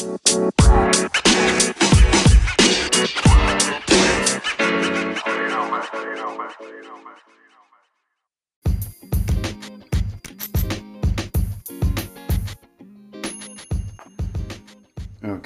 [0.00, 0.08] Ok,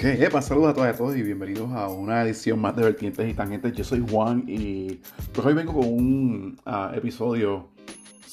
[0.05, 3.29] epa, saludos a todas y a todos y bienvenidos a una edición más de Vertientes
[3.29, 3.73] y Tangentes.
[3.73, 5.01] Yo soy Juan y
[5.33, 7.74] pues hoy vengo con un ah, episodio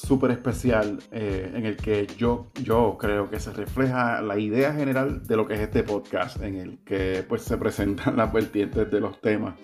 [0.02, 5.24] súper especial eh, en el que yo, yo creo que se refleja la idea general
[5.26, 9.00] de lo que es este podcast, en el que pues se presentan las vertientes de
[9.00, 9.54] los temas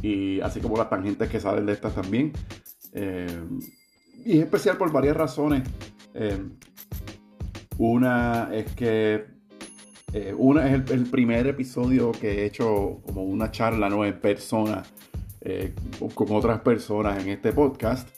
[0.00, 2.32] y así como las tangentes que salen de estas también.
[2.92, 3.26] Eh,
[4.24, 5.68] y es especial por varias razones.
[6.14, 6.42] Eh,
[7.76, 9.26] una es que
[10.36, 14.04] una es el, primer episodio que he hecho como una charla ¿no?
[14.04, 14.84] en persona
[16.14, 18.08] con otras personas en este podcast.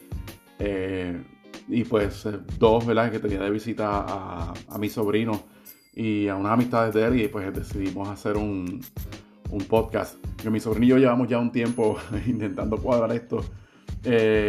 [1.69, 3.11] Y pues dos, ¿verdad?
[3.11, 5.43] Que tenía de visita a, a, mi sobrino
[5.95, 8.81] y a unas amistades de él y pues decidimos hacer un,
[9.51, 10.17] un podcast.
[10.37, 13.45] Que mi sobrino y yo llevamos ya un tiempo intentando cuadrar esto.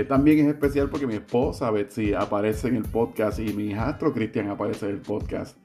[0.07, 4.49] también es especial porque mi esposa Betsy aparece en el podcast y mi hijastro Cristian
[4.49, 5.57] aparece en el podcast.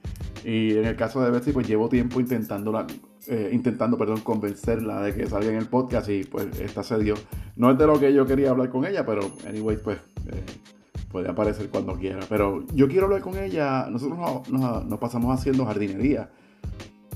[0.45, 2.85] Y en el caso de Betsy, pues llevo tiempo intentando,
[3.27, 7.15] eh, intentando perdón, convencerla de que salga en el podcast y pues esta se dio.
[7.55, 10.43] No es de lo que yo quería hablar con ella, pero anyway, pues eh,
[11.13, 12.19] puede aparecer cuando quiera.
[12.27, 13.87] Pero yo quiero hablar con ella.
[13.89, 16.29] Nosotros nos, pasamos haciendo jardinería.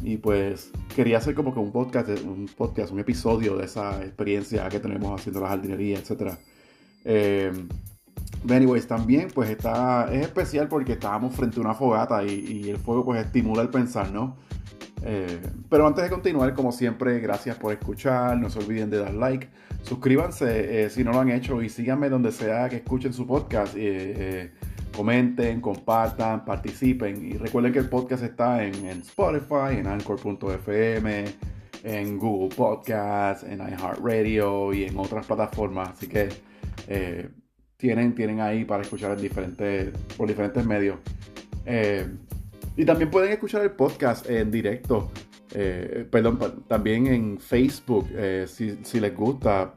[0.04, 4.70] Y pues quería hacer como que un podcast, un podcast, un episodio de esa experiencia
[4.70, 6.36] que tenemos haciendo la jardinería, etc.
[7.04, 7.52] Eh,
[8.48, 13.04] anyways, también pues está, es especial porque estábamos frente a una fogata y, el fuego
[13.04, 14.38] pues estimula el pensar, ¿no?
[15.04, 19.14] Eh, pero antes de continuar, como siempre, gracias por escuchar, no se olviden de dar
[19.14, 19.48] like,
[19.84, 23.76] suscríbanse eh, si no lo han hecho y síganme donde sea que escuchen su podcast,
[23.78, 24.52] eh,
[24.96, 27.26] comenten, compartan, participen.
[27.26, 31.26] Y recuerden que el podcast está en, Spotify, en Anchor.fm,
[31.84, 36.30] en Google Podcasts, en iHeartRadio y en otras plataformas, así que
[37.78, 40.98] tienen, tienen ahí para escuchar en diferentes, por diferentes medios.
[42.78, 45.12] Y también pueden escuchar el podcast en directo.
[45.54, 49.74] Eh, perdón, también en Facebook, eh, si, les gusta.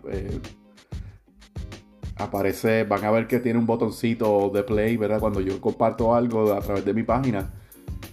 [2.17, 5.19] aparece, van a ver que tiene un botoncito de play, ¿verdad?
[5.21, 7.51] Cuando yo comparto algo a través de mi página,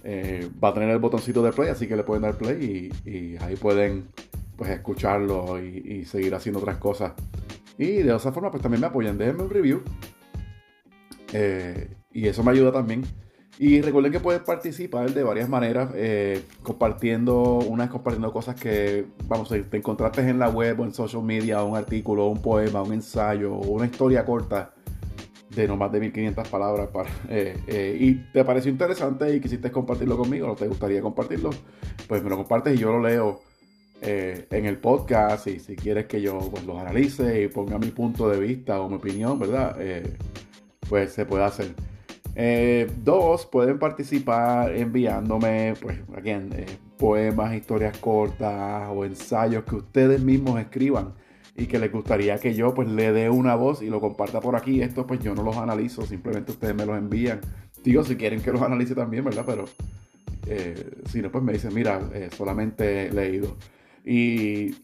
[0.04, 3.54] va a tener el botoncito de play, así que le pueden dar play y, ahí
[3.56, 4.08] pueden
[4.56, 7.12] pues escucharlo y, y seguir haciendo otras cosas.
[7.78, 9.16] Y de esa forma, pues también me apoyan.
[9.16, 9.82] Déjenme un review.
[11.32, 13.04] Eh, y eso me ayuda también.
[13.58, 19.48] Y recuerden que pueden participar de varias maneras, eh, compartiendo, una compartiendo cosas que, vamos,
[19.48, 23.54] te encontraste en la web o en social media, un artículo, un poema, un ensayo,
[23.54, 24.74] una historia corta
[25.50, 26.88] de no más de 1500 palabras.
[26.88, 31.50] Para, eh, y te pareció interesante y quisiste compartirlo conmigo, o te gustaría compartirlo,
[32.06, 33.40] pues me lo compartes y yo lo leo
[34.00, 37.88] eh, en el podcast y si quieres que yo pues, los analice y ponga mi
[37.88, 39.76] punto de vista o mi opinión, ¿verdad?
[39.80, 40.16] Eh,
[40.88, 41.74] pues se puede hacer.
[42.40, 46.48] Eh, dos, pueden participar enviándome, pues, again,
[46.96, 51.14] poemas, historias cortas o ensayos que ustedes mismos escriban
[51.56, 54.54] y que les gustaría que yo pues le dé una voz y lo comparta por
[54.54, 54.80] aquí.
[54.80, 57.40] Esto pues yo no los analizo, simplemente ustedes me los envían.
[57.82, 59.42] Digo, si quieren que los analice también, ¿verdad?
[59.44, 59.64] Pero
[61.10, 62.00] si no, pues me dicen, mira,
[62.36, 63.56] solamente he leído.
[64.04, 64.76] Y.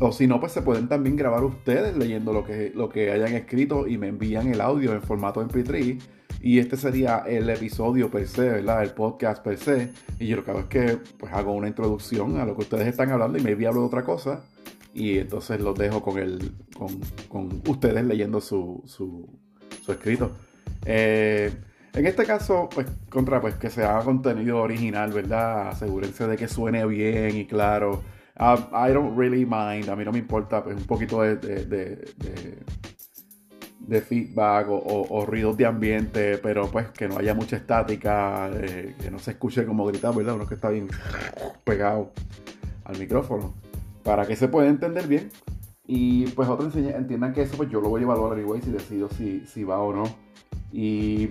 [0.00, 3.34] O si no, pues se pueden también grabar ustedes leyendo lo que, lo que hayan
[3.34, 6.00] escrito y me envían el audio en formato MP3.
[6.40, 8.82] Y este sería el episodio per se, ¿verdad?
[8.82, 9.92] El podcast per se.
[10.18, 12.88] Y yo lo que hago es que pues hago una introducción a lo que ustedes
[12.88, 14.42] están hablando y me hablo de otra cosa.
[14.94, 16.52] Y entonces los dejo con, el,
[17.28, 19.28] con, ustedes leyendo su, su,
[19.84, 20.32] su escrito.
[20.84, 21.52] Eh,
[21.94, 25.68] en este caso, pues, contra, pues, que se haga contenido original, ¿verdad?
[25.68, 28.02] Asegúrense de que suene bien y claro.
[28.42, 31.36] Um, I don't really mind, a mí no me importa, pues, un poquito de,
[33.86, 39.12] de, feedback o, ruidos de ambiente, pero pues que no haya mucha estática, eh, que
[39.12, 40.34] no se escuche como gritar, ¿verdad?
[40.34, 40.88] Uno que está bien
[41.62, 42.10] pegado
[42.84, 43.54] al micrófono,
[44.02, 45.30] para que se pueda entender bien.
[45.86, 49.08] Y pues otros entiendan que eso pues yo lo voy a evaluar anyway si decido
[49.10, 50.04] si, si va o no.
[50.72, 51.28] Y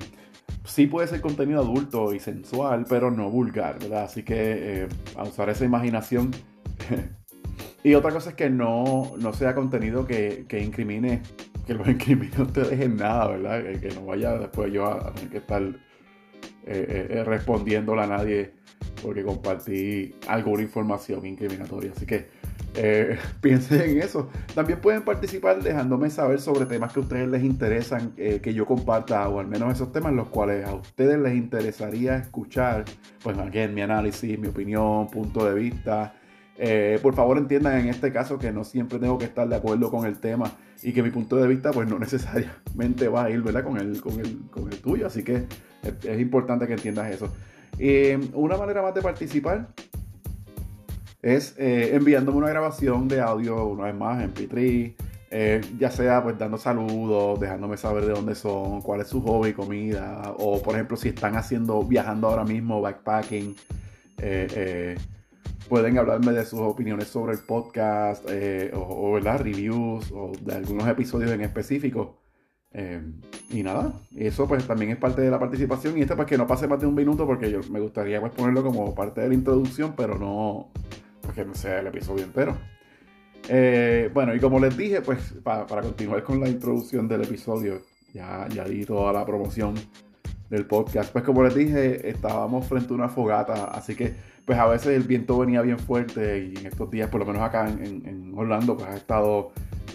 [0.63, 4.03] sí puede ser contenido adulto y sensual, pero no vulgar, ¿verdad?
[4.03, 4.87] Así que eh,
[5.17, 6.31] a usar esa imaginación.
[7.83, 11.21] y otra cosa es que no, no sea contenido que, que incrimine,
[11.65, 13.79] que lo incrimine a ustedes en nada, ¿verdad?
[13.79, 18.53] Que, no vaya después yo a, tener que estar eh, eh, respondiéndole a nadie
[19.01, 21.91] porque compartí alguna información incriminatoria.
[21.95, 22.27] Así que
[22.75, 24.29] eh, piensen en eso.
[24.53, 28.65] También pueden participar dejándome saber sobre temas que a ustedes les interesan eh, que yo
[28.65, 32.85] comparta, o al menos esos temas los cuales a ustedes les interesaría escuchar.
[33.23, 36.15] Pues aquí en mi análisis, mi opinión, punto de vista.
[36.57, 39.89] Eh, por favor entiendan en este caso que no siempre tengo que estar de acuerdo
[39.89, 40.51] con el tema
[40.83, 43.63] y que mi punto de vista pues no necesariamente va a ir ¿verdad?
[43.63, 45.07] Con, el, con, el, con el tuyo.
[45.07, 45.45] Así que
[46.03, 47.33] es, importante que entiendas eso.
[48.33, 49.67] una manera más de participar
[51.21, 54.95] es eh, enviándome una grabación de audio una vez más en P3,
[55.29, 59.53] eh, ya sea pues dando saludos, dejándome saber de dónde son, cuál es su hobby,
[59.53, 63.55] comida, o por ejemplo si están haciendo, viajando ahora mismo, backpacking,
[64.17, 64.97] eh,
[65.71, 68.25] pueden hablarme de sus opiniones sobre el podcast,
[68.73, 69.39] o, ¿verdad?
[69.39, 72.19] reviews, o de algunos episodios en específico.
[73.49, 76.45] y nada, eso pues también es parte de la participación y este pues que no
[76.45, 79.33] pase más de un minuto porque yo me gustaría pues ponerlo como parte de la
[79.33, 80.73] introducción, pero no,
[81.33, 82.57] que no sea el episodio entero.
[83.47, 87.81] Eh, bueno, y como les dije, pues para, continuar con la introducción del episodio,
[88.13, 89.75] ya, ya di toda la promoción
[90.49, 91.13] del podcast.
[91.13, 95.03] Pues como les dije, estábamos frente a una fogata, así que pues a veces el
[95.03, 98.89] viento venía bien fuerte y en estos días, por lo menos acá en, Orlando, pues
[98.89, 99.51] ha estado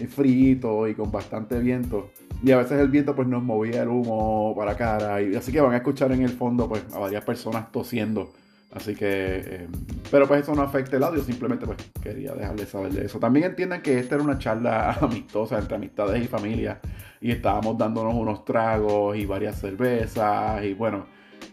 [0.09, 2.11] frío y con bastante viento.
[2.43, 5.21] Y a veces el viento pues nos movía el humo para cara.
[5.21, 8.31] Y así que van a escuchar en el fondo pues a varias personas tosiendo
[8.71, 9.67] Así que, eh,
[10.11, 13.17] pero pues eso no afecta el audio, simplemente pues quería dejarles saber de eso.
[13.17, 16.79] También entiendan que esta era una charla amistosa entre amistades y familia
[17.21, 21.05] y estábamos dándonos unos tragos y varias cervezas y bueno,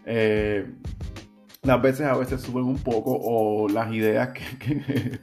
[0.05, 0.65] eh,
[1.65, 5.19] las veces a veces suben un poco o las ideas que,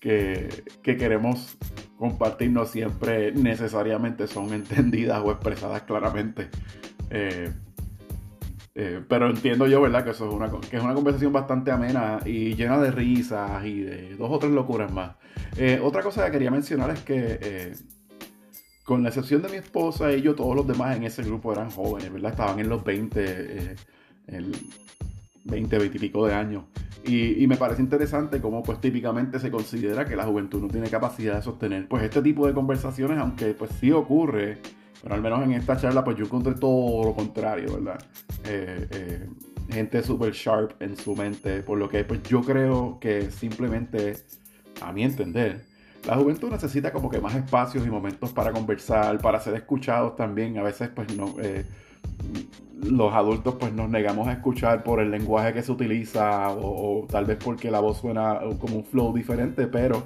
[0.00, 1.56] que, queremos
[1.96, 6.50] compartir no siempre necesariamente son entendidas o expresadas claramente.
[7.10, 7.50] Eh,
[8.74, 10.04] eh, pero entiendo yo, ¿verdad?
[10.04, 13.80] Que eso es una, que es una conversación bastante amena y llena de risas y
[13.80, 15.12] de dos o tres locuras más.
[15.56, 17.74] Eh, otra cosa que quería mencionar es que,
[18.84, 21.70] con la excepción de mi esposa y yo, todos los demás en ese grupo eran
[21.70, 22.32] jóvenes, ¿verdad?
[22.32, 23.76] Estaban en los 20,
[24.26, 24.52] el
[25.44, 26.64] 20, 20 y pico de años.
[27.06, 30.88] Y, y, me parece interesante cómo pues típicamente se considera que la juventud no tiene
[30.88, 34.58] capacidad de sostener pues este tipo de conversaciones, aunque pues sí ocurre
[35.04, 38.02] pero al menos en esta charla, pues yo encontré todo lo contrario, ¿verdad?
[38.46, 39.28] Eh, eh,
[39.68, 44.16] gente súper sharp en su mente, por lo que pues yo creo que simplemente,
[44.80, 45.66] a mi entender,
[46.06, 50.56] la juventud necesita como que más espacios y momentos para conversar, para ser escuchados también.
[50.56, 51.66] A veces pues no, eh,
[52.90, 57.24] los adultos pues nos negamos a escuchar por el lenguaje que se utiliza o tal
[57.24, 60.04] vez porque la voz suena como un flow diferente, pero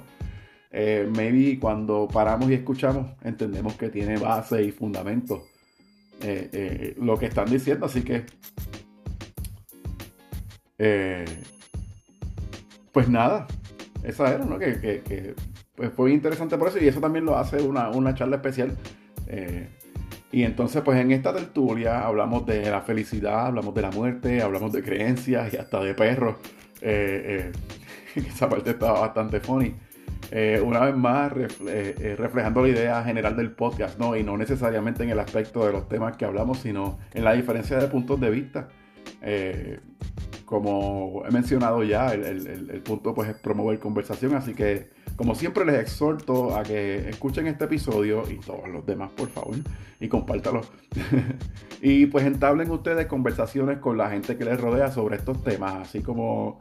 [0.71, 5.43] eh, maybe cuando paramos y escuchamos entendemos que tiene base y fundamento
[6.21, 8.25] eh, eh, lo que están diciendo, así que
[12.93, 13.45] pues nada,
[14.03, 14.57] esa era, ¿no?
[14.57, 15.35] Que,
[15.75, 18.77] pues fue interesante por eso y eso también lo hace una, una charla especial.
[20.31, 24.71] Y entonces pues en esta tertulia hablamos de la felicidad, hablamos de la muerte, hablamos
[24.71, 26.35] de creencias y hasta de perros.
[28.15, 29.73] esa parte estaba bastante funny.
[30.31, 34.15] Eh, una vez más eh, eh, reflejando la idea general del podcast, ¿no?
[34.15, 37.77] Y no necesariamente en el aspecto de los temas que hablamos, sino en la diferencia
[37.77, 38.67] de puntos de vista.
[40.45, 45.81] como he mencionado ya, el, punto pues es promover conversación, así que como siempre les
[45.81, 49.57] exhorto a que escuchen este episodio y todos los demás, por favor,
[49.99, 50.61] y compártalo.
[51.81, 56.01] y pues entablen ustedes conversaciones con la gente que les rodea sobre estos temas, así
[56.01, 56.57] como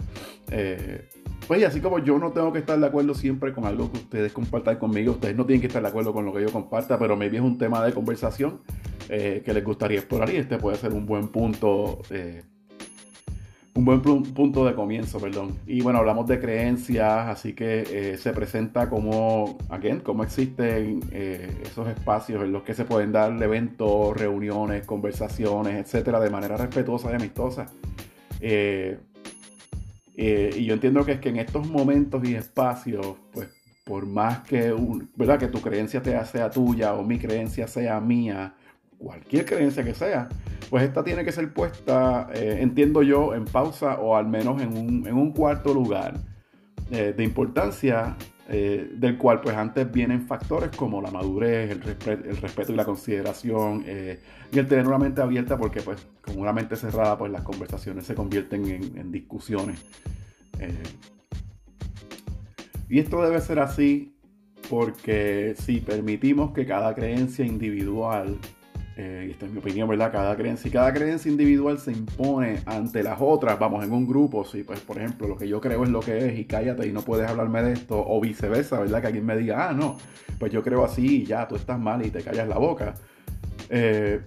[1.46, 3.98] pues y así como yo no tengo que estar de acuerdo siempre con algo que
[3.98, 6.98] ustedes compartan conmigo, ustedes no tienen que estar de acuerdo con lo que yo comparta,
[6.98, 8.60] pero maybe es un tema de conversación
[9.08, 12.42] eh, que les gustaría explorar y este puede ser un buen punto, eh,
[13.78, 15.56] un buen punto de comienzo, perdón.
[15.64, 21.86] Y bueno, hablamos de creencias, así que eh, se presenta como, again, cómo existen esos
[21.86, 27.14] espacios en los que se pueden dar eventos, reuniones, conversaciones, etcétera, de manera respetuosa y
[27.14, 27.66] amistosa.
[28.40, 28.98] Eh,
[30.16, 33.48] y yo entiendo que es que en estos momentos y espacios, pues
[33.84, 34.74] por más que,
[35.14, 35.38] ¿verdad?
[35.38, 38.54] que tu creencia sea tuya o mi creencia sea mía,
[38.98, 40.28] cualquier creencia que sea,
[40.70, 44.76] pues esta tiene que ser puesta, eh, entiendo yo, en pausa o al menos en
[44.76, 46.18] un, en un cuarto lugar
[46.90, 48.16] eh, de importancia,
[48.48, 53.84] del cual pues antes vienen factores como la madurez, el, respeto y la consideración
[54.52, 58.06] y el tener una mente abierta porque pues con una mente cerrada pues las conversaciones
[58.06, 59.84] se convierten en, discusiones.
[60.58, 60.82] Eh,
[62.88, 64.16] y esto debe ser así
[64.70, 68.38] porque si permitimos que cada creencia individual
[69.00, 70.10] eh, y esta es mi opinión, ¿verdad?
[70.10, 74.64] Cada creencia, cada creencia individual se impone ante las otras, vamos, en un grupo, si
[74.64, 77.02] pues por ejemplo lo que yo creo es lo que es y cállate y no
[77.02, 79.00] puedes hablarme de esto, o viceversa, ¿verdad?
[79.00, 79.96] Que alguien me diga, ah, no,
[80.40, 82.94] pues yo creo así y ya, tú estás mal y te callas la boca.
[83.70, 84.20] Eh,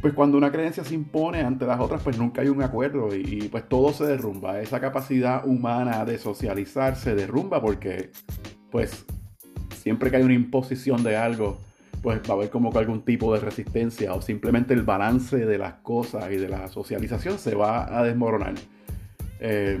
[0.00, 3.48] pues cuando una creencia se impone ante las otras, pues nunca hay un acuerdo y,
[3.48, 4.60] pues todo se derrumba.
[4.60, 8.12] Esa capacidad humana de socializar se derrumba porque
[8.70, 9.04] pues
[9.74, 11.58] siempre que hay una imposición de algo,
[12.02, 15.58] pues va a haber como que algún tipo de resistencia o simplemente el balance de
[15.58, 18.54] las cosas y de la socialización se va a desmoronar.
[19.40, 19.80] Eh,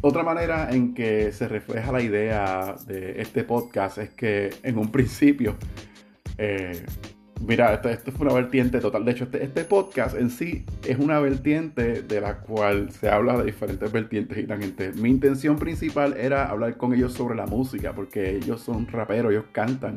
[0.00, 4.90] otra manera en que se refleja la idea de este podcast es que en un
[4.90, 5.56] principio
[6.38, 6.84] eh,
[7.44, 9.04] Mira, esto, fue una vertiente total.
[9.04, 13.36] De hecho, este, este, podcast en sí es una vertiente de la cual se habla
[13.36, 14.96] de diferentes vertientes y tangentes.
[14.96, 19.46] Mi intención principal era hablar con ellos sobre la música, porque ellos son raperos, ellos
[19.50, 19.96] cantan.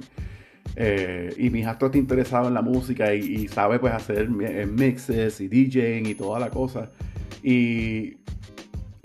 [0.75, 5.47] Eh, y mi hijastro está interesado en la música y, sabe pues hacer mixes y
[5.47, 6.89] DJing y toda la cosa.
[7.43, 8.17] Y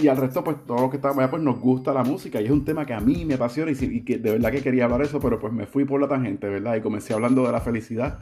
[0.01, 2.47] y al resto, pues todos los que estamos allá, pues nos gusta la música y
[2.47, 5.03] es un tema que a mí me apasiona y, que de verdad que quería hablar
[5.03, 6.77] eso, pero pues me fui por la tangente, ¿verdad?
[6.77, 8.19] Y comencé hablando de la felicidad.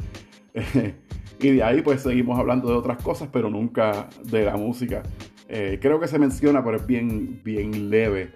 [1.40, 5.02] y de ahí pues seguimos hablando de otras cosas, pero nunca de la música.
[5.49, 8.32] Eh, creo que se menciona, pero es bien, bien leve.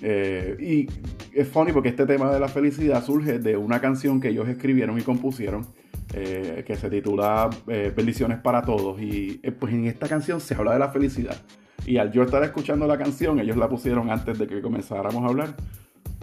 [0.00, 4.28] Eh, y es funny porque este tema de la felicidad surge de una canción que
[4.28, 5.66] ellos escribieron y compusieron.
[6.14, 10.78] Eh, que se titula Bendiciones para Todos y pues en esta canción se habla de
[10.78, 11.36] la felicidad
[11.86, 15.26] y al yo estar escuchando la canción, ellos la pusieron antes de que comenzáramos a
[15.26, 15.56] hablar,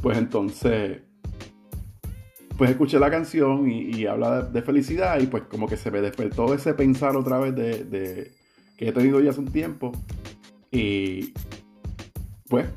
[0.01, 1.01] pues entonces,
[2.57, 6.53] pues escuché la canción y, habla de, felicidad y pues como que se me despertó
[6.53, 8.31] ese pensar otra vez de,
[8.77, 9.91] que he tenido ya hace un tiempo.
[10.71, 11.33] Y
[12.47, 12.67] pues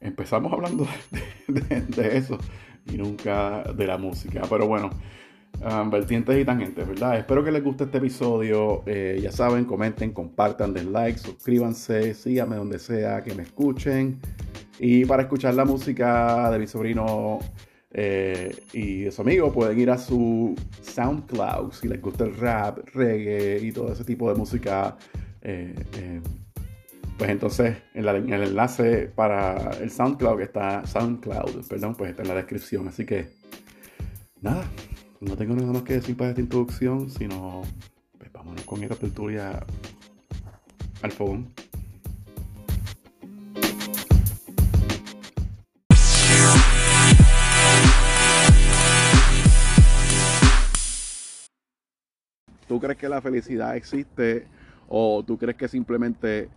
[0.00, 0.86] empezamos hablando
[1.48, 2.38] de eso
[2.86, 4.42] y nunca de la música.
[4.48, 4.90] Pero bueno,
[5.62, 7.18] Um, vertientes y tangentes, ¿verdad?
[7.18, 8.82] Espero que les guste este episodio.
[8.86, 14.20] Eh, ya saben, comenten, compartan, den like, suscríbanse, síganme donde sea que me escuchen.
[14.78, 17.40] Y para escuchar la música de mi sobrino
[17.90, 22.78] eh, y de su amigo, pueden ir a su SoundCloud si les gusta el rap,
[22.94, 24.96] reggae y todo ese tipo de música.
[25.42, 25.74] Eh,
[27.18, 32.28] pues entonces en, en, el enlace para el SoundCloud está SoundCloud, perdón, pues está en
[32.28, 32.88] la descripción.
[32.88, 33.28] Así que
[34.40, 34.64] nada,
[35.20, 37.62] no tengo nada más que decir para esta introducción, sino
[38.18, 39.64] pues, vámonos con esta tertulia
[41.02, 41.52] al fogón.
[52.66, 54.46] ¿Tú crees que la felicidad existe
[54.88, 56.48] o tú crees que simplemente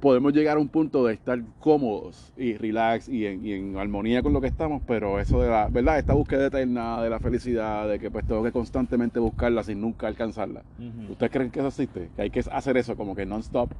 [0.00, 4.40] podemos llegar a un punto de estar cómodos y relax y en, armonía con lo
[4.40, 5.98] que estamos, pero eso de la, ¿verdad?
[5.98, 10.06] Esta búsqueda eterna de la felicidad, de que pues tengo que constantemente buscarla sin nunca
[10.06, 10.62] alcanzarla.
[11.08, 12.10] ¿Ustedes creen que eso existe?
[12.16, 13.70] Que hay que hacer eso como que non-stop,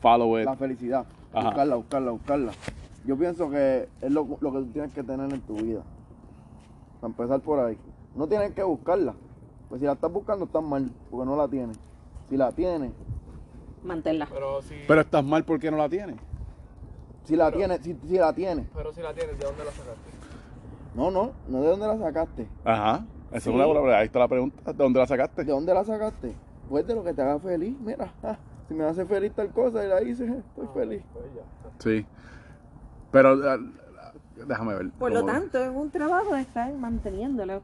[0.00, 0.46] follow it.
[0.46, 2.52] La felicidad, buscarla, buscarla, buscarla.
[3.06, 5.82] Yo pienso que es lo, lo que tú tienes que tener en tu vida.
[7.00, 7.78] Para empezar por ahí.
[8.16, 9.14] No tienes que buscarla.
[9.68, 11.78] Pues si la estás buscando estás mal, porque no la tienes.
[12.28, 12.90] Si la tienes,
[13.82, 14.28] mantenerla.
[14.32, 14.74] Pero, si...
[14.86, 16.16] pero estás mal porque no la tienes.
[17.24, 18.66] Si la tienes, si, si, la tienes.
[18.74, 20.10] Pero si la tienes, ¿de dónde la sacaste?
[20.94, 22.48] No, no, no de dónde la sacaste.
[22.64, 23.04] Ajá.
[23.30, 24.72] Esa es una buena Ahí está la pregunta.
[24.72, 25.44] ¿De dónde la sacaste?
[25.44, 26.34] ¿De dónde la sacaste?
[26.68, 27.76] Pues de lo que te haga feliz.
[27.80, 28.10] Mira,
[28.66, 31.02] si me hace feliz tal cosa y la hice, estoy ah, feliz.
[31.12, 31.26] Pues
[31.78, 32.06] sí.
[33.10, 33.58] Pero ah,
[34.46, 34.90] déjame ver.
[34.92, 37.62] Por lo tanto, es un trabajo de estar manteniéndolo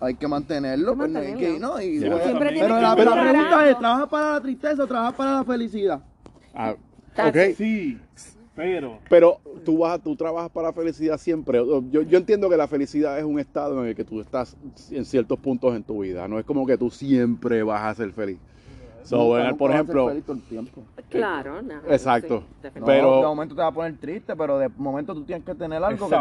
[0.00, 4.40] hay que mantenerlo, pues, no, que, no y, pero, la, pregunta es, ¿trabajas para la
[4.40, 6.00] tristeza o trabajas para la felicidad?
[6.54, 6.74] Ah,
[7.18, 7.36] ok.
[7.56, 7.98] Sí,
[8.56, 8.98] pero...
[9.08, 11.58] Pero tú, vas, tú trabajas para la felicidad siempre.
[11.58, 14.56] Yo, yo entiendo que la felicidad es un estado en el que tú estás
[14.90, 16.26] en ciertos puntos en tu vida.
[16.28, 18.38] No es como que tú siempre vas a ser feliz.
[19.02, 20.12] So, por ejemplo,
[21.08, 22.44] claro, no, exacto.
[22.84, 25.82] pero de momento te va a poner triste, pero de momento tú tienes que tener
[25.82, 26.16] algo que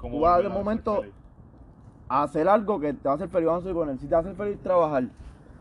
[0.00, 1.04] tú vas, de momento
[2.08, 3.98] hacer algo que te va a hacer feliz, vamos a con él.
[3.98, 5.04] Si te va a hacer feliz trabajar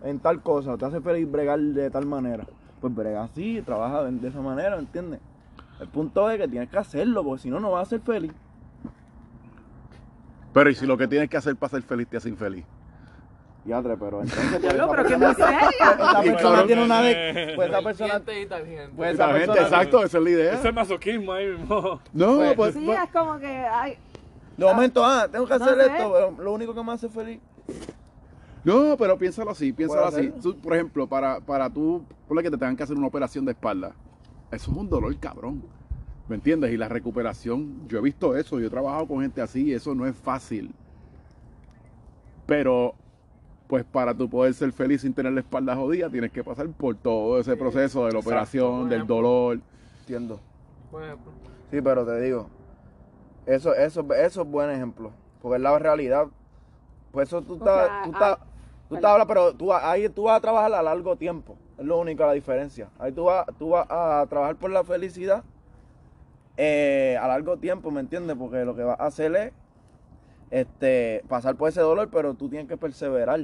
[0.04, 2.46] en tal cosa, te hace feliz bregar de tal manera,
[2.82, 5.20] pues brega así, trabaja de, esa manera, ¿entiendes?
[5.80, 8.34] El punto es que tienes que hacerlo, porque si no, no vas a ser feliz.
[10.54, 12.66] Pero ¿y si lo que tienes que hacer para ser feliz te hace infeliz?
[13.66, 14.44] Diadre, pero entonces.
[14.50, 17.54] Pues, Diablo, pero que no sea Esa persona tiene una de.
[17.56, 18.22] Pues esa persona.
[18.96, 19.62] Pues esa persona.
[19.62, 20.54] Exacto, esa es la idea.
[20.54, 22.02] Ese masoquismo ahí mismo.
[22.12, 22.56] No, pues.
[22.56, 23.66] pues sí, es como que.
[24.58, 27.40] De momento, ah, tengo que hacer esto, lo único que me hace feliz.
[28.64, 30.32] No, pero piénsalo así, piénsalo así.
[30.62, 33.94] por ejemplo, para, para tú, por que te tengan que hacer una operación de espalda,
[34.52, 35.64] eso es un dolor cabrón.
[36.30, 36.72] ¿Me entiendes?
[36.72, 40.06] Y la recuperación, yo he visto eso, yo he trabajado con gente así, eso no
[40.06, 40.74] es fácil.
[42.46, 42.96] Pero,
[43.68, 46.96] pues para tú poder ser feliz sin tener la espalda jodida, tienes que pasar por
[46.96, 48.30] todo ese proceso de la Exacto.
[48.30, 49.60] operación, del dolor.
[50.02, 50.40] Entiendo.
[50.90, 51.32] Por ejemplo.
[51.70, 52.48] Sí, pero te digo,
[53.46, 55.12] eso, eso, eso es buen ejemplo.
[55.42, 56.28] Porque es la realidad.
[57.12, 58.98] Pues eso tú estás, hay- tú estás, tú perdón.
[58.98, 61.58] estás hablando, pero tú, vas- ahí tú vas a trabajar a largo tiempo.
[61.78, 62.90] Es lo único la diferencia.
[63.00, 65.44] Ahí tú vas, tú vas a trabajar por la felicidad
[66.58, 68.36] eh, a largo tiempo, ¿me entiendes?
[68.38, 69.54] Porque lo que vas a hacer es
[70.52, 73.42] este, pasar por ese dolor, pero tú tienes que perseverar.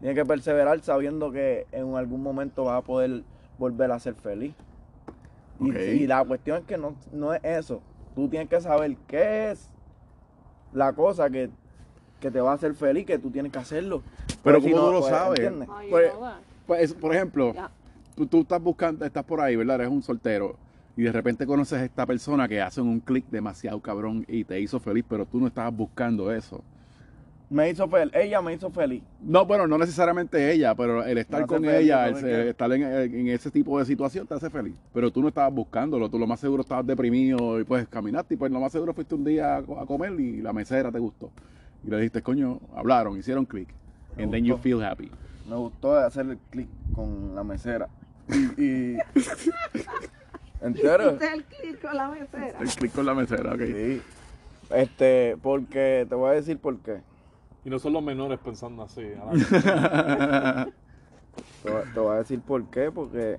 [0.00, 3.22] Tienes que perseverar sabiendo que en algún momento vas a poder
[3.58, 4.54] volver a ser feliz.
[5.60, 5.70] Y,
[6.02, 7.80] y la cuestión es que no, no es eso.
[8.18, 9.70] Tú tienes que saber qué es
[10.72, 11.50] la cosa que,
[12.18, 14.02] que te va a hacer feliz, que tú tienes que hacerlo.
[14.42, 15.38] Pero Porque si ¿cómo tú lo pues, sabes?
[15.38, 15.68] ¿entiendes?
[15.72, 16.32] Ay, Pues, no.
[16.66, 17.54] Pues, por ejemplo,
[18.28, 19.76] tú estás buscando, estás por ahí, ¿verdad?
[19.76, 20.56] Eres un soltero.
[20.96, 24.58] Y de repente conoces a esta persona que hace un clic demasiado cabrón y te
[24.60, 26.64] hizo feliz, pero tú no estabas buscando eso.
[27.50, 28.12] Me hizo feliz.
[28.14, 29.02] Ella me hizo feliz.
[29.22, 33.28] No, bueno, no necesariamente ella, pero el estar con feliz, ella, el estar en, en
[33.28, 34.74] ese tipo de situación te hace feliz.
[34.92, 38.36] Pero tú no estabas buscándolo, tú lo más seguro estabas deprimido y pues caminaste y
[38.36, 40.98] pues lo más seguro fuiste un día a, co- a comer y la mesera te
[40.98, 41.30] gustó.
[41.86, 43.68] Y le dijiste, coño, hablaron, hicieron clic.
[44.16, 44.62] Me And then you gustó.
[44.64, 45.10] feel happy.
[45.48, 47.88] Me gustó hacer el clic con la mesera.
[48.28, 48.62] Y.
[48.62, 48.98] y...
[50.60, 51.10] ¿Entero?
[51.20, 52.58] El clic con la mesera.
[52.60, 53.60] El clic con la mesera, ok.
[53.64, 54.02] Sí.
[54.74, 56.98] Este, porque te voy a decir por qué.
[57.64, 59.02] Y no son los menores pensando así.
[59.20, 60.68] a la-
[61.62, 63.38] Te, voy- te voy a decir por qué, porque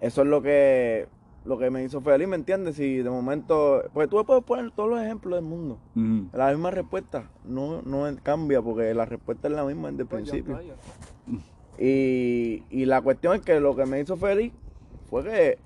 [0.00, 1.06] eso es lo que
[1.44, 2.76] lo que me hizo feliz, ¿me entiendes?
[2.76, 5.78] Si de momento, pues tú puedes poner todos los ejemplos del mundo.
[5.94, 6.24] Mm.
[6.34, 10.22] La misma respuesta no, no cambia porque la respuesta es la misma desde el Pues
[10.24, 10.58] principio.
[11.78, 14.52] Y, y la cuestión es que lo que me hizo feliz
[15.08, 15.58] fue que,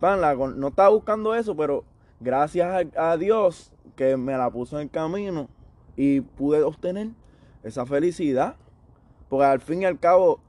[0.00, 1.84] pan, la no estaba buscando eso, pero
[2.20, 5.48] gracias a, a Dios que me la puso en el camino
[5.96, 7.08] y pude obtener
[7.62, 8.56] esa felicidad.
[9.28, 10.40] Porque al fin y al cabo,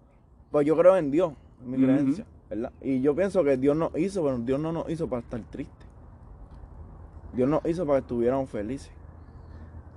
[0.52, 1.34] pues yo creo en Dios,
[1.64, 2.72] en mi creencia, ¿verdad?
[2.82, 5.88] Y yo pienso que Dios nos hizo, pero Dios no nos hizo para estar tristes.
[7.34, 8.92] Dios nos hizo para que estuviéramos felices.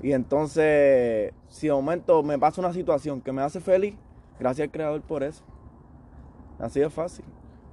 [0.03, 3.95] Y entonces, si de momento me pasa una situación que me hace feliz,
[4.39, 5.43] gracias al Creador por eso.
[6.59, 7.25] Así de fácil.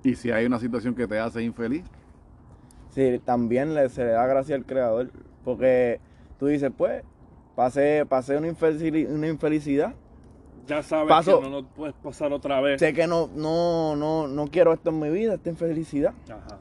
[0.03, 1.83] Y si hay una situación que te hace infeliz,
[2.93, 5.11] Sí, también le, se le da gracias al Creador.
[5.43, 5.99] Porque
[6.37, 7.03] tú dices, pues,
[7.55, 9.93] pasé, pasé una, infelici- una infelicidad.
[10.67, 11.41] Ya sabes Paso.
[11.41, 12.79] que no lo puedes pasar otra vez.
[12.79, 16.13] Sé que no, no, no, no quiero esto en mi vida, esta infelicidad.
[16.29, 16.59] Ajá.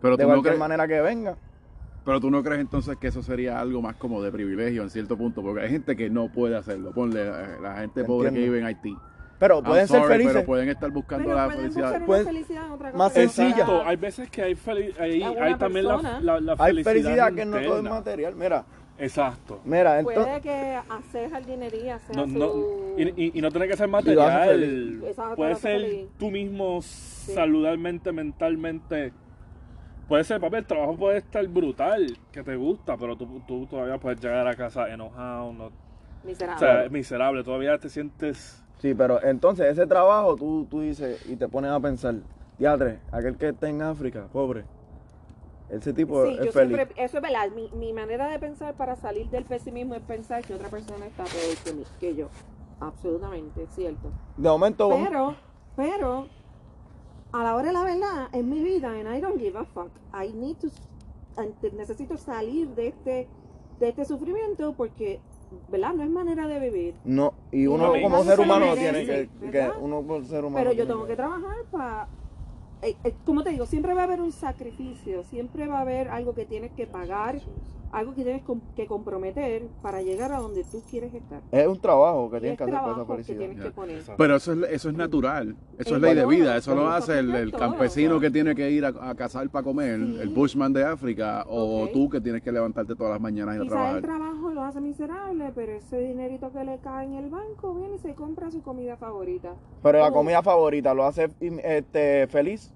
[0.00, 1.36] pero de no cualquier manera que venga.
[2.04, 5.16] pero tú no crees entonces que eso sería algo más como de privilegio en cierto
[5.16, 6.92] punto, porque hay gente que no puede hacerlo.
[6.92, 8.96] Ponle eh, la gente pobre que vive en Haití.
[9.38, 10.32] Pero I'm pueden ser felices.
[10.34, 11.84] Pero pueden estar buscando Pero la pueden felicidad.
[11.84, 12.98] buscar una Pues, felicidad en otra cosa.
[13.04, 13.48] más sencilla.
[13.50, 13.82] Exacto.
[13.84, 14.56] Hay veces que hay,
[15.00, 17.90] hay, hay también la, la Hay felicidad, felicidad que no todo es interna.
[17.90, 18.34] material.
[18.36, 18.64] Mira,
[19.02, 19.60] Exacto.
[19.64, 20.24] mira, entonces.
[20.24, 22.38] Puede que hacer jardinería sea No, su...
[22.38, 25.02] no, y, y- y no tiene que ser material.
[25.36, 29.12] Puede ser tú mismo saludalmente, mentalmente.
[30.08, 33.98] Puede ser, papi, el trabajo puede estar brutal, que te gusta, pero tú, tú todavía
[33.98, 35.70] puedes llegar a casa enojado, no, o
[36.24, 36.58] Miserable.
[36.58, 38.62] sea, miserable, todavía te sientes...
[38.78, 42.16] Sí, pero entonces ese trabajo tú, tú dices y te pones a pensar,
[42.58, 44.64] diatre, aquel que está en África, pobre,
[45.72, 46.76] ese tipo Sí, es yo feliz.
[46.76, 47.50] siempre, eso es verdad.
[47.54, 51.24] Mi, mi manera de pensar para salir del pesimismo es pensar que otra persona está
[51.24, 52.28] peor que, mí, que yo.
[52.80, 54.10] Absolutamente, es cierto.
[54.36, 55.34] De momento, Pero,
[55.76, 56.26] pero,
[57.32, 59.90] a la hora de la verdad, en mi vida, and I don't give a fuck,
[60.12, 60.68] I need to,
[61.76, 63.28] necesito salir de este,
[63.80, 65.20] de este sufrimiento porque,
[65.70, 65.94] ¿verdad?
[65.94, 66.94] No es manera de vivir.
[67.04, 70.44] no, y uno no como ser se humano merece, tiene que, que uno por ser
[70.44, 70.56] humano.
[70.64, 72.08] Pero yo tengo que trabajar para...
[73.24, 76.44] como te digo, siempre va a haber un sacrificio, siempre va a haber algo que
[76.44, 77.40] tienes que pagar,
[77.92, 78.42] algo que tienes
[78.74, 81.40] que comprometer para llegar a donde tú quieres estar.
[81.52, 84.14] Es un trabajo que tienes es que hacer para esa felicidad.
[84.16, 87.18] Pero eso es, eso es natural, eso Eh, es ley de vida, eso lo hace
[87.18, 87.60] el, el todo.
[87.60, 90.18] campesino que tiene que ir a, a cazar para comer, Sí.
[90.20, 91.92] el bushman de África, o Ok.
[91.92, 94.02] tú que tienes que levantarte todas las mañanas y a Quizás el trabajar.
[94.02, 97.98] trabajo lo hace miserable, pero ese dinerito que le cae en el banco viene y
[97.98, 99.54] se compra su comida favorita.
[99.82, 100.12] Pero la Oh.
[100.12, 102.72] comida favorita lo hace este, feliz.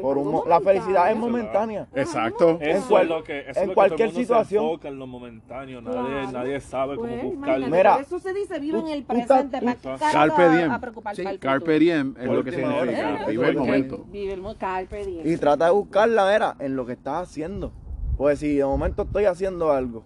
[0.00, 1.88] Por un la felicidad es momentánea.
[1.94, 2.58] Exacto.
[2.60, 4.16] En Eso cual- es lo que, eso en es lo que todo el cualquier mundo
[4.18, 4.64] se situación.
[4.64, 6.32] enfoca en lo momentáneo, nadie, Claro.
[6.32, 7.48] nadie sabe Pues, cómo buscar...
[7.58, 10.04] imagínate, Mira, por eso se dice vive tú- en el tú presente, tú- ¿para qué
[10.12, 10.70] Carpe diem.
[10.70, 14.04] a Sí, Carpe diem es lo que significa, vive el momento.
[14.10, 15.26] Vive el carpe diem.
[15.26, 17.72] Y trata de buscarla, era, en lo que estás haciendo.
[18.18, 20.04] Pues si de momento estoy haciendo algo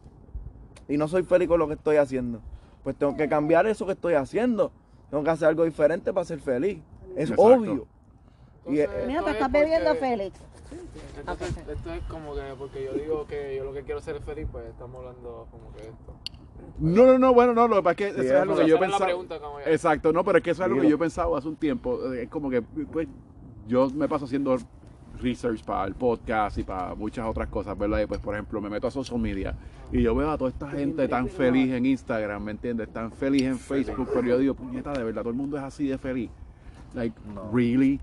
[0.88, 2.40] y no soy feliz con lo que estoy haciendo,
[2.83, 4.72] pues tengo que cambiar eso que estoy haciendo.
[5.11, 6.79] Tengo que hacer algo diferente para ser feliz.
[7.16, 7.42] Es Exacto.
[7.42, 7.87] obvio.
[8.66, 10.40] Entonces, eh, Mira, te es estás porque- bebiendo, Félix.
[11.18, 14.46] Entonces, esto es como que, porque yo digo que yo lo que quiero ser feliz,
[14.51, 16.14] pues estamos hablando como que esto.
[16.79, 18.79] No, no, no, bueno, no, lo que pasa es que eso es algo que yo
[18.79, 19.11] pensaba.
[19.66, 22.12] Exacto, no, pero es que eso es algo que yo pensaba hace un tiempo.
[22.12, 23.09] Es como que, pues,
[23.66, 24.57] yo me paso haciendo
[25.20, 28.01] research para el podcast y para muchas otras cosas, ¿verdad?
[28.01, 29.55] Y pues, por ejemplo, me meto a social media
[29.92, 32.90] y yo veo a toda esta gente tan feliz en Instagram, ¿me entiendes?
[32.92, 35.88] Tan feliz en Facebook, pero yo digo, puñeta, de verdad, todo el mundo es así
[35.88, 36.31] de feliz.
[36.94, 37.14] Like,
[37.53, 38.01] really?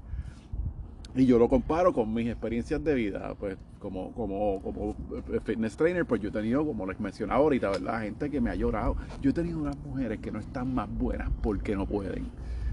[1.15, 4.95] Y yo lo comparo con mis experiencias de vida, pues como, como, como
[5.43, 8.01] fitness trainer, pues yo he tenido, como les mencionaba ahorita, ¿verdad?
[8.01, 8.97] Gente que me ha llorado.
[9.21, 12.27] Yo he tenido unas mujeres que no están más buenas porque no pueden.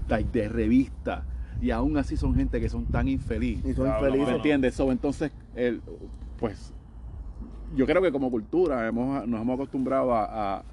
[0.07, 1.25] Like, de revista
[1.61, 3.71] y aún así son gente que son tan infelices.
[3.71, 4.27] Y son infelices.
[4.27, 4.79] ¿Me entiendes?
[4.79, 5.81] entonces, el,
[6.37, 6.73] pues,
[7.75, 10.63] yo creo que como cultura hemos, nos hemos acostumbrado a,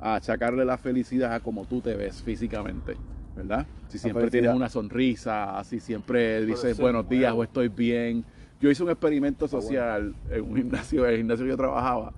[0.00, 2.96] a, achacarle la felicidad a como tú te ves físicamente,
[3.36, 3.66] ¿verdad?
[3.92, 8.24] Si siempre tienes una sonrisa, si siempre dices buenos días o estoy bien.
[8.58, 12.14] Yo hice un experimento social en un gimnasio, en el gimnasio que yo trabajaba.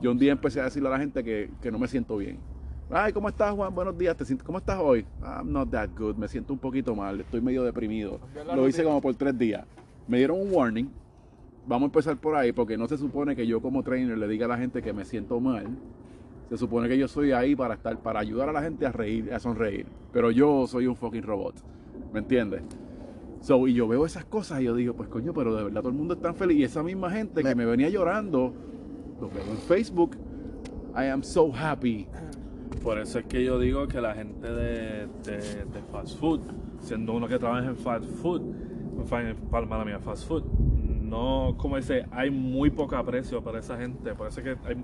[0.00, 2.38] Yo un día empecé a decirle a la gente que, que no me siento bien
[2.88, 3.74] Ay, ¿cómo estás, Juan?
[3.74, 4.16] Buenos días.
[4.44, 5.04] ¿Cómo estás hoy?
[5.20, 6.14] I'm not that good.
[6.14, 7.20] Me siento un poquito mal.
[7.20, 8.20] Estoy medio deprimido.
[8.54, 9.66] Lo hice como por tres días.
[10.06, 10.88] Me dieron un warning.
[11.66, 14.46] Vamos a empezar por ahí porque no se supone que yo como trainer le diga
[14.46, 15.66] a la gente que me siento mal.
[16.48, 19.32] Se supone que yo soy ahí para estar, para ayudar a la gente a reír,
[19.32, 19.86] a sonreír.
[20.12, 21.56] Pero yo soy un fucking robot.
[22.12, 22.62] ¿Me entiendes?
[23.40, 25.90] So, y yo veo esas cosas y yo digo, pues coño, pero de verdad todo
[25.90, 26.58] el mundo está feliz.
[26.58, 28.52] Y esa misma gente que me venía llorando,
[29.20, 30.16] lo veo en Facebook.
[30.96, 32.08] I am so happy
[32.86, 36.40] por eso es que yo digo que la gente de, de, fast food,
[36.78, 38.42] siendo uno que trabaja en fast food,
[39.50, 44.14] palma la mía, fast food, no, como dice, hay muy poco aprecio para esa gente.
[44.14, 44.76] Por eso es que hay,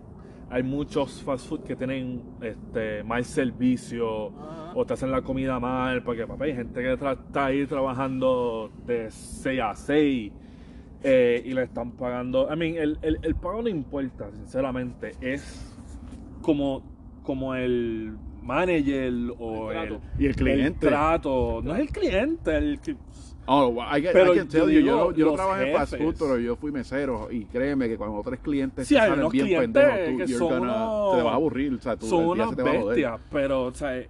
[0.52, 4.32] hay muchos fast food que tienen este, mal servicio
[4.74, 9.10] o te hacen la comida mal, porque papá, hay gente que está ahí trabajando de
[9.10, 10.32] 6 a 6
[11.02, 12.48] eh, y le están pagando.
[12.52, 15.74] I mean, el, el, el pago no importa, sinceramente, es
[16.42, 16.82] como
[17.22, 20.88] como el manager o el, y el cliente.
[20.88, 21.60] trato.
[21.62, 22.96] No es el cliente, el que.
[23.46, 27.28] Oh, I, pero yo, yo, yo no trabajé en fast food, pero yo fui mesero
[27.30, 30.58] y créeme que cuando otros clientes sí, salen bien pendejos, tú, te
[31.22, 34.00] vas a aburrir, o sea, tú, son unas bestias, pero o sea,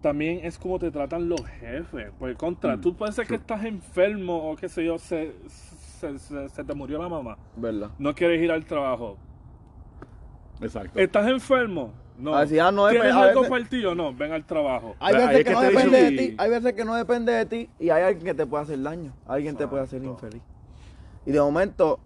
[0.00, 2.10] también es como te tratan los jefes.
[2.18, 6.18] Pues contra, mm, tú puedes ser que estás enfermo o qué sé yo, se, se,
[6.18, 7.36] se, se, te murió la mamá.
[7.56, 7.90] ¿Verdad?
[7.98, 9.16] No quieres ir al trabajo.
[10.60, 10.98] Exacto.
[10.98, 11.92] ¿Estás enfermo?
[12.20, 12.34] No.
[12.34, 13.94] Así, ah, no ¿Tienes algo partido?
[13.94, 14.94] No, ven al trabajo.
[15.00, 17.90] Hay veces que, no depende de ti, hay veces que no depende de ti y
[17.90, 20.42] hay alguien que te puede hacer daño, alguien te puede hacer infeliz.
[21.26, 22.00] Y de momento,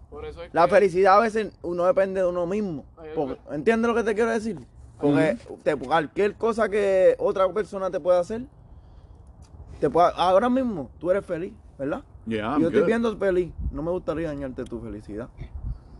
[0.51, 2.85] la felicidad a veces no depende de uno mismo.
[3.51, 4.57] ¿Entiendes lo que te quiero decir?
[4.99, 5.37] Porque
[5.83, 8.43] cualquier cosa que otra persona te pueda hacer,
[9.79, 12.03] te puede, ahora mismo tú eres feliz, ¿verdad?
[12.25, 13.51] yo estoy viendo feliz.
[13.71, 15.29] No me gustaría dañarte tu felicidad.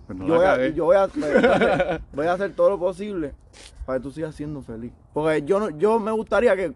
[0.08, 3.34] Pues yo, voy a, yo voy, a, voy a hacer todo lo posible
[3.86, 4.92] para que tú sigas siendo feliz.
[5.14, 6.74] Porque yo, no, yo me gustaría que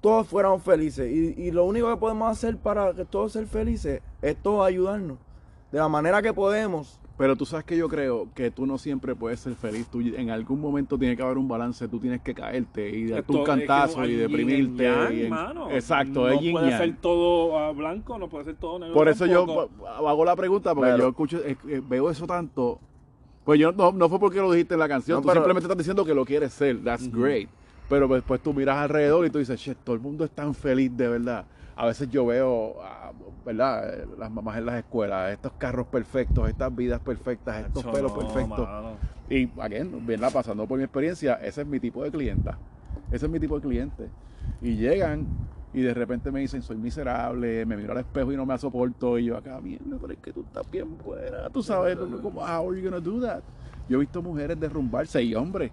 [0.00, 1.10] todos fuéramos felices.
[1.10, 5.18] Y, y, lo único que podemos hacer para que todos sean felices es todos ayudarnos.
[5.70, 7.00] De la manera que podemos.
[7.16, 9.86] Pero tú sabes que yo creo que tú no siempre puedes ser feliz.
[9.86, 11.86] Tú, en algún momento tiene que haber un balance.
[11.88, 14.88] Tú tienes que caerte y darte un cantazo y deprimirte.
[15.70, 18.94] exacto, no puede ser todo ah, blanco, no puede ser todo negro.
[18.94, 22.80] Por eso yo hago la pregunta, porque yo escucho, eh, eh, veo eso tanto.
[23.44, 25.22] Pues yo no, no fue porque lo dijiste en la canción.
[25.22, 26.82] tú simplemente estás diciendo que lo quieres ser.
[26.82, 27.48] That's great.
[27.88, 30.96] Pero después tú miras alrededor y tú dices, shit, todo el mundo es tan feliz
[30.96, 31.44] de verdad
[31.82, 32.76] a veces yo veo,
[33.44, 34.04] ¿verdad?
[34.16, 38.68] Las mamás en las escuelas, estos carros perfectos, estas vidas perfectas, estos pelos perfectos.
[39.28, 42.56] Y, again, bien, pasando por mi experiencia, ese es mi tipo de clienta.
[43.10, 44.08] Ese es mi tipo de cliente.
[44.60, 45.26] Y llegan
[45.74, 49.18] y de repente me dicen, soy miserable, me miro al espejo y no me soporto.
[49.18, 51.50] Y yo acá, mierda, pero es que tú estás bien buena.
[51.50, 53.42] Tú sabes, ¿cómo, how are you gonna do that?
[53.88, 55.72] Yo he visto mujeres derrumbarse y hombres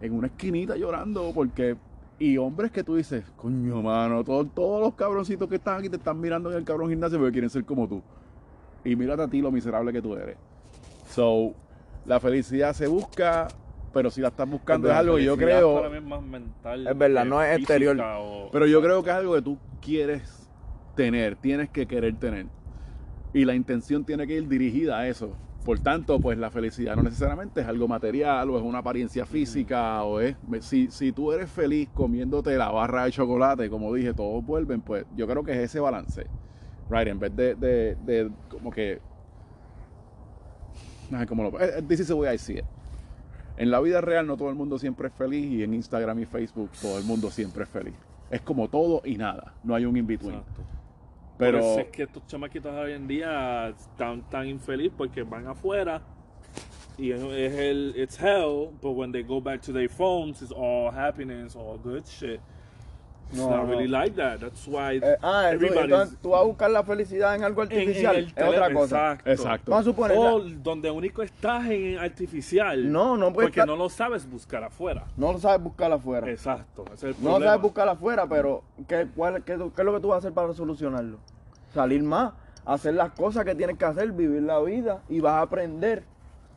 [0.00, 1.76] en una esquinita llorando porque
[2.18, 5.96] y hombres que tú dices, coño, mano, todos, todos los cabroncitos que están aquí te
[5.96, 8.02] están mirando en el cabrón gimnasio porque quieren ser como tú.
[8.84, 10.36] Y mírate a ti lo miserable que tú eres.
[11.10, 11.54] So,
[12.06, 13.48] la felicidad se busca,
[13.92, 15.94] pero si la estás buscando es, algo que yo creo.
[15.94, 17.96] Es, más mental es verdad, no es exterior.
[18.50, 20.48] pero yo creo que es algo que tú quieres
[20.96, 22.46] tener, tienes que querer tener.
[23.32, 25.36] Y la intención tiene que ir dirigida a eso.
[25.68, 30.02] Por tanto, pues la felicidad no necesariamente es algo material o es una apariencia física
[30.02, 30.34] o es...
[30.60, 35.04] Si, si tú eres feliz comiéndote la barra de chocolate, como dije, todos vuelven, pues
[35.14, 36.24] yo creo que es ese balance.
[36.88, 39.02] Right, en vez de, de, como que...
[41.28, 42.64] Como lo, eh, this is the way I see it.
[43.58, 46.24] En la vida real no todo el mundo siempre es feliz y en Instagram y
[46.24, 47.94] Facebook todo el mundo siempre es feliz.
[48.30, 49.52] Es como todo y nada.
[49.62, 50.40] No hay un in-between.
[51.38, 56.02] Pero es que estos chamaquitos hoy en día están tan infelices porque van afuera
[56.98, 60.90] y es el it's hell, but when they go back to their phones, it's all
[60.90, 62.40] happiness, all good shit.
[63.30, 63.70] It's No, not no.
[63.70, 64.40] really like that.
[64.40, 67.72] That's why Eh, ah, eso- entonces tú vas a buscar la felicidad en algo en-
[67.72, 69.12] en artificial, el es otra cosa.
[69.12, 69.30] Exacto.
[69.30, 69.70] Exacto.
[69.70, 72.90] Vamos a suponer, O la- donde único estás en artificial.
[72.90, 75.04] No, no puedes Porque estar- no lo sabes buscar afuera.
[75.16, 76.30] no lo sabes buscar afuera.
[76.30, 76.84] Exacto.
[76.94, 79.92] ese es el No lo sabes buscar afuera, pero ¿qué, cuál- qué, qué es lo
[79.94, 81.18] que tú vas a hacer para solucionarlo?
[81.74, 82.32] Salir más,
[82.64, 86.02] hacer las cosas que tienes que hacer, vivir la vida y vas a aprender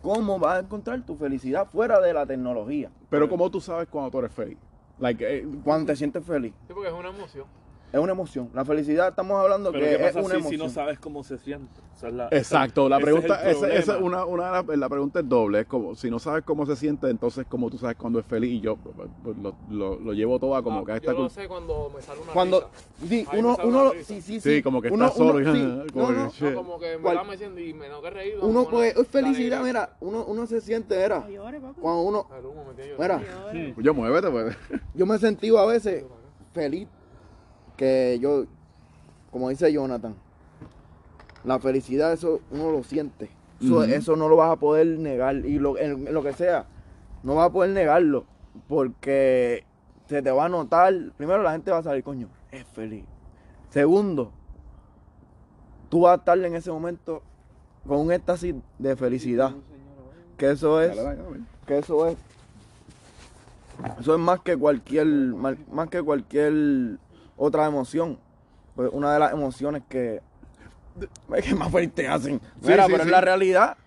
[0.02, 2.90] cómo vas a encontrar tu felicidad fuera de la tecnología.
[3.10, 4.58] Pero como tú sabes cuando tú eres feliz.
[5.02, 6.54] Like, eh, Cuando te sientes feliz.
[6.68, 7.46] Sí, porque es una emoción.
[7.92, 8.50] Es una emoción.
[8.54, 10.50] La felicidad estamos hablando Pero que ¿qué es una si, emoción.
[10.52, 11.82] si no sabes cómo se siente?
[12.10, 14.26] La- Exacto, la ese pregunta, es el esa, esa es problema.
[14.26, 16.76] una, una de las- la pregunta es doble, es como, si no sabes cómo se
[16.78, 20.40] siente, entonces como tú sabes cuando es feliz, y yo pues, lo, lo, lo llevo
[20.40, 22.70] todo a como Ah, que a esta yo lo sé cuando me sale una Cuando
[23.02, 23.32] risa.
[23.32, 24.64] sí, uno, me uno sí, sí, Sí, sí.
[24.64, 26.50] como que uno, solo uno- y- como no, que- no.
[26.52, 27.16] No, como que me ¿Cuál?
[27.18, 28.36] estaba meciendo y me tengo que reír.
[28.42, 33.22] uno una- es felicidad, mira, uno, uno se siente, era, No cuando uno, me mira,
[33.76, 34.58] Pues yo muévete, pues.
[34.96, 36.06] yo me he sentido a veces
[36.54, 36.88] feliz
[37.82, 38.46] que yo,
[39.32, 40.14] como dice Jonathan,
[41.44, 45.38] la felicidad eso uno lo siente, eso, eso no lo vas a poder negar.
[45.38, 46.68] Y lo, en, lo que sea,
[47.24, 48.26] no vas a poder negarlo
[48.68, 49.64] porque
[50.06, 53.04] se te va a notar, primero la gente va a salir, coño, es feliz.
[53.72, 54.32] Segundo,
[55.90, 57.24] tú vas a estar en ese momento
[57.88, 59.56] con un éxtasis de felicidad,
[60.38, 60.96] que eso es
[61.66, 62.18] que eso es
[64.00, 67.00] eso es más que cualquier más que cualquier
[67.44, 68.20] otra emoción
[68.76, 70.22] pues una de las emociones que
[71.44, 73.08] que más feliz te hacen Sí, Mira, sí, pero sí.
[73.10, 73.78] en la realidad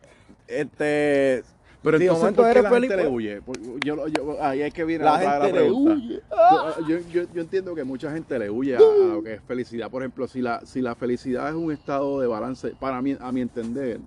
[0.48, 1.42] este
[1.82, 3.40] Pero si entonces, ¿por qué la feliz gente le huye?
[3.82, 6.74] Yo, yo- ahí es que viene la de gente le huye ¡Ah!
[6.88, 9.90] Yo, yo, yo entiendo que mucha gente le huye a, a lo que es felicidad.
[9.90, 13.30] Por ejemplo, si la, si la felicidad es un estado de balance, para mí, a
[13.32, 14.00] mi entender,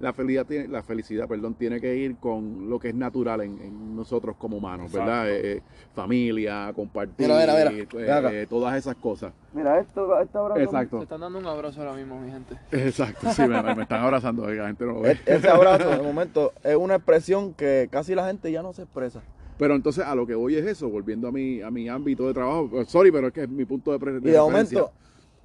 [0.00, 3.60] la felicidad tiene, la felicidad, perdón, tiene que ir con lo que es natural en,
[3.60, 5.28] en nosotros como humanos, ¿verdad?
[5.28, 5.48] Exacto.
[5.48, 5.62] Eh, eh,
[5.94, 7.70] familia, compartir, Mira, mira, mira.
[7.72, 9.32] eh, eh, todas esas cosas.
[9.52, 12.56] mira esto esta abrazo Exacto, Se están dando un abrazo ahora mismo, mi gente.
[12.72, 13.32] exacto.
[13.32, 15.12] Sí, me, me están abrazando, la gente no lo ve.
[15.12, 18.82] E- ese abrazo de momento es una expresión que casi la gente ya no se
[18.82, 19.20] expresa
[19.58, 22.34] Pero entonces a lo que voy es eso, volviendo a mi, a mi ámbito de
[22.34, 22.70] trabajo.
[22.80, 24.92] Eh, Sorry, pero es que es mi punto de, pre- y de momento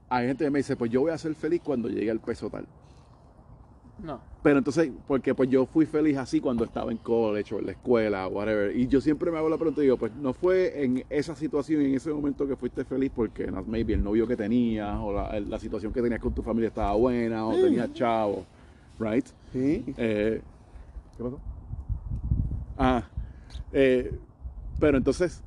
[0.10, 2.52] Hay gente que me dice, pues yo voy a ser feliz cuando llegue al peso
[2.52, 2.68] tal.
[4.04, 4.20] No.
[4.44, 7.72] Pero entonces, porque pues yo fui feliz así cuando estaba en college o en la
[7.72, 8.76] escuela, whatever.
[8.76, 11.82] Y yo siempre me hago la pregunta y digo, pues no fue en esa situación,
[11.82, 15.40] en ese momento que fuiste feliz porque no, maybe el novio que tenías o la,
[15.40, 18.46] la situación que tenías con tu familia estaba buena o tenías chavo,
[19.00, 19.26] right?
[19.54, 20.42] sí Eh,
[21.16, 21.40] ¿Qué pasó?
[22.78, 23.04] Ah,
[23.72, 24.20] eh,
[24.80, 25.42] pero entonces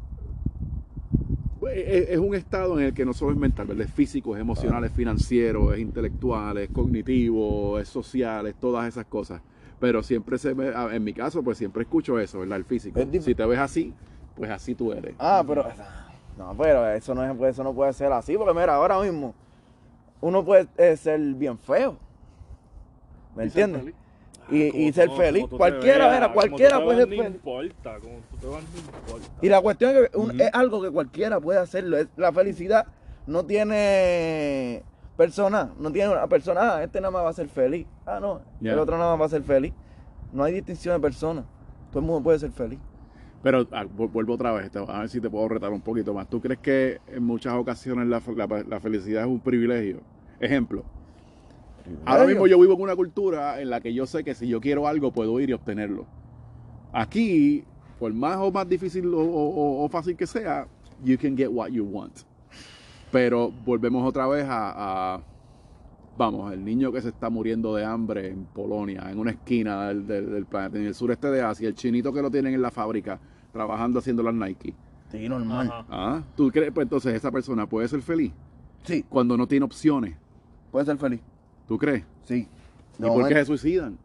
[1.68, 3.87] es un estado en el que no solo es mental, ¿verdad?
[3.87, 9.07] Es físico, es emocional, es financiero, es intelectual, es cognitivo, es social, es todas esas
[9.07, 9.40] cosas.
[9.79, 12.59] Pero siempre se ah, en mi caso, pues siempre escucho eso, ¿verdad?
[12.59, 13.00] El físico.
[13.20, 13.92] Si te ves así,
[14.35, 15.14] pues así tú eres.
[15.18, 15.66] Ah, pero
[16.37, 19.35] no, pero eso no es, eso no puede ser así, porque mira, ahora mismo
[20.20, 21.96] uno puede eh, ser bien feo.
[23.35, 23.94] ¿Me entiendes?
[24.48, 25.42] Y, Como- y ser como- feliz.
[25.44, 27.35] como Cualquiera, veas, como cualquiera puede ser No feliz.
[27.35, 29.28] importa, como tú te veas, no importa.
[29.42, 31.96] Y la cuestión es que un- es algo que cualquiera puede hacerlo.
[31.98, 32.87] Es- la felicidad
[33.26, 34.82] no tiene
[35.16, 37.87] persona, no tiene una persona, ah, este nada más va a ser feliz.
[38.06, 39.72] Ah, no, el otro nada más va a ser feliz.
[40.32, 41.44] No hay distinción de personas.
[41.90, 42.78] Todo el mundo puede ser feliz.
[43.42, 46.28] Pero ah, vu- vuelvo otra vez, a ver si te puedo retar un poquito más.
[46.28, 50.00] ¿Tú crees que en muchas ocasiones la, la- la felicidad es un privilegio?
[50.40, 50.85] Ejemplo,
[52.05, 54.61] ahora mismo yo vivo en una cultura en la que yo sé que si yo
[54.61, 56.07] quiero algo puedo ir y obtenerlo.
[56.92, 57.64] Aquí,
[57.99, 60.66] por más o más difícil o, o- o fácil que sea,
[61.05, 62.12] you can get what you want.
[63.12, 65.20] Pero volvemos otra vez a, a-
[66.18, 70.07] vamos, el niño que se está muriendo de hambre en Polonia, en una esquina del,
[70.07, 72.70] del- del planeta, en el sureste de Asia, el chinito que lo tienen en la
[72.70, 73.20] fábrica,
[73.53, 74.75] trabajando haciendo las Nike.
[75.11, 75.68] Sí, normal.
[75.70, 75.85] Ajá.
[75.88, 76.72] Ah, ¿Tú crees?
[76.72, 78.33] Pues entonces esa persona puede ser feliz
[78.83, 80.16] Sí, cuando no tiene opciones.
[80.72, 81.20] puede ser feliz.
[81.68, 82.05] ¿Tú crees?
[82.24, 82.48] Sí.
[82.98, 83.98] ¿Y De por qué se suicidan?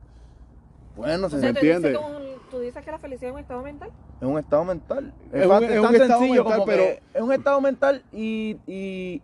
[0.96, 3.40] Bueno, O se sea, ¿Me te dice un- tú dices que la felicidad es un
[3.40, 3.90] estado mental.
[4.20, 5.14] Es un estado mental.
[5.32, 7.62] Es un- fa- es un tan estado sencillo mental, como pero- que es un estado
[7.62, 9.22] mental y, y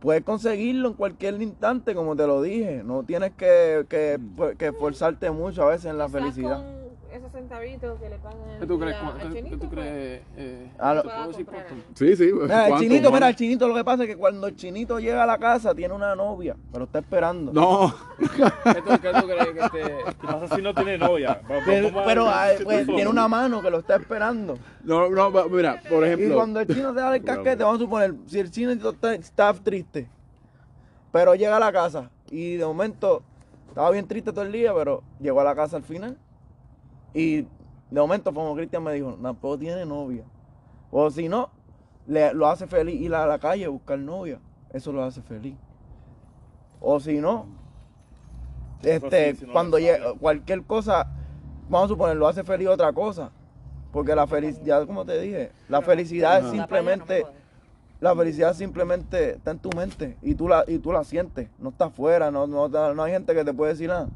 [0.00, 2.82] puedes conseguirlo en cualquier instante, como te lo dije.
[2.84, 4.56] No tienes que, que, Mm.
[4.58, 6.56] que esforzarte mucho a veces en la felicidad.
[6.64, 6.85] Con
[7.16, 8.96] esos centavitos que le pagan ¿Qué tú crees?
[8.96, 10.22] ¿Qué- al ¿Qué chinito, tú pues, crees?
[10.36, 11.66] eh, Ah, lo- ¿te puedo decir comprar.
[11.68, 11.86] cuánto?
[11.94, 12.30] Sí, sí.
[12.32, 14.98] Mira, el ¿cuánto, chinito, mira, el chinito lo que pasa es que cuando el chinito
[14.98, 17.52] llega a la casa tiene una novia, pero está esperando.
[17.52, 20.04] No, ¿Qué tú, qué tú crees que?
[20.20, 21.40] ¿Qué pasa si no tiene novia?
[22.04, 24.58] Pero, ah, pues, tiene una mano que lo está esperando.
[24.84, 26.34] no, no, mira, por Y ejemplo.
[26.36, 29.52] cuando el chino te da el casquete, vamos a suponer, si el chino está, está
[29.54, 30.08] triste,
[31.12, 33.22] pero llega a la casa y de momento
[33.68, 36.16] estaba bien triste todo el día, pero llegó a la casa al final
[37.16, 37.46] Y
[37.90, 40.22] de momento, como Cristian me dijo, tampoco tiene novia.
[40.90, 41.48] O si no,
[42.06, 44.38] le, lo hace feliz ir a la calle a buscar novia.
[44.70, 45.54] Eso lo hace feliz.
[46.78, 47.46] O si no,
[48.82, 51.10] este, sí, si no cuando le llega cualquier cosa,
[51.70, 53.30] vamos a suponer, lo hace feliz otra cosa.
[53.94, 57.24] Porque la felicidad, como te dije, la felicidad es simplemente,
[57.98, 61.70] la felicidad simplemente está en tu mente y tú la, y tú la sientes, no
[61.70, 64.10] está afuera, no, no, no hay gente que te puede decir nada.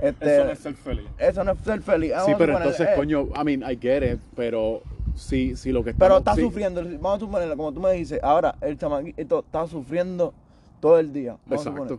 [0.00, 1.04] Este, Eso no es ser feliz.
[1.18, 2.10] eso no es ser feliz.
[2.10, 4.82] Sí, Vamos a pero suponer, entonces, eh, coño, I mean, I get it, pero
[5.14, 7.92] si, si lo que Pero estamos- está sí, sufriendo, vamos a suponer, como tú me
[7.92, 10.34] dices, ahora el chamaquito está sufriendo
[10.80, 11.36] todo el día.
[11.46, 11.98] vamos Exacto.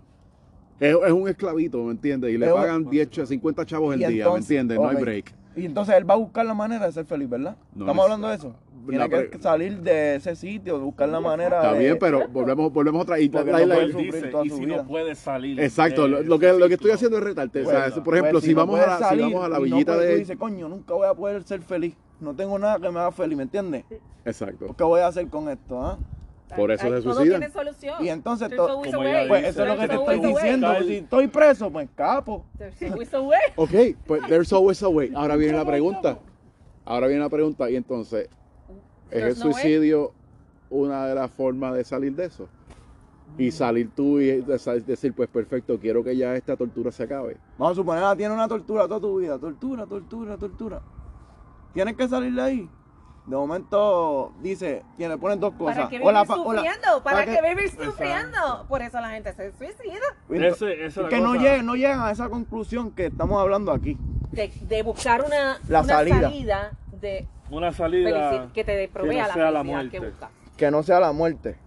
[0.80, 2.32] Es, es un esclavito, ¿me entiendes?
[2.32, 4.78] Y le Es un- pagan 10, ch- 50 chavos el día, ¿me entiendes?
[4.78, 5.34] No hay break.
[5.56, 7.56] Y entonces él va a buscar la manera de ser feliz, ¿verdad?
[7.74, 8.56] No Estamos es- hablando de eso.
[8.88, 11.80] Tiene que salir de ese sitio, de buscar la manera Está de...
[11.80, 14.78] bien, pero volvemos, volvemos otra y no la- dice, y si vida.
[14.78, 15.60] no puede salir.
[15.60, 17.62] Exacto, de lo, lo que, lo que estoy haciendo es retarte.
[17.66, 19.50] o sea, Pues, por ejemplo, pues, si, no vamos a puedes la, si vamos a
[19.50, 20.20] la y no villita puedes- Tú de...
[20.20, 21.96] dices, coño, nunca voy a poder ser feliz.
[22.20, 23.84] No tengo nada que me haga feliz, ¿me entiendes?
[24.26, 24.74] Exacto.
[24.78, 25.98] ¿Qué voy a hacer con esto, ah?
[26.56, 27.40] Por eso Ay, se todo suicidan.
[27.42, 28.06] tiene solución.
[28.06, 29.28] Y entonces There's to- always Como a ella way.
[29.28, 30.34] Pues eso es lo que te estoy always a way.
[30.34, 30.68] diciendo.
[30.88, 32.46] Si estoy preso, pues capo.
[32.58, 33.40] There's always a way.
[33.58, 33.72] Ok,
[34.08, 35.12] pues there's always a way.
[35.14, 36.18] Ahora viene la pregunta.
[36.86, 38.30] Ahora viene la pregunta y entonces,
[39.12, 40.12] ¿es el suicidio
[40.70, 42.48] una de las formas de salir de eso?
[43.38, 47.38] Y salir tú y decir, pues perfecto, quiero que ya esta tortura se acabe.
[47.58, 49.38] Vamos a suponer, ah, tiene una tortura toda tu vida.
[49.38, 50.82] Tortura, tortura, tortura.
[51.74, 52.70] Tienes que salir de ahí.
[53.28, 55.76] De momento dice, tiene, ponen dos cosas.
[55.76, 57.04] ¿Para qué O vivir la o la- sufriendo?
[57.04, 58.66] ¿Para, para qué que- vivir sufriendo?
[58.70, 60.48] Por eso la gente se suicida.
[60.48, 63.74] Esa es es la que no llegan, no llegan a esa conclusión que estamos hablando
[63.74, 63.98] aquí.
[64.32, 66.22] De, de buscar una, La una salida.
[66.22, 70.10] salida de Una salida que te provea no la sea la felicidad que muerte.
[70.12, 70.30] buscas.
[70.58, 71.58] Que no sea la muerte.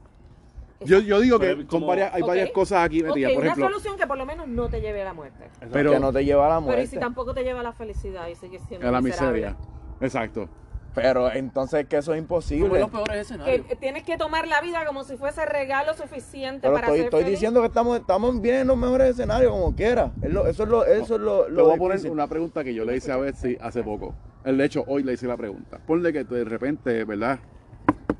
[0.82, 3.32] Yo, yo digo que Pero son como- varias, hay varias cosas aquí metidas.
[3.32, 5.44] Por una ejemplo, solución que por lo menos no te lleve a la muerte.
[5.44, 5.68] Exacto.
[5.72, 6.82] Pero- que no te lleva a la Pero muerte.
[6.84, 9.40] y si tampoco te lleva a la felicidad y sigues siendo a la miserable?
[9.40, 9.56] miseria.
[10.00, 10.48] Exacto.
[10.94, 12.80] Pero entonces que eso es Como imposible.
[12.80, 13.66] los peores escenarios.
[13.66, 17.04] Que tienes que tomar la vida como si fuese regalo suficiente Pero para estoy, ser
[17.06, 17.32] estoy feliz.
[17.38, 20.10] diciendo que estamos, estamos bien en los mejores escenarios, como quiera.
[20.20, 22.64] Es lo- eso es lo, eso es lo, Te lo voy a poner una pregunta
[22.64, 24.14] que yo le hice a Betsy hace poco.
[24.44, 25.78] El de hecho, hoy le hice la pregunta.
[25.86, 27.38] Ponle que de repente, ¿verdad?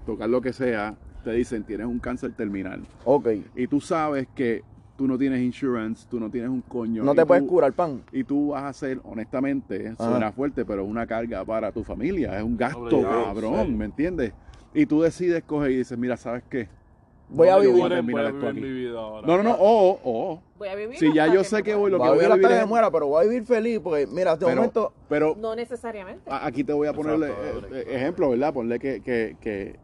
[0.06, 2.82] Tocar lo que sea, te dicen tienes un cáncer terminal.
[3.04, 3.28] Ok.
[3.56, 4.62] Y tú sabes que
[5.00, 7.02] tú no tienes insurance, tú no tienes un coño.
[7.02, 8.02] No te puedes tú- curar, pan.
[8.12, 12.36] Y tú vas a ser, honestamente, suena fuerte, pero es una carga para tu familia.
[12.36, 13.72] Es un gasto, Obligado, cabrón, sí.
[13.72, 14.34] ¿me entiendes?
[14.74, 16.68] Y tú decides coger y dices, mira, ¿sabes qué?
[17.30, 17.72] Voy a No, vivir.
[17.76, 18.60] voy a Voy a terminar esto vivir aquí.
[18.60, 19.26] mi vida ahora.
[19.26, 20.42] No, no, no, o, o.
[20.58, 22.26] Voy a vivir Si ya hasta yo sé que voy, lo Voy que voy a
[22.26, 22.68] hasta vivir que es...
[22.68, 26.28] muera, pero voy a vivir feliz porque, mira, de Pero, momento, pero No necesariamente.
[26.30, 28.52] aquí te voy a ponerle Exacto, eh, eh, ejemplo, ¿verdad?
[28.52, 29.76] Ponle que, que, que,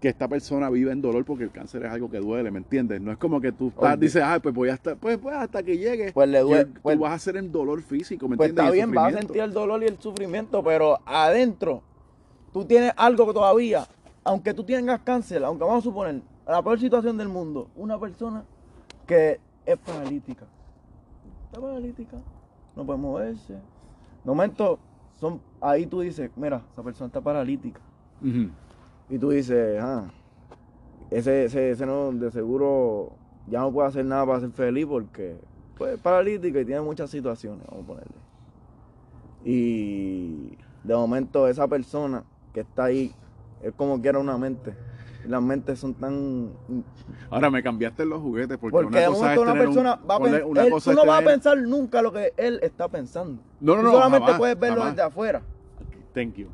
[0.00, 3.00] que esta persona vive en dolor porque el cáncer es algo que duele, ¿me entiendes?
[3.00, 5.76] No es como que tú estás, dices, ah, pues voy hasta, pues, pues hasta que
[5.76, 6.12] llegue.
[6.12, 8.74] Pues le duele- Y pues- tú vas a hacer el dolor físico, ¿me pues entiendes?
[8.74, 11.82] está bien, vas a sentir el dolor y el sufrimiento, pero adentro
[12.52, 13.86] tú tienes algo que todavía,
[14.24, 18.44] aunque tú tengas cáncer, aunque vamos a suponer, la peor situación del mundo, una persona
[19.06, 20.46] que es paralítica.
[21.46, 22.16] Está paralítica,
[22.76, 23.52] no puede moverse.
[23.54, 23.60] De
[24.24, 24.78] momento,
[25.16, 27.80] son, ahí tú dices, mira, esa persona está paralítica.
[28.22, 28.48] Ujú.
[29.10, 30.04] Y tú dices, ah,
[31.10, 33.12] ese, ese, ese no, de seguro
[33.46, 35.36] ya no puede hacer nada para ser feliz porque
[35.76, 38.12] pues, es paralítico y tiene muchas situaciones, vamos a ponerle.
[39.44, 43.14] Y de momento esa persona que está ahí
[43.62, 44.74] es como que era una mente.
[45.24, 46.50] Y las mentes son tan...
[47.30, 49.96] Ahora me cambiaste los juguetes porque, Porque una de cosa es una tener un- persona
[50.08, 50.44] va a pensar...
[50.44, 53.42] una cosa Tú no vas a pensar nunca lo que él está pensando.
[53.60, 54.94] No, no, Tú no, solamente jamás, puedes verlo jamás.
[54.96, 55.42] desde afuera.
[56.14, 56.48] Thank you.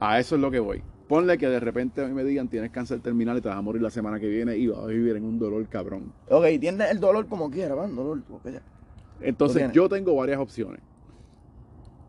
[0.00, 0.82] A eso es lo que voy.
[1.08, 3.62] Ponle que de repente a mí me digan tienes cáncer terminal y te vas a
[3.62, 6.12] morir la semana que viene y vas a vivir en un dolor cabrón.
[6.28, 8.20] Ok, tienes el dolor como quiera, va, dolor.
[9.20, 10.80] Entonces yo tengo varias opciones.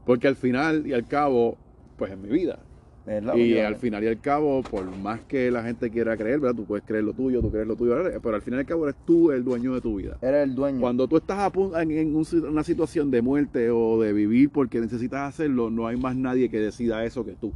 [0.05, 1.57] Porque al final y al cabo,
[1.97, 2.59] pues es mi vida.
[3.05, 3.67] Es Y vida.
[3.67, 6.55] al final y al cabo, por más que la gente quiera creer, ¿verdad?
[6.57, 8.19] Tú puedes creer lo tuyo, tú crees lo tuyo, ¿verdad?
[8.21, 10.17] pero al final y al cabo eres tú el dueño de tu vida.
[10.21, 10.81] Eres el dueño.
[10.81, 14.49] Cuando tú estás a en, en un si- una situación de muerte o de vivir
[14.49, 17.53] porque necesitas hacerlo, no hay más nadie que decida eso que tú.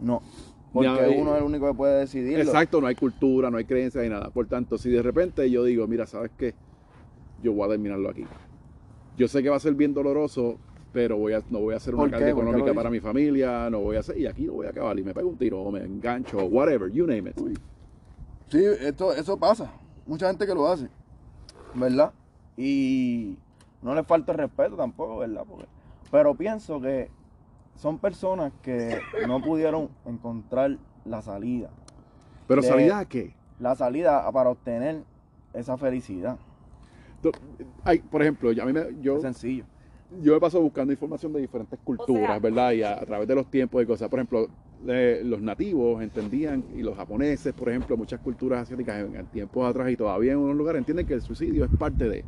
[0.00, 0.22] No.
[0.72, 2.44] Porque Ya, uno es el único que puede decidirlo.
[2.44, 4.30] Exacto, no hay cultura, no hay creencia, ni nada.
[4.30, 6.54] Por tanto, si de repente yo digo, mira, ¿sabes qué?
[7.42, 8.24] Yo voy a terminarlo aquí.
[9.16, 10.58] Yo sé que va a ser bien doloroso,
[10.92, 13.80] pero voy a, no voy a hacer una ¿Por carga económica para mi familia, no
[13.80, 15.70] voy a hacer, y aquí lo voy a acabar, y me pego un tiro, o
[15.72, 17.38] me engancho, o whatever, you name it.
[18.48, 19.72] Sí, esto, eso pasa.
[20.06, 20.88] Mucha gente que lo hace.
[21.74, 22.12] ¿Verdad?
[22.56, 23.36] Y
[23.82, 25.44] no le falta el respeto tampoco, ¿verdad?
[25.48, 25.66] Porque-
[26.10, 27.10] pero pienso que
[27.78, 31.70] son personas que no pudieron encontrar la salida.
[32.46, 33.32] Pero De- ¿salida a qué?
[33.60, 35.02] La salida para obtener
[35.54, 36.36] esa felicidad.
[37.84, 39.64] Hay, por ejemplo, yo- a mí me, yo, Es sencillo.
[40.22, 42.72] yo me paso buscando información de diferentes culturas, sea- ¿verdad?
[42.72, 44.08] Y a, a través de los tiempos y cosas.
[44.08, 44.48] Por ejemplo,
[44.86, 49.68] eh, los nativos entendían, y los japoneses, por ejemplo, muchas culturas asiáticas en, en tiempos
[49.68, 52.24] atrás y todavía en unos lugares entienden que el suicidio es parte de.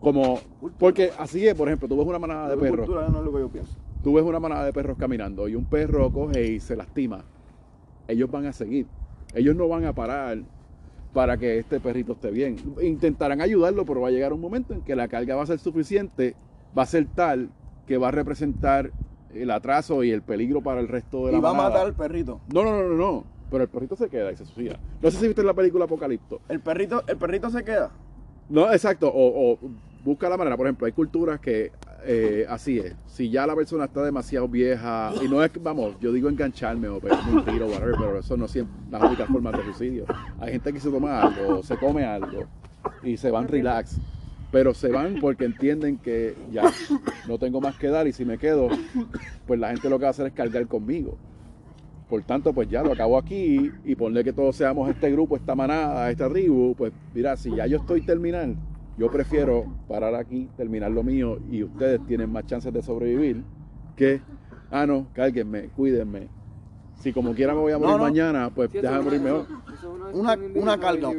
[0.00, 0.38] Como,
[0.78, 3.24] porque así es, por ejemplo, tú ves una manada de La perros, cultura no es
[3.24, 3.72] lo que yo pienso.
[4.02, 7.24] Tú ves una manada de perros caminando y un perro coge y se lastima,
[8.08, 8.86] ellos van a seguir.
[9.34, 10.38] Ellos no van a parar
[11.12, 12.56] para que este perrito esté bien.
[12.82, 15.58] Intentarán ayudarlo, pero va a llegar un momento en que la carga va a ser
[15.58, 16.34] suficiente,
[16.76, 17.50] va a ser tal
[17.86, 18.92] que va a representar
[19.34, 21.94] el atraso y el peligro para el resto de la Y va a matar al
[21.94, 22.40] perrito.
[22.52, 23.24] No, no, no, no, no.
[23.50, 24.78] Pero el perrito se queda y se suicida.
[25.02, 26.40] No sé si viste la película Apocalipto.
[26.48, 27.90] El perrito, el perrito se queda.
[28.48, 29.08] No, exacto.
[29.08, 29.58] O, o
[30.04, 30.56] busca la manera.
[30.56, 31.70] Por ejemplo, hay culturas que
[32.04, 32.94] eh, así es.
[33.06, 37.00] Si ya la persona está demasiado vieja, y no es vamos, yo digo engancharme o
[37.00, 40.04] pegarme un tiro, whatever, pero eso no siempre las únicas formas de suicidio.
[40.38, 42.46] Hay gente que se toma algo, se come algo
[43.02, 43.98] y se van relax.
[44.52, 46.62] Pero se van porque entienden que ya
[47.28, 48.68] no tengo más que dar y si me quedo,
[49.46, 51.18] pues la gente lo que va a hacer es cargar conmigo.
[52.08, 55.56] Por tanto, pues ya lo acabo aquí y ponle que todos seamos este grupo, esta
[55.56, 58.56] manada, esta tribu, pues mira, si ya yo estoy terminal,
[58.96, 63.42] yo prefiero parar aquí, terminar lo mío y ustedes tienen más chances de sobrevivir
[63.94, 64.20] que,
[64.70, 66.28] ah, no, cárguenme, cuídenme.
[67.00, 68.04] Si como quiera me voy a morir No, no.
[68.04, 69.46] mañana, pues Sí, déjame morir mejor.
[69.74, 71.10] eso es Una- una carga.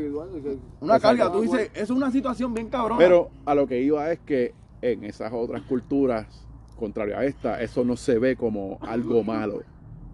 [0.82, 2.98] Una carga, tú dices, es una situación bien cabrona.
[2.98, 6.48] Pero a lo que iba es que en esas otras culturas,
[6.78, 9.62] contrario a esta, eso no se ve como algo malo.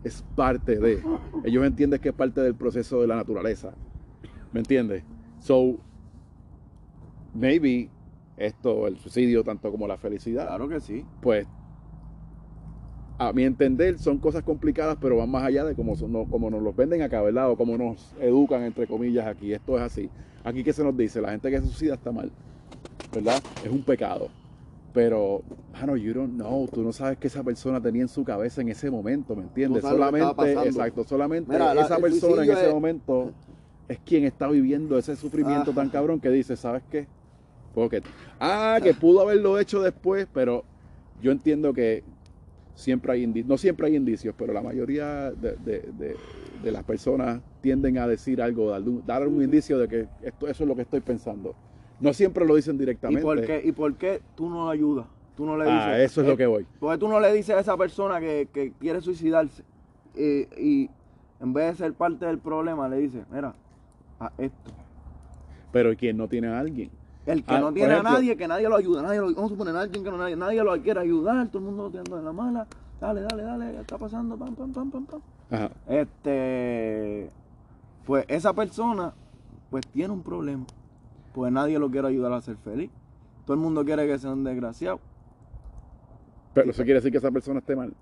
[0.04, 1.02] Es parte de.
[1.46, 3.74] Ellos entienden que es parte del proceso de la naturaleza.
[4.52, 5.04] ¿Me entiendes?
[5.40, 5.78] So,
[7.34, 7.90] maybe
[8.38, 11.06] esto, el suicidio, tanto como la felicidad, Claro que sí.
[11.22, 11.48] pues
[13.20, 16.50] a mi entender son cosas complicadas, pero van más allá de cómo, son- no- como
[16.50, 17.50] nos los venden acá, ¿verdad?
[17.52, 19.54] O cómo nos educan, entre comillas, aquí.
[19.54, 20.10] Esto es así.
[20.44, 22.32] Aquí que se nos dice, la gente que se suicida está mal,
[23.14, 23.42] ¿verdad?
[23.64, 24.28] Es un pecado.
[24.94, 25.42] Pero,
[25.74, 28.70] mano, you don't know, tú no sabes qué esa persona tenía en su cabeza en
[28.70, 29.84] ese momento, ¿me entiendes?
[29.84, 33.32] Solamente, exacto, solamente Mira, la- esa persona en ese es- momento
[33.88, 35.82] es quien está viviendo ese sufrimiento Ajá.
[35.82, 37.08] tan cabrón que dice, ¿sabes qué?
[37.74, 38.02] Porque,
[38.40, 40.64] ah, que pudo haberlo hecho después, pero
[41.22, 42.04] yo entiendo que
[42.76, 46.16] siempre hay indicios, no siempre hay indicios, pero la mayoría de, de- de-
[46.64, 50.48] de las personas tienden a decir algo, dar un, dar un indicio de que esto,
[50.48, 51.56] eso es lo que estoy pensando.
[52.00, 53.22] No siempre lo dicen ¿Y directamente.
[53.22, 55.06] por, qué, ¿Y por qué tú no ayudas?
[55.36, 55.80] Tú no le dices.
[55.84, 56.66] Ah, eso es lo que voy.
[56.80, 59.64] ¿Por qué tú no le dices a esa persona que, que quiere suicidarse?
[60.16, 60.90] eh, y
[61.42, 63.56] en vez de ser parte del problema, le dices, mira,
[64.20, 64.72] a esto.
[65.72, 66.92] Pero ¿quién no tiene a alguien?
[67.26, 69.02] El que Ah, no tiene ejemplo- a nadie, que nadie lo ayuda.
[69.02, 71.48] Nadie lo, vamos a suponer a alguien que no, nadie, nadie lo quiere ayudar.
[71.48, 72.68] Todo el mundo lo tirando de la mala.
[73.00, 73.72] Dale, dale, dale.
[73.72, 74.38] ¿Qué está pasando?
[74.38, 75.22] Pam, pam, pam, pam, pam.
[75.52, 75.70] Ajá.
[75.88, 77.30] Este,
[78.06, 79.14] pues esa persona,
[79.70, 80.66] pues tiene un problema.
[81.34, 82.90] Pues nadie lo quiere ayudar a ser feliz.
[83.46, 85.00] Todo el mundo quiere que sea un desgraciado.
[86.54, 87.94] Pero eso quiere decir que esa persona esté mal.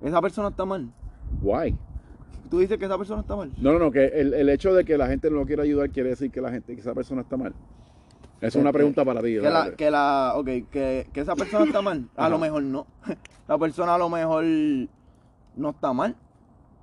[0.00, 0.88] Esa persona está mal.
[1.42, 1.76] Why?
[2.50, 3.52] Tú dices que esa persona está mal.
[3.60, 5.90] No, no, no, que el, el hecho de que la gente no lo quiera ayudar
[5.90, 7.52] quiere decir que la gente, que esa persona está mal.
[8.38, 9.34] Esa es una Este, pregunta para ti.
[9.34, 12.08] Que la, que la, ok, que, que esa persona está mal.
[12.16, 12.30] A Ajá.
[12.30, 12.86] lo mejor no.
[13.48, 14.44] La persona a lo mejor
[15.56, 16.14] no está mal.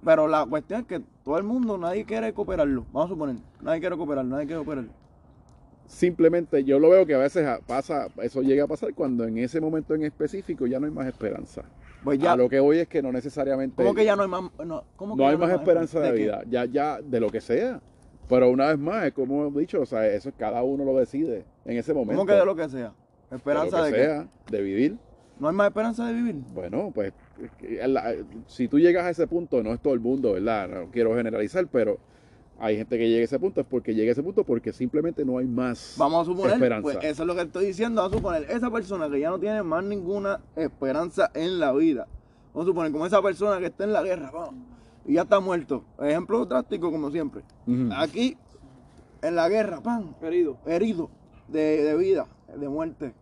[0.04, 2.86] Pero la cuestión es que todo el mundo, nadie quiere cooperarlo.
[2.92, 4.86] Vamos a suponer, nadie quiere cooperar, nadie quiere cooperar.
[5.88, 9.62] Simplemente yo lo veo que a veces pasa, eso llega a pasar cuando en ese
[9.62, 11.64] momento en específico ya no hay más esperanza.
[12.04, 14.28] Pues ya, A lo que voy es que no necesariamente ¿cómo que ya no hay
[14.30, 17.42] más, no, ¿cómo que no hay más esperanza de vida, ya, ya de lo que
[17.42, 17.80] sea.
[18.28, 20.98] Pero una vez más, es como hemos dicho, o sea, eso es cada uno lo
[20.98, 22.16] decide en ese momento.
[22.22, 22.94] ¿Cómo que de lo que sea?
[23.30, 24.62] De ¿Esperanza de, qué?
[24.62, 24.98] vivir.
[25.40, 26.36] ¿No hay más esperanza de vivir?
[26.54, 27.14] Bueno, pues
[27.88, 28.16] la-
[28.48, 30.68] si tú llegas a ese punto, no es todo el mundo, ¿verdad?
[30.70, 31.98] No quiero generalizar, pero
[32.58, 35.26] hay gente que llega a ese punto, es porque llega a ese punto porque simplemente
[35.26, 36.84] no hay más Vamos a suponer, esperanza.
[36.84, 39.38] pues eso es lo que estoy diciendo, vamos a suponer, esa persona que ya no
[39.40, 42.08] tiene más ninguna esperanza en la vida,
[42.54, 44.56] vamos a suponer como esa persona que está en la guerra, vamos,
[45.06, 45.84] y ya está muerto.
[46.00, 47.44] Ejemplo drástico como siempre.
[47.96, 48.38] Aquí,
[49.22, 50.58] en la guerra, pan, Herido.
[50.66, 51.10] herido
[51.48, 53.14] de, de vida, de muerte.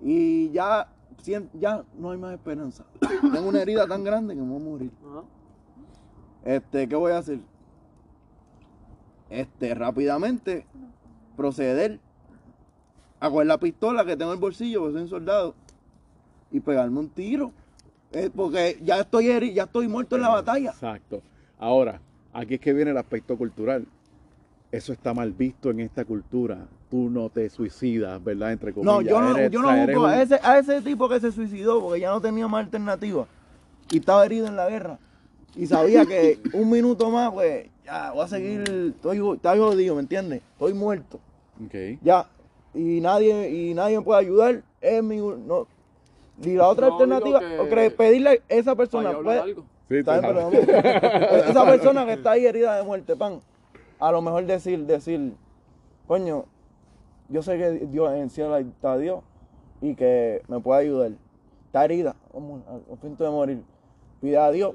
[0.00, 0.88] Y ya,
[1.54, 2.84] ya no hay más esperanza.
[3.32, 4.90] Tengo una herida tan grande que me voy a morir.
[6.44, 7.40] Este, ¿qué voy a hacer?
[9.30, 10.66] Este, rápidamente
[11.36, 12.00] proceder
[13.20, 15.54] a coger la pistola que tengo en el bolsillo, porque soy un soldado,
[16.50, 17.52] y pegarme un tiro.
[18.12, 20.70] Eh, porque ya estoy heri- ya estoy muerto en la batalla.
[20.70, 21.22] Exacto.
[21.58, 22.00] Ahora,
[22.32, 23.86] aquí es que viene el aspecto cultural.
[24.70, 26.66] Eso está mal visto en esta cultura.
[26.90, 28.52] Tú no te suicidas, ¿verdad?
[28.52, 28.94] Entre comillas.
[28.94, 31.80] No, yo no, Eres- yo no un- a ese, a ese tipo que se suicidó
[31.80, 33.26] porque ya no tenía más alternativa
[33.90, 34.98] y estaba herido en la guerra.
[35.56, 38.60] Y sabía que un minuto más, pues, ya voy a seguir,
[38.94, 40.42] estoy, estoy jodido, ¿me entiendes?
[40.52, 41.18] Estoy muerto.
[41.64, 41.98] Ok.
[42.02, 42.26] Ya.
[42.74, 44.62] Y nadie, y nadie me puede ayudar.
[44.80, 45.16] es mi.
[45.16, 45.66] No,
[46.42, 49.10] y la otra No, alternativa, que- pedirle a esa persona.
[49.10, 49.64] hablar pues, algo.
[49.88, 50.66] Sí, está tú bien, sabes.
[50.66, 53.40] pero vamos- esa persona que está ahí herida de muerte, pan,
[53.98, 55.34] a lo mejor decir, decir,
[56.06, 56.44] coño,
[57.28, 59.22] yo sé que Dios en el cielo está Dios
[59.80, 61.12] y que me puede ayudar.
[61.66, 63.62] Está herida, vamos, a a punto de morir.
[64.20, 64.74] Pide a Dios,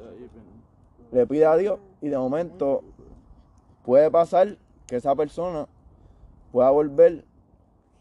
[1.11, 2.83] le pide a Dios y de momento
[3.85, 4.57] puede pasar
[4.87, 5.67] que esa persona
[6.51, 7.23] pueda volver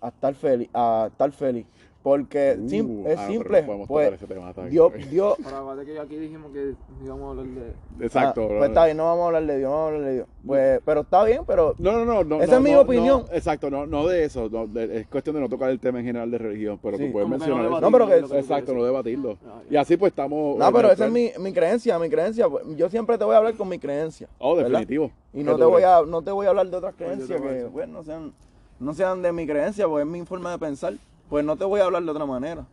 [0.01, 1.67] a estar feliz, a estar feliz.
[2.03, 4.69] Porque Uh, sim- es ah, simple, no podemos pues, tocar ese tema.
[4.69, 6.75] Dios, Dios, Para que aquí dijimos que
[7.05, 8.05] íbamos a hablar de.
[8.05, 8.43] Exacto.
[8.43, 8.59] Ah, bro.
[8.59, 10.27] pues está bien, no vamos a hablar de Dios, no vamos a hablar de Dios.
[10.45, 12.25] Pues, pero está bien, pero No, no, no.
[12.25, 13.25] no Esa no, es mi no, opinión.
[13.31, 14.49] no, exacto, no, no de eso.
[14.51, 17.07] no, de- es cuestión de no tocar el tema en general de religión, pero Sí.
[17.07, 17.81] tú puedes mencionar no eso.
[17.81, 19.39] No, pero que- Exacto, no debatirlo.
[19.47, 19.61] Ah.
[19.71, 20.59] Y así pues estamos.
[20.59, 22.49] No, pero esa es mi, mi creencia, mi creencia.
[22.49, 24.29] pues, Yo siempre te voy a hablar con mi creencia.
[24.39, 24.71] Oh, ¿verdad?
[24.71, 25.13] definitivo.
[25.33, 27.41] Y ¿Qué no te voy a, no te voy a hablar de otras Pues creencias
[27.41, 28.33] que, bueno, no sean,
[28.81, 30.95] no sean de mi creencia, porque es mi forma de pensar.
[31.33, 32.67] Pues no te voy a hablar de otra manera.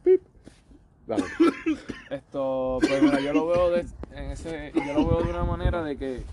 [1.07, 1.23] Dale.
[2.09, 5.81] Esto, pues mira, yo lo veo de, en ese, yo lo veo de una manera
[5.81, 6.23] de que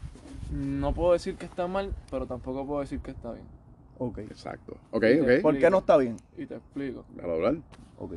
[0.51, 3.47] no puedo decir que está mal, pero tampoco puedo decir que está bien.
[3.99, 4.19] Ok.
[4.19, 4.77] Exacto.
[4.91, 5.29] Ok, ok.
[5.41, 6.17] ¿Por qué no está bien?
[6.37, 7.05] Y te explico.
[7.15, 7.55] Déjalo hablar.
[8.01, 8.15] Ok.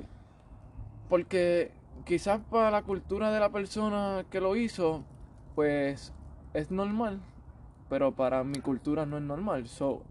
[1.07, 1.69] Porque
[2.03, 5.03] quizás para la cultura de la persona que lo hizo,
[5.53, 6.13] pues
[6.55, 7.19] es normal,
[7.89, 9.67] pero para mi cultura no es normal.
[9.67, 10.01] So,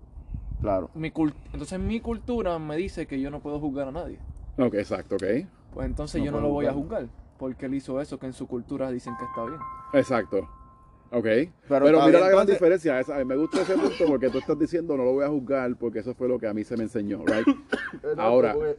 [0.60, 0.90] Claro.
[0.94, 4.18] mi cul- entonces mi cultura me dice que yo no puedo juzgar a nadie.
[4.58, 5.24] Ok, exacto, ok.
[5.74, 7.06] Pues entonces No yo no lo voy a juzgar.
[7.38, 9.60] porque él hizo eso que en su cultura dicen que está bien.
[9.92, 10.38] Exacto.
[11.10, 11.22] Ok.
[11.24, 13.00] Pero, Pero mira bien, la gran entonces- diferencia.
[13.00, 16.00] esa- me gusta ese punto porque tú estás diciendo no lo voy a juzgar porque
[16.00, 17.46] eso fue lo que a mí se me enseñó, right?
[18.18, 18.54] Ahora.
[18.54, 18.76] Porque,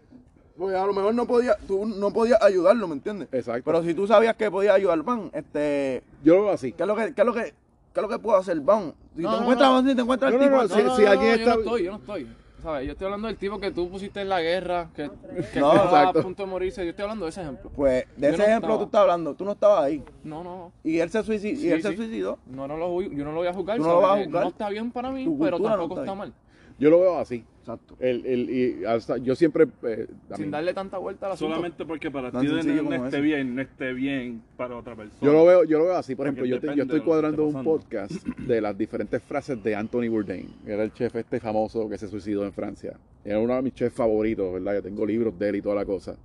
[0.58, 3.30] porque a lo mejor no podía, tú no podías ayudarlo, ¿me entiendes?
[3.32, 3.64] Exacto.
[3.66, 6.74] Pero si tú sabías que podías ayudar, van, este, Yo lo veo así.
[6.74, 7.54] ¿qué es lo que, qué es lo que,
[7.94, 8.94] qué es lo que puedo hacer, van?
[9.16, 9.90] Si No, te no, encuentras, no.
[9.90, 11.92] si te encuentras No, el no, tipo si- si alguien yo está- no estoy, yo
[11.92, 12.28] no estoy.
[12.62, 12.86] ¿Sabes?
[12.88, 15.10] Yo estoy hablando del tipo que tú pusiste en la guerra, que,
[15.54, 16.20] que No, estaba exacto.
[16.20, 16.84] a punto de morirse.
[16.84, 17.72] Yo estoy hablando de ese ejemplo.
[17.74, 18.78] Pues de Yo ese no ejemplo estaba.
[18.80, 20.04] tú estás hablando, tú no estabas ahí.
[20.26, 20.72] No, no, no.
[20.84, 21.58] Y él se suicidó.
[21.58, 21.96] Sí, y él se sí.
[21.96, 22.38] suicidó.
[22.48, 23.78] No, no lo, voy- yo no lo voy a juzgar.
[23.78, 24.44] Tú no lo vas a juzgar.
[24.44, 26.18] No está bien para mí, Tu pero tampoco está está bien.
[26.18, 26.34] mal.
[26.80, 27.44] Yo lo veo así.
[27.60, 27.96] Exacto.
[28.00, 29.68] El, el, y hasta- yo siempre.
[29.84, 31.54] eh, a Sin darle tanta vuelta al asunto.
[31.54, 32.58] Solamente porque para ti no,
[33.06, 35.20] esté bien, no esté bien para otra persona.
[35.22, 37.06] Yo lo veo, yo lo veo así, por Porque ejemplo, yo, te- yo estoy de
[37.06, 41.88] cuadrando un podcast de las diferentes frases de Anthony Bourdain, era el chef este famoso
[41.90, 42.98] que se suicidó en Francia.
[43.24, 44.76] Era uno de mis chefs favoritos, ¿verdad?
[44.76, 46.16] Yo tengo libros de él y toda la cosa.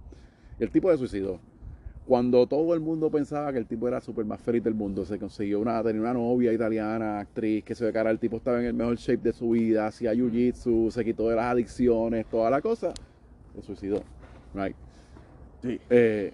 [0.59, 1.41] Y el tipo se suicidó.
[2.07, 5.19] Cuando todo el mundo pensaba que el tipo era súper más feliz del mundo, se
[5.19, 8.67] consiguió una, tenía una novia italiana, actriz, que se ve cara, el tipo estaba en
[8.67, 12.61] el mejor shape de su vida, hacía jiu-jitsu, se quitó de las adicciones, toda la
[12.61, 12.93] cosa,
[13.55, 14.03] se suicidó.
[14.53, 14.77] Right.
[15.63, 15.81] Sí.
[15.89, 16.33] Eh,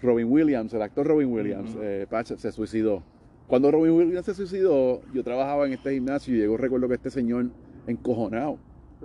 [0.00, 3.02] Robin Williams, el actor Robin Williams, eh, Patch, se suicidó.
[3.46, 7.10] Cuando Robin Williams se suicidó, yo trabajaba en este gimnasio y llegó, recuerdo que este
[7.10, 7.50] señor
[7.86, 8.58] encojonado,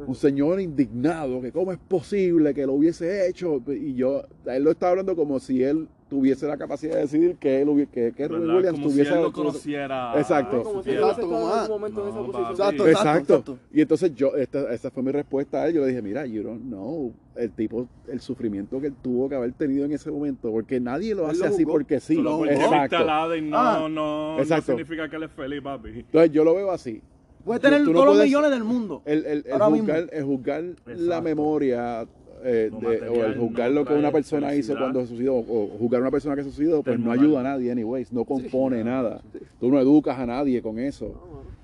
[0.05, 3.61] un señor indignado, que cómo es posible que lo hubiese hecho.
[3.67, 7.61] Y yo, él lo estaba hablando como si él tuviese la capacidad de decidir que,
[7.61, 8.25] él que, que.
[8.25, 9.11] Williams Como tuviese...
[9.11, 10.13] si él lo conociera.
[10.17, 10.63] Exacto.
[10.63, 12.57] como si Exacto, él hubiese como, estado en algún momento en esa no, posición.
[12.57, 12.89] papi.
[12.89, 13.57] Exacto, Exacto.
[13.71, 15.75] Y entonces yo, esta, esa fue mi respuesta a él.
[15.75, 19.35] Yo le dije, mira, you don't know el tipo, el sufrimiento que él tuvo que
[19.35, 22.17] haber tenido en ese momento, porque nadie lo hace lo así porque sí.
[22.21, 22.99] Porque Exacto.
[23.05, 24.73] no, Ah, no, no exacto.
[24.73, 25.89] significa que él es feliz, papi.
[25.89, 27.01] Entonces yo lo veo así.
[27.43, 29.01] Puedes Tú- tener tú no todos los millones del mundo.
[29.05, 30.11] El, el, el Ahora juzgar, mismo.
[30.17, 30.63] el juzgar
[30.97, 32.07] la memoria
[32.43, 35.67] eh, de- o el juzgar no lo que una persona hizo cuando se suicidó o
[35.79, 38.83] juzgar a una persona que se suicidó, pues no ayuda a nadie, anyways, no compone
[38.83, 39.21] nada.
[39.59, 41.13] Tú no educas a nadie con eso.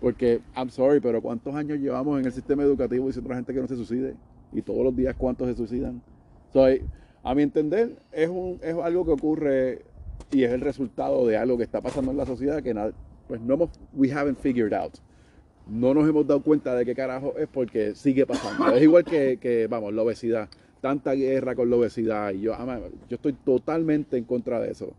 [0.02, 3.54] Porque, I'm sorry, pero ¿cuántos años llevamos en el sistema educativo diciendo a la gente
[3.54, 4.16] que no se suicide?
[4.54, 6.02] Y todos los días, ¿cuántos se suicidan?
[6.54, 6.66] So,
[7.24, 9.82] a mi entender, es, un, es algo que ocurre
[10.32, 12.92] y es el resultado de algo que está pasando en la sociedad que na-
[13.28, 14.94] pues no hemos, we haven't figured out.
[15.68, 18.76] No nos hemos dado cuenta de qué carajo es porque sigue pasando.
[18.76, 20.48] Es igual que, que, vamos, la obesidad.
[20.82, 22.32] Tanta guerra con la obesidad.
[22.34, 24.94] Y yo, ama, yo estoy totalmente en contra de eso.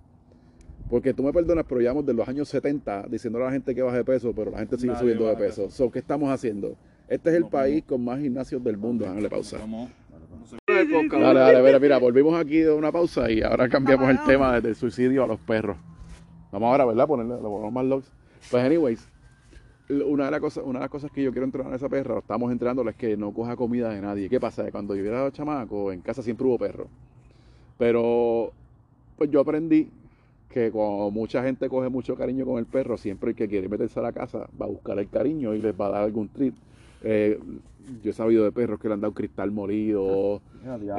[0.91, 3.83] Porque tú me perdonas, pero llevamos de los años 70 diciéndole a la gente que
[3.83, 5.71] baje de peso, pero la gente sigue Nadie subiendo de peso.
[5.71, 6.77] So, ¿Qué estamos haciendo?
[7.09, 9.05] Este es el No, país con más gimnasios del mundo.
[9.05, 9.59] Déjale pausa.
[9.59, 9.91] Vamos.
[10.67, 14.69] Dale, dale, mira, mira, volvimos aquí de una pausa y ahora cambiamos el tema desde
[14.71, 15.77] el suicidio a los perros.
[16.53, 17.07] Vamos ahora, ¿verdad?
[17.07, 18.13] Ponerle, lo ponemos más logs.
[18.51, 19.09] Pues, anyways,
[19.89, 22.19] una de, las cosas, una de las cosas que yo quiero entrenar a esa perra,
[22.19, 24.29] estamos entrenándola, es que no coja comida de nadie.
[24.29, 24.71] ¿Qué pasa?
[24.71, 26.89] Cuando yo era chamaco, en casa siempre hubo perro.
[27.79, 28.53] Pero,
[29.17, 29.89] pues yo aprendí
[30.49, 33.99] que cuando mucha gente coge mucho cariño con el perro, siempre el que quiere meterse
[34.01, 36.55] a la casa va a buscar el cariño y les va a dar algún treat.
[37.03, 37.39] Eh,
[38.03, 40.41] yo he sabido de perros que le han dado cristal molido,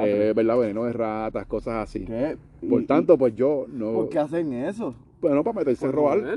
[0.00, 0.58] eh, ¿verdad?
[0.58, 2.04] Veneno de ratas, cosas así.
[2.04, 2.36] ¿Qué?
[2.66, 3.92] Por ¿Y- tanto, pues yo no.
[3.92, 4.94] ¿Por qué hacen eso?
[5.20, 6.36] Bueno, para meterse a robar.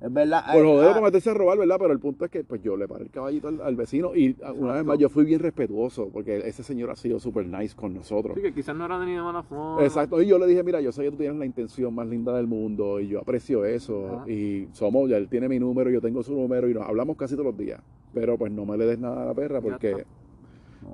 [0.00, 0.44] Es verdad.
[0.52, 1.76] Por eh, joder, ah, por meterse a robar, ¿verdad?
[1.80, 4.36] Pero el punto es que pues yo le paré el caballito al, al vecino y
[4.44, 7.74] ah, una vez más yo fui bien respetuoso porque ese señor ha sido súper nice
[7.74, 8.36] con nosotros.
[8.36, 9.82] Sí, que quizás no era ni de mala forma.
[9.82, 12.32] Exacto, y yo le dije, mira, yo sé que tú tienes la intención más linda
[12.36, 14.30] del mundo y yo aprecio eso Ajá.
[14.30, 17.34] y somos, ya él tiene mi número, yo tengo su número y nos hablamos casi
[17.34, 17.80] todos los días,
[18.14, 20.04] pero pues no me le des nada a la perra porque...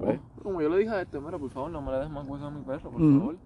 [0.00, 2.26] pues, Como yo le dije a este, mira, por favor, no me le des más
[2.26, 3.36] hueso a mi perro, por favor.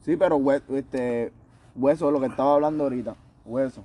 [0.00, 1.30] Sí, pero hue- este,
[1.76, 3.16] hueso, lo que estaba hablando ahorita.
[3.44, 3.84] Hueso.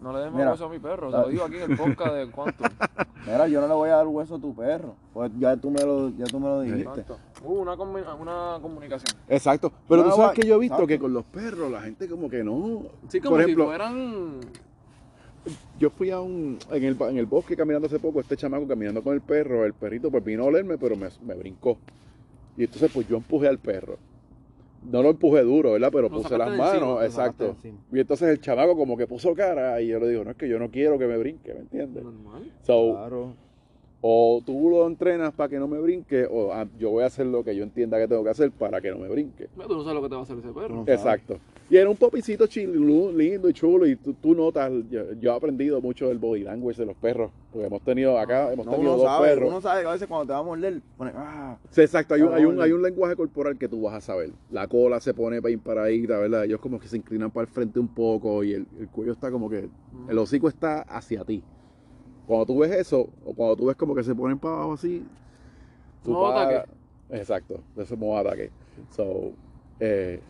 [0.00, 0.50] No le Mira.
[0.50, 1.10] hueso a mi perro.
[1.10, 2.64] Se lo digo aquí en el podcast de cuánto.
[3.26, 4.94] Mira, yo no le voy a dar hueso a tu perro.
[5.12, 6.84] Pues ya tú me lo, ya tú me lo dijiste.
[6.84, 7.18] ¿Cuánto?
[7.42, 7.74] Hubo una,
[8.14, 9.18] una comunicación.
[9.28, 10.86] Exacto, pero No, tú sabes que yo he visto exacto.
[10.88, 12.82] que con los perros la gente como que no...
[13.08, 14.40] Sí, como Por ejemplo, si fueran.
[15.78, 16.58] yo fui a un...
[16.70, 19.72] En el, en el bosque caminando hace poco, este chamaco caminando con el perro, el
[19.74, 21.76] perrito pues vino a olerme, pero me, me brincó.
[22.56, 23.98] Y entonces pues yo empujé al perro.
[24.90, 25.90] No lo empujé duro, ¿verdad?
[25.92, 27.56] Pero Lo puse las manos, encima, exacto.
[27.92, 30.48] Y entonces el chamaco como que puso cara y yo le digo, no es que
[30.48, 32.02] yo no quiero que me brinque, ¿me entiendes?
[32.04, 32.50] Normal.
[32.62, 33.32] So, Claro.
[34.00, 37.26] o tú lo entrenas para que no me brinque, o ah, yo voy a hacer
[37.26, 39.48] lo que yo entienda que tengo que hacer para que no me brinque.
[39.56, 40.84] Mira, Tú no sabes lo que te va a hacer ese perro.
[40.86, 40.98] No.
[40.98, 41.22] sabes.
[41.70, 45.36] Y era un popicito chilu, lindo y chulo, y tú, tú notas, yo, yo he
[45.36, 48.92] aprendido mucho del body language de los perros, porque hemos tenido acá, hemos No, tenido
[48.94, 49.48] uno dos sabe, perros.
[49.50, 52.22] uno sabe que a veces cuando te va a morder, pone, ah, Sí, exacto, hay
[52.22, 54.30] un, hay, un, hay un lenguaje corporal que tú vas a saber.
[54.50, 56.44] La cola se pone para paradita, ¿verdad?
[56.46, 59.30] Ellos como que se inclinan para el frente un poco y el, el cuello está
[59.30, 59.68] como que,
[60.08, 61.42] el hocico está hacia ti.
[62.26, 65.04] Cuando tú ves eso, o cuando tú ves como que se ponen para abajo así,
[66.02, 66.72] tú Modo paras- ataque.
[67.10, 68.50] Exacto, eso es modo ataque.
[68.96, 69.32] So,
[69.80, 70.20] eh,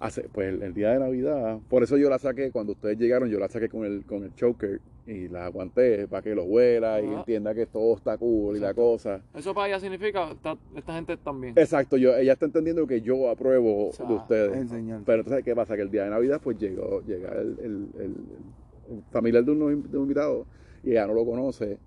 [0.00, 3.28] hace, pues el, el día de Navidad, por eso yo la saqué, cuando ustedes llegaron,
[3.28, 7.00] yo la saqué con el, con el choker y la aguanté para que lo huela
[7.00, 9.20] y entienda que todo está cool y la cosa.
[9.34, 11.54] Eso para ella significa, esta, esta gente también.
[11.58, 14.56] Exacto, yo, ella está entendiendo que yo apruebo O sea, de ustedes.
[14.56, 15.00] enseñar.
[15.04, 15.76] Pero entonces, ¿qué pasa?
[15.76, 18.14] Que el día de Navidad, pues llegó, llega el, el- el-
[18.90, 20.46] el familiar de unos de un invitado
[20.82, 21.78] y ella no lo conoce.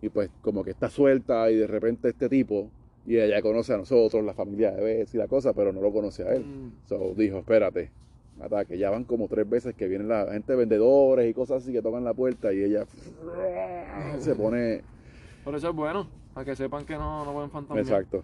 [0.00, 2.68] Y pues, como que está suelta y de repente este tipo,
[3.06, 5.92] y ella conoce a nosotros, la familia de Bess y la cosa, pero no lo
[5.92, 6.44] conoce a él.
[6.44, 6.86] Mm.
[6.86, 7.90] So dijo, espérate,
[8.40, 8.78] ataque.
[8.78, 12.04] Ya van como tres veces que vienen la gente vendedores y cosas así que tocan
[12.04, 12.84] la puerta y ella
[14.18, 14.82] se pone.
[15.44, 17.86] Por eso es bueno, para que sepan que no, no pueden fantasmear.
[17.86, 18.22] Exacto.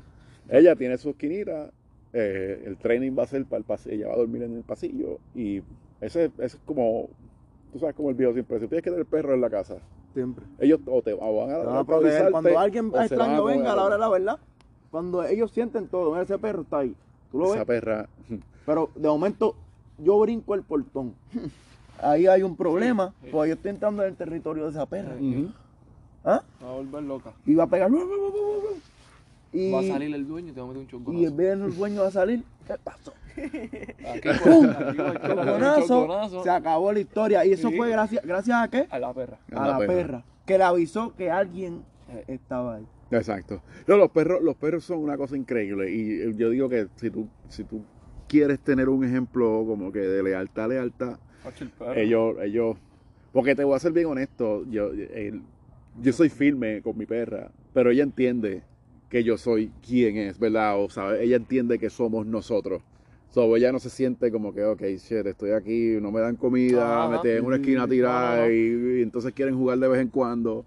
[0.49, 1.71] Ella tiene su esquinita,
[2.13, 4.63] eh, el training va a ser para el pasillo, ella va a dormir en el
[4.63, 5.59] pasillo y
[6.01, 7.09] ese, ese es como,
[7.73, 9.77] tú sabes como el viejo siempre, si tienes que tener perro en la casa,
[10.15, 10.47] siempre.
[10.59, 12.31] ellos o te o van a, van a proteger.
[12.31, 14.39] Cuando alguien extraño venga a la hora de la verdad,
[14.91, 16.95] cuando ellos sienten todo, mira, ese perro está ahí.
[17.31, 18.09] Tú lo Esa ves, perra,
[18.65, 19.55] pero de momento
[19.99, 21.15] yo brinco el portón.
[22.01, 25.15] Ahí hay un problema, pues yo estoy entrando en el territorio de esa perra.
[26.25, 26.43] ¿Ah?
[26.63, 27.33] Va a volver loca.
[27.45, 27.91] Y va a pegar.
[29.53, 31.27] Y, Va a salir el dueño y te va a meter un y choconazo.
[31.27, 32.45] el bien el sueño va a salir.
[32.67, 33.13] ¿Qué pasó?
[33.39, 37.45] Aquí, pues, aquí Choconazo, choconazo se acabó la historia.
[37.47, 37.77] ¿Y eso Sí.
[37.77, 38.87] fue gracias, gracias a qué?
[38.91, 39.39] a la perra.
[39.55, 40.23] A, la, perra.
[40.45, 42.87] Que le avisó que alguien eh, estaba ahí.
[43.11, 43.63] Exacto.
[43.87, 47.11] No, los perros, los perros son una cosa increíble y eh, yo digo que si
[47.11, 47.83] tú, si tú
[48.29, 51.19] quieres tener un ejemplo como que de lealtad, lealtad,
[51.95, 52.77] ellos, ellos,
[53.33, 55.43] porque te voy a ser bien honesto, yo, el-
[56.03, 58.63] yo soy firme con mi perra, pero ella entiende
[59.09, 60.79] que yo soy quien es, ¿verdad?
[60.79, 62.83] O sabe, ella entiende que somos nosotros.
[63.31, 67.05] So, ella no se siente como que, ok, shit, estoy aquí, no me dan comida,
[67.05, 67.09] Ajá.
[67.13, 68.51] me tienen en una esquina no, no.
[68.51, 70.65] Y, y entonces quieren jugar de vez en cuando.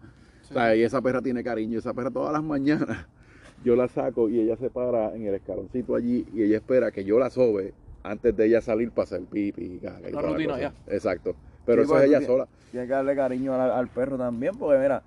[0.51, 0.57] Sí.
[0.57, 3.07] O sea, y esa perra tiene cariño, esa perra todas las mañanas
[3.63, 7.03] yo la saco y ella se para en el escaloncito allí y ella espera que
[7.03, 7.73] yo la sobe
[8.03, 10.73] antes de ella salir para hacer pipi y caga y La toda la rutina cosa.
[10.87, 11.35] Exacto.
[11.65, 12.47] Pero Sí, eso pues, es ella tú sola.
[12.71, 15.03] Tienes que darle cariño al, al perro también, porque mira,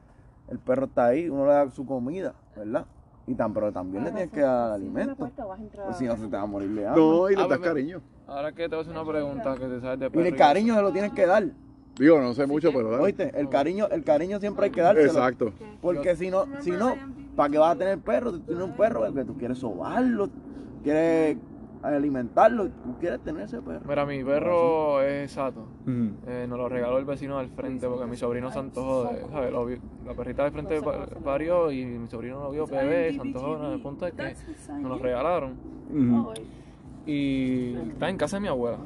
[0.48, 2.86] el perro está ahí, uno le da su comida, ¿verdad?
[3.26, 5.16] Y tan, pero también le tienes que dar alimento.
[5.16, 7.02] Pues si no se te va a morir de hambre.
[7.02, 8.00] No, y le Ah, das pues, cariño.
[8.28, 10.24] Ahora que te voy a hacer una pregunta que te sabes de y perro.
[10.26, 11.42] el cariño se lo tienes que dar.
[11.98, 13.02] Digo, no sé mucho, pero dale.
[13.04, 15.08] Oíste, el cariño, el cariño siempre hay que dárselo.
[15.08, 15.52] Exacto.
[15.80, 16.94] Porque si no, si no,
[17.36, 18.32] ¿para qué vas a tener perro?
[18.32, 20.28] Tú tienes un perro que tú quieres sobarlo,
[20.82, 21.36] quieres
[21.82, 23.82] alimentarlo, tú quieres tener ese perro.
[23.86, 25.66] Mira, mi perro es Sato.
[26.26, 29.52] Eh, nos lo regaló el vecino del frente porque mi sobrino se antojó de, ¿sabes?
[29.52, 33.56] Lo la perrita del frente pa- parió y mi sobrino lo vio bebé, se antojó,
[33.58, 33.72] ¿no?
[33.72, 34.34] el punto es que
[34.80, 35.52] nos lo regalaron
[37.06, 38.78] y está en casa de mi abuela.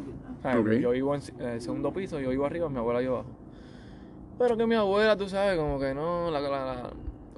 [0.81, 3.31] Yo vivo en eh, segundo piso, yo vivo arriba, mi abuela vive abajo.
[4.39, 6.91] Pero que mi abuela, tú sabes, como que no, la, la, la-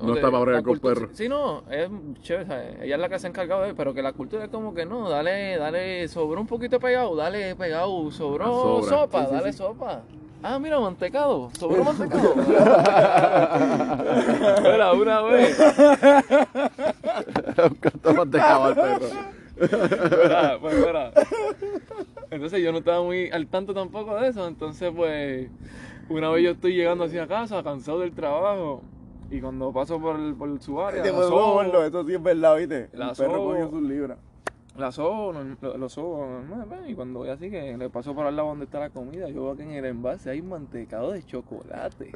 [0.02, 1.10] No está para bregar con perros.
[1.14, 1.88] Sí, no, es
[2.22, 2.76] chévere, ¿sabes?
[2.82, 4.74] ella es la que se ha encargado de él, pero que la cultura es como
[4.74, 9.34] que no, dale, dale, sobró un poquito pegado, dale pegado, sobró Ah, sopa, Sí, sí,
[9.34, 9.58] dale sí.
[9.58, 10.02] sopa.
[10.42, 12.34] Ah, mira, mantecado, sobró mantecado.
[14.62, 15.58] Mira, una vez,
[18.04, 19.06] Un mantecado al perro.
[19.60, 21.12] Mira, pues mira.
[22.30, 25.50] Entonces yo no estaba muy al tanto tampoco de eso, entonces pues
[26.08, 28.82] Una vez yo estoy llegando hacia casa, cansado del trabajo,
[29.30, 32.56] y cuando paso por, el- por su área, la sobo, gordo, eso sí es verdad,
[32.56, 32.88] ¿viste?
[32.92, 33.44] La El perro sobo.
[33.50, 34.18] cogió sus libras.
[34.76, 36.26] la sobo, norm- lo, sobo,
[36.88, 39.44] y cuando voy así que le paso por al lado donde está la comida, yo
[39.44, 42.10] veo que en el envase hay mantecado de chocolate.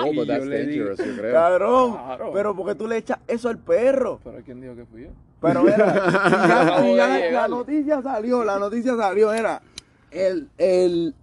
[0.00, 1.32] Oh, but that's yo dangerous, creo.
[1.32, 2.30] Cabrón, Claro.
[2.32, 4.20] pero ¿por qué tú le echas eso al perro?
[4.24, 5.10] Pero ¿quién dijo que fui yo?
[5.40, 9.62] Pero mira, si ya, la, noticia salió, la noticia salió, era
[10.10, 11.14] el, el,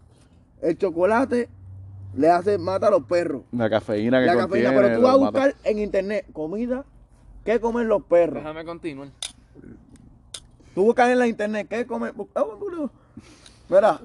[0.62, 1.50] el chocolate
[2.16, 3.42] le hace mata a los perros.
[3.52, 4.64] La cafeína que La contiene.
[4.70, 5.32] cafeína, pero tú vas a mata.
[5.32, 6.86] buscar en internet comida
[7.44, 8.36] que comen los perros.
[8.44, 9.10] Déjame continuar.
[10.74, 12.14] Tú buscas en la internet qué comen.
[12.36, 12.90] ah, boludo.
[13.70, 14.00] Mira,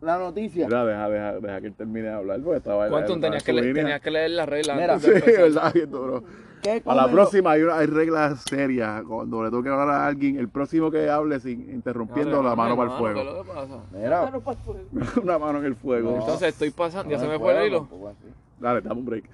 [0.00, 0.66] la noticia.
[0.66, 3.66] Mira, deja, deja, deja que él termine de hablar porque estaba ¿Cuánto tenías que, leer,
[3.68, 3.82] línea.
[3.82, 4.98] tenías que leer la regla Mira.
[5.00, 6.24] Sí, verdad, duro.
[6.64, 9.02] ¿Qué A comen la próxima hay, una- hay reglas serias.
[9.04, 12.84] Cuando le toque hablar a alguien, el próximo que hable sin interrumpiendo la mano para
[12.84, 13.22] el ¿qué es fuego.
[13.22, 13.78] lo que pasa?
[13.92, 14.20] Mira.
[14.22, 15.16] Claro, pues, pues.
[15.18, 16.12] Una mano en el fuego.
[16.12, 16.16] No.
[16.20, 17.86] Entonces estoy pasando, ya no se me fue el hilo.
[18.08, 18.28] así.
[18.58, 19.24] Dale, dame un break.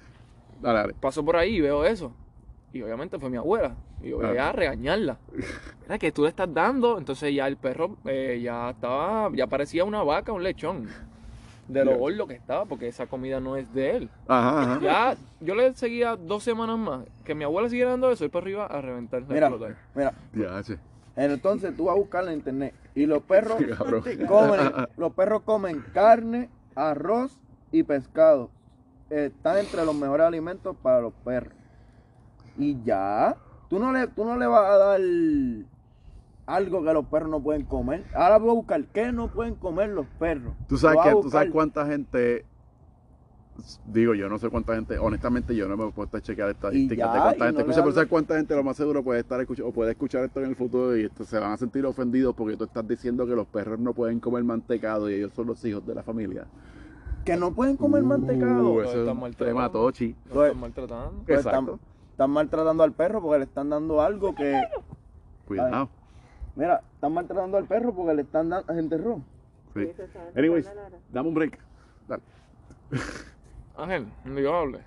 [0.61, 0.93] Dale, dale.
[0.99, 2.11] Paso por ahí y veo eso.
[2.73, 3.75] Y obviamente fue mi abuela.
[4.03, 5.17] Y yo voy a regañarla.
[5.83, 6.97] Mira que tú le estás dando.
[6.97, 10.87] Entonces ya el perro eh, ya estaba, ya parecía una vaca, un lechón.
[11.71, 14.09] De lo gordo que estaba, porque esa comida no es de él.
[14.27, 14.79] Ajá, ajá.
[14.81, 17.05] Ya, yo le seguía dos semanas más.
[17.23, 19.23] Que mi abuela siguiera dando eso, y para arriba a reventar.
[19.27, 19.77] Mira, explotar.
[19.95, 20.13] mira.
[20.33, 20.77] Ya, che.
[21.15, 22.73] Entonces tú vas a buscar en internet.
[22.95, 24.03] Y los perros Cabrón.
[24.27, 24.59] comen,
[24.97, 27.39] los perros comen carne, arroz
[27.71, 28.49] y pescado.
[29.09, 31.53] Están entre los mejores alimentos para los perros.
[32.57, 33.35] Y ya,
[33.69, 34.99] tú no le, tú no le vas a dar
[36.55, 38.03] algo que los perros no pueden comer.
[38.13, 40.53] Ahora voy a buscar qué no pueden comer los perros.
[40.67, 42.45] Tú sabes, que, tú sabes cuánta gente.
[43.85, 47.05] Digo, yo no sé cuánta gente, honestamente yo no me he puesto a chequear estadísticas
[47.05, 49.39] ya, de cuánta gente no escucha, pero sabes cuánta gente lo más seguro puede estar
[49.39, 52.33] escuchando o puede escuchar esto en el futuro y esto, se van a sentir ofendidos
[52.33, 55.63] porque tú estás diciendo que los perros no pueden comer mantecado y ellos son los
[55.65, 56.45] hijos de la familia.
[57.23, 58.71] que no pueden comer mantecado.
[58.71, 59.59] Uh, Lo eso es están un maltratando.
[59.59, 60.15] tema tochi.
[60.33, 61.23] Lo están maltratando.
[61.25, 61.59] Pues Exacto.
[61.59, 61.79] están,
[62.11, 64.59] están maltratando al perro porque le están dando algo que.
[65.47, 65.89] Cuidado.
[66.55, 69.23] Mira, están maltratando al perro porque le están dando gente ron.
[69.73, 69.89] Sí.
[70.35, 70.65] Anyways,
[71.11, 71.57] dame un break.
[72.07, 72.23] Dale.
[73.77, 74.79] Ángel, no hable.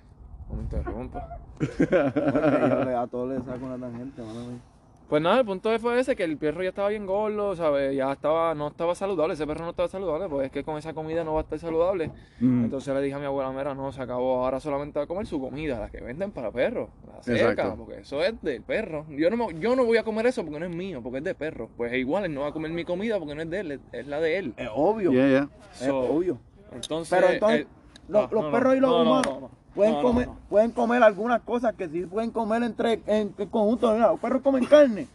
[0.49, 1.27] No me interrumpa.
[1.57, 4.59] Porque yo le- a todos les saco una tangente, mano.
[5.07, 7.95] Pues nada, el punto fue ese, que el perro ya estaba bien gordo, ¿sabes?
[7.95, 10.95] Ya estaba, no estaba saludable, ese perro no estaba saludable, pues es que con esa
[10.95, 12.09] comida no va a estar saludable.
[12.39, 12.63] Mm.
[12.65, 15.27] Entonces le dije a mi abuela, mira, no, se acabó, ahora solamente va a comer
[15.27, 17.75] su comida, la que venden para perros, la seca, Exacto.
[17.85, 19.05] porque eso es del perro.
[19.09, 21.23] Yo no, me- yo no voy a comer eso porque no es mío, porque es
[21.23, 21.69] de perro.
[21.77, 23.79] Pues igual, él no va a comer mi comida porque no es de él, es-
[23.91, 24.53] es la de él.
[24.57, 25.11] Es obvio.
[25.11, 25.49] Yeah, yeah.
[25.81, 26.39] Es obvio.
[26.73, 27.67] Entonces, Pero entonces, él-
[28.07, 29.49] los, no, los no, perros y los no, no, humanos no, no.
[29.75, 30.37] Pueden No, comer no.
[30.49, 33.91] pueden comer algunas cosas que sí pueden comer entre en, en conjunto.
[33.93, 35.07] Mira, los perros comen carne.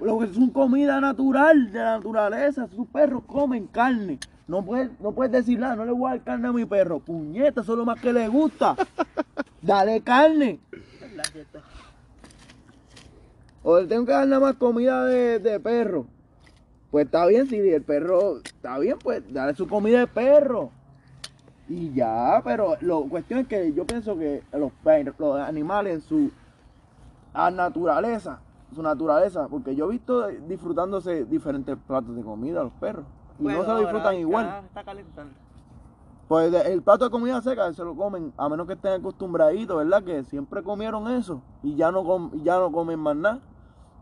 [0.00, 2.66] Lo que es una comida natural de la naturaleza.
[2.74, 4.18] Sus perros comen carne.
[4.48, 6.98] No puedes, no puedes decir nada, no le voy a dar carne a mi perro.
[6.98, 8.74] Puñeta, eso es lo más que le gusta.
[9.62, 10.58] Dale carne.
[13.62, 16.06] O le tengo que dar nada más comida de, de perro.
[16.90, 20.70] Pues está bien, si el perro está bien, pues dale su comida de perro.
[21.72, 24.70] Y ya, pero la cuestión es que yo pienso que los,
[25.18, 26.30] los animales en su
[27.32, 28.40] a naturaleza,
[28.74, 33.06] su naturaleza, porque yo he visto disfrutándose diferentes platos de comida los perros.
[33.38, 34.64] Y no se lo disfrutan igual.
[34.66, 35.32] Está calentando.
[36.28, 40.02] Pues el plato de comida seca se lo comen, a menos que estén acostumbraditos, ¿verdad?
[40.02, 43.40] Que siempre comieron eso y ya no, com- ya no comen más nada.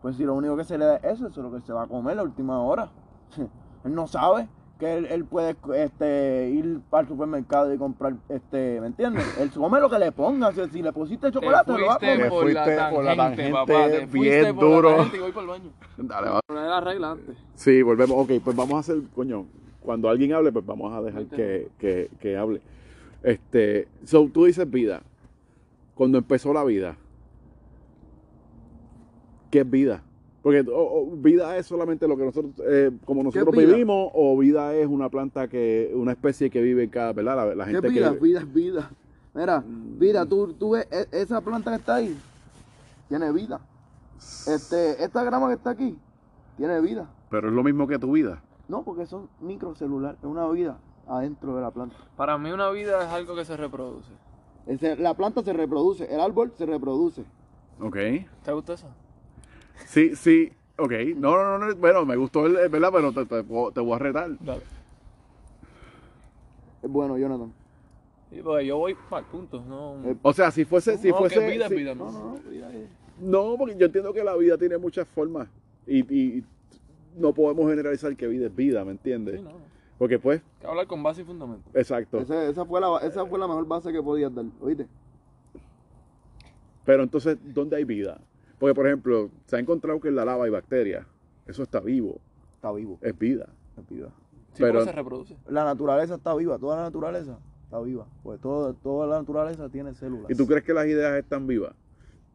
[0.01, 1.71] Pues si lo único que se le da es eso, eso es lo que se
[1.71, 2.89] va a comer la última hora.
[3.85, 4.49] él no sabe
[4.81, 9.23] que él, él puede este, ir al supermercado y comprar, este, ¿me entiendes?
[9.39, 12.29] Él come lo que le ponga, si, si le pusiste chocolate, lo va a comer.
[12.29, 14.89] por la fuiste por la tangente, tangente papá, te fuiste bien por la duro.
[14.95, 15.71] tangente y voy para el baño.
[15.97, 16.39] Dale, va.
[16.47, 17.37] Poner la regla antes.
[17.53, 18.17] Sí, volvemos.
[18.17, 19.45] Ok, pues vamos a hacer, coño,
[19.81, 22.61] cuando alguien hable, pues vamos a dejar que, que, que hable.
[23.21, 25.03] Este, so, tú dices vida.
[25.93, 26.97] Cuando empezó la vida,
[29.51, 30.01] ¿qué es vida?
[30.41, 30.73] Porque o-
[31.03, 35.09] o, vida es solamente lo que nosotros, eh, como nosotros vivimos, o vida es una
[35.09, 37.35] planta que, una especie que vive en cada, ¿verdad?
[37.35, 38.13] La, la ¿Qué gente vida?
[38.13, 38.91] que Vida es vida.
[39.33, 42.17] Mira, vida, tú, tú ves e- esa planta que está ahí,
[43.07, 43.61] tiene vida.
[44.47, 45.95] Este, esta grama que está aquí,
[46.57, 47.07] tiene vida.
[47.29, 48.41] Pero es lo mismo que tu vida.
[48.67, 50.77] No, porque son microcelulares, es una vida
[51.07, 51.95] adentro de la planta.
[52.17, 54.11] Para mí una vida es algo que se reproduce.
[54.97, 57.23] La planta se reproduce, el árbol se reproduce.
[57.79, 57.97] Ok.
[58.43, 58.87] ¿Te gusta eso?
[59.85, 60.51] Sí, sí.
[60.77, 60.91] Ok.
[61.15, 62.89] No, no, no, no, Bueno, me gustó, el, ¿verdad?
[62.93, 64.29] Pero te, te, te voy a retar.
[64.39, 64.61] Dale.
[66.81, 67.53] Es bueno, Jonathan.
[68.31, 70.09] Sí, porque yo voy para el punto, no...
[70.09, 72.19] Eh, O sea, si fuese, si no, fuese, que vida si- es vida, No, no.
[72.19, 72.87] no, no, vida es-
[73.19, 75.49] No, porque yo entiendo que la vida tiene muchas formas
[75.85, 75.99] y,
[76.37, 76.43] y
[77.17, 79.35] no podemos generalizar que vida es vida, ¿me entiendes?
[79.35, 79.51] Sí, no.
[79.99, 81.69] Porque pues, Hay que hablar con base y fundamento.
[81.73, 82.19] exacto.
[82.19, 84.87] Ese- esa, fue la, esa fue la mejor base que podías dar, ¿oíste?
[86.85, 88.19] Pero entonces, ¿dónde hay vida?
[88.61, 91.03] Porque, por ejemplo, se ha encontrado que en la lava hay bacterias.
[91.47, 92.19] Eso está vivo,
[92.53, 93.47] Está vivo, es vida.
[93.75, 94.09] es vida.
[94.53, 95.35] Sí, Pero- se reproduce.
[95.49, 98.05] La naturaleza está viva, toda la naturaleza está viva.
[98.21, 100.29] Pues todo, toda la naturaleza tiene células.
[100.29, 101.73] ¿Y tú crees que las ideas están vivas?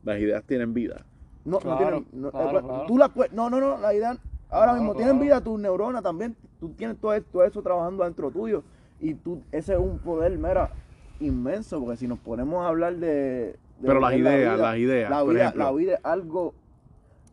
[0.03, 1.07] Las ideas tienen vida.
[1.45, 2.07] No, Claro, no tienen.
[2.22, 2.85] No, claro, eh, claro.
[2.89, 2.99] Tú
[3.33, 4.11] no, no, no, la idea.
[4.11, 4.18] Ahora
[4.49, 5.05] Claro, mismo claro.
[5.07, 6.35] tienen vida tus neuronas también.
[6.59, 8.64] Tú tienes todo, esto- todo eso trabajando dentro tuyo.
[8.99, 10.72] Y tú, ese es un poder, mera,
[11.20, 11.79] inmenso.
[11.81, 13.57] Porque si nos ponemos a hablar de.
[13.81, 15.64] De Pero las la ideas, vida, las ideas, La por vida, ejemplo.
[15.64, 16.55] la vida es algo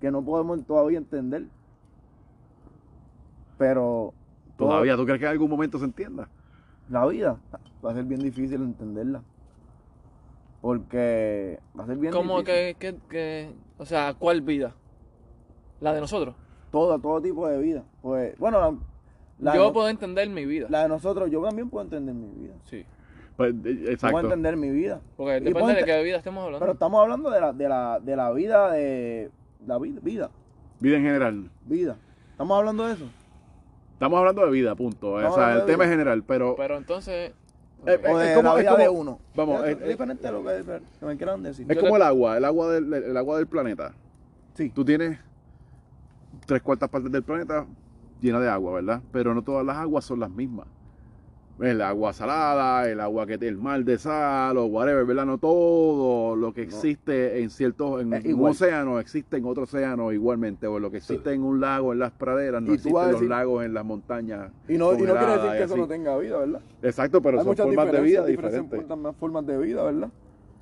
[0.02, 1.46] que no podemos todavía entender.
[3.58, 4.14] Pero.
[4.58, 6.28] todo- Todavía, ¿tú crees que en algún momento se entienda?
[6.90, 7.38] La vida
[7.84, 9.22] va a ser bien difícil entenderla.
[10.62, 12.76] Porque va a ser bien ¿Cómo difícil.
[12.78, 14.74] que, que, que, o sea, cuál vida?
[15.82, 16.36] ¿La de nosotros?
[16.72, 17.84] Todo, todo tipo de vida.
[18.02, 18.74] Pues, bueno, la,
[19.40, 20.68] la Yo no- puedo entender mi vida.
[20.70, 22.54] la de nosotros, yo también puedo entender mi vida.
[22.66, 22.86] Sí.
[23.38, 24.20] Pues, eh, exacto.
[24.20, 25.02] entender mi vida.
[25.18, 26.60] Porque Y depende de qué vida estemos hablando.
[26.60, 29.32] Pero estamos hablando de la, de la, de la vida de.
[29.66, 30.30] La vida, vida,
[30.80, 31.50] Vida en general.
[31.66, 31.96] vida.
[32.32, 33.06] Estamos hablando de eso.
[33.94, 35.14] Estamos hablando de vida, punto.
[35.14, 36.56] O sea, el tema es general, pero...
[36.58, 37.32] Pero entonces,
[37.86, 39.20] Eh, O es como- la es vida como- de uno.
[39.36, 40.64] Vamos, es, es- es diferente a lo que,
[41.00, 41.66] que me quieran decir.
[41.70, 43.94] Es Yo como el agua, el agua del, el agua del planeta.
[44.54, 44.70] Sí.
[44.70, 45.18] Tú tienes
[46.46, 47.66] tres cuartas partes del planeta
[48.22, 49.02] llena de agua, ¿verdad?
[49.12, 50.66] Pero no todas las aguas son las mismas.
[51.60, 55.26] El agua salada, el agua que tiene el mar de sal o whatever, ¿verdad?
[55.28, 58.52] No todo lo que existe en ciertos, en Es un igual.
[58.52, 62.12] océano existe en otro océano igualmente, o lo que existe en un lago, en las
[62.12, 64.52] praderas, no existen a los lagos en las montañas.
[64.68, 66.62] Y no, y no quiere congeladas decir que eso no tenga vida, ¿verdad?
[66.82, 68.88] Exacto, pero Hay son muchas formas de vida diferentes diferentes.
[68.90, 70.10] formas- formas de vida, ¿verdad?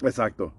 [0.03, 0.51] Exacto.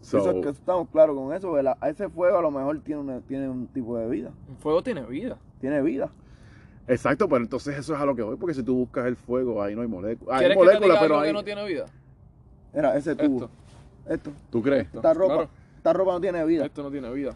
[0.00, 1.52] Eso So, es que estamos claros con eso.
[1.52, 1.76] ¿verdad?
[1.86, 4.30] Ese fuego a lo mejor tiene, una- tiene un tipo de vida.
[4.50, 5.38] el fuego tiene vida.
[5.60, 6.10] Tiene vida.
[6.86, 9.62] Exacto, pero entonces eso es a lo que voy, porque si tú buscas el fuego,
[9.62, 10.34] ahí no hay moléculas.
[10.34, 11.86] Hay ¿Quieres que te moléculas, pero que no tiene vida?
[12.72, 13.44] Era ese tubo.
[13.44, 13.50] Esto.
[14.12, 14.30] Esto.
[14.50, 14.86] ¿Tú crees?
[14.92, 15.34] Esta ropa.
[15.34, 15.50] claro.
[15.78, 16.64] Esta ropa no tiene vida.
[16.66, 17.34] Esto no tiene vida.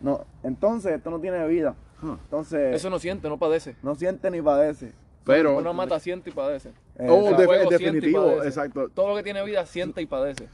[0.00, 1.74] No, entonces esto no tiene vida.
[2.02, 2.12] Huh.
[2.24, 3.76] Entonces Eso no siente, no padece.
[3.82, 4.92] no siente ni padece.
[5.24, 5.58] Pero...
[5.58, 6.70] Uno mata, siente y padece.
[6.96, 8.48] Eh, Oh, de- fuego siente y definitivo, padece.
[8.48, 8.88] exacto.
[8.88, 10.48] Todo lo que tiene vida siente y padece.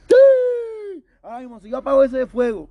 [1.23, 2.69] Ahora mismo, si yo apago ese fuego,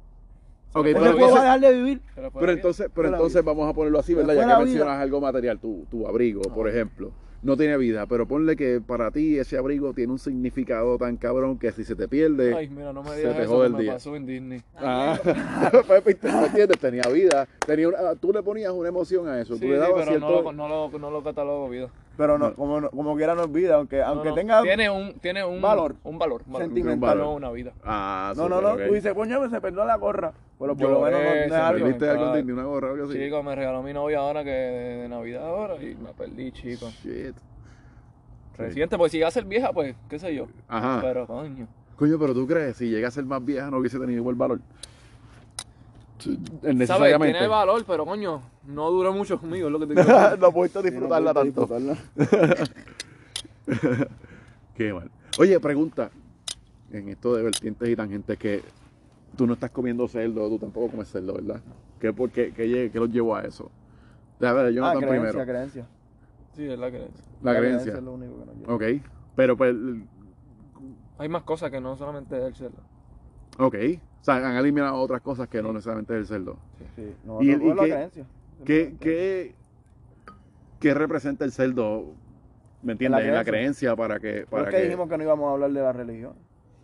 [0.73, 2.01] Ok, ese pero entonces, dejar de vivir.
[2.15, 3.11] Pero, pero entonces, pero
[3.43, 4.33] vamos a ponerlo así, ¿verdad?
[4.35, 7.11] Ya que mencionas algo material, tu, tu abrigo, por ejemplo,
[7.43, 11.59] no tiene vida, pero ponle que para ti ese abrigo tiene un significado tan cabrón
[11.59, 12.55] que si se te pierde...
[12.55, 13.93] Ay, mira, no me se te jode el me día.
[13.93, 14.61] pasó en Disney.
[14.77, 15.19] Ah,
[15.87, 16.79] pues, ¿me entiendes?
[16.79, 19.79] Tenía vida, tenía una- tú le ponías una emoción a eso, Sí, tú le sí,
[19.79, 20.29] dabas pero cierto...
[20.29, 21.89] no, lo, no, lo, no lo catalogo vida.
[22.15, 24.61] Pero no, como, no- como quiera no es vida, aunque, aunque No, tenga...
[24.61, 25.95] Tiene un, tiene un valor.
[26.03, 26.43] Un valor.
[26.45, 26.67] un valor.
[26.67, 27.17] Sentimental.
[27.17, 27.73] No una vida.
[27.83, 28.81] Ah, No, no, no, ok.
[28.87, 30.31] tú dices, coño, se perdió la gorra.
[30.59, 31.87] Pero por lo menos no, no es se algo.
[31.87, 32.35] ¿Viste algo.
[32.35, 33.17] Disney, una gorra o algo así?
[33.17, 36.87] Chico, me regaló mi novia ahora que de, de Navidad ahora y me perdí, chico.
[37.03, 37.35] Shit.
[38.57, 40.45] Reciente, porque si iba a ser vieja, pues, qué sé yo.
[40.67, 40.99] Ajá.
[41.01, 41.67] Pero, coño.
[41.95, 44.59] Coño, pero tú crees, si llega a ser más vieja no hubiese tenido igual valor.
[46.23, 46.75] ¿Sabes?
[46.75, 47.33] Necesariamente.
[47.33, 50.13] Tiene valor, pero coño, no duró mucho conmigo, es lo que te decir.
[50.39, 51.79] no pudiste Sí, no disfrutarla pudiste tanto.
[51.79, 52.57] disfrutarla.
[54.75, 55.09] Qué mal.
[55.39, 56.09] Oye, pregunta.
[56.91, 58.61] En esto de vertientes y tangentes que
[59.35, 61.59] tú no estás comiendo cerdo, tú tampoco comes cerdo, ¿verdad?
[61.99, 63.71] ¿Qué, por qué, qué, qué los llevó a eso?
[64.39, 65.45] Déjame ver, Ah, Jonathan creencia, primero.
[65.51, 65.87] creencia.
[66.55, 67.23] Sí, es la creencia.
[67.41, 67.93] La creencia.
[67.97, 68.73] es lo único que nos lleva.
[68.75, 68.83] Ok.
[69.35, 69.75] Pero pues,
[71.17, 72.77] Hay más cosas que no solamente el cerdo.
[73.57, 73.75] ok.
[74.23, 76.55] O sea, han eliminado otras cosas que no necesariamente es el cerdo.
[76.95, 78.25] Sí, no, ¿Y no, y qué- creencia.
[78.63, 79.55] ¿Qué, qué,
[80.79, 82.05] qué representa el cerdo?
[82.83, 83.25] ¿Me entiendes?
[83.25, 84.45] En la, creencia para que...
[84.49, 84.83] Para es que que...
[84.83, 86.35] dijimos que no íbamos a hablar de la religión.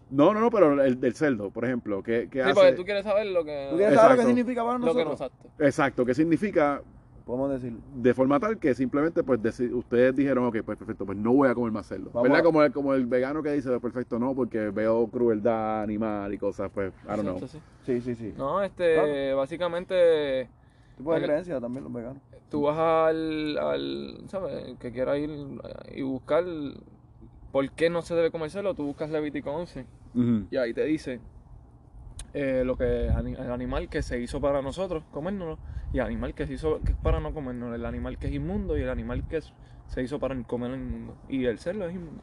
[0.10, 2.04] No, no, no, pero el del cerdo, por ejemplo.
[2.04, 2.54] ¿qué, qué Sí, hace?
[2.56, 3.68] porque tú quieres saber lo que...
[3.72, 5.10] ¿Tú quieres saber lo que significa para Lo que nosotros?
[5.12, 5.66] nos acta.
[5.66, 6.82] Exacto, ¿qué significa
[7.30, 7.78] Podemos decir.
[7.94, 9.40] de forma tal que simplemente pues
[9.72, 12.10] ustedes dijeron, ok, pues perfecto, pues no voy a comer más cerdo.
[12.12, 12.40] Vamos ¿Verdad?
[12.40, 16.40] a- Como el, como el vegano que dice, perfecto, no, porque veo crueldad animal y
[16.40, 17.48] cosas, pues, I don't know.
[17.48, 17.60] Sí.
[17.86, 18.34] Sí, sí, sí.
[18.36, 19.38] No, este, Claro.
[19.38, 20.50] básicamente,
[20.98, 22.24] Tipo de el- creencia también los veganos.
[22.50, 24.76] tú vas al, al ¿sabes?
[24.80, 25.30] Que quiera ir
[25.94, 26.44] y buscar
[27.52, 30.48] por qué no se debe comer cerdo, tú buscas Levítico 11 Ujú.
[30.50, 31.20] y ahí te dice
[32.34, 35.58] eh, lo que el animal que se hizo para nosotros comérnoslo
[35.94, 38.34] y el animal que se hizo que es para no comernos, el animal que es
[38.34, 39.54] inmundo y el animal que es-
[39.88, 42.22] se hizo para comer el inmundo y el cerdo es inmundo.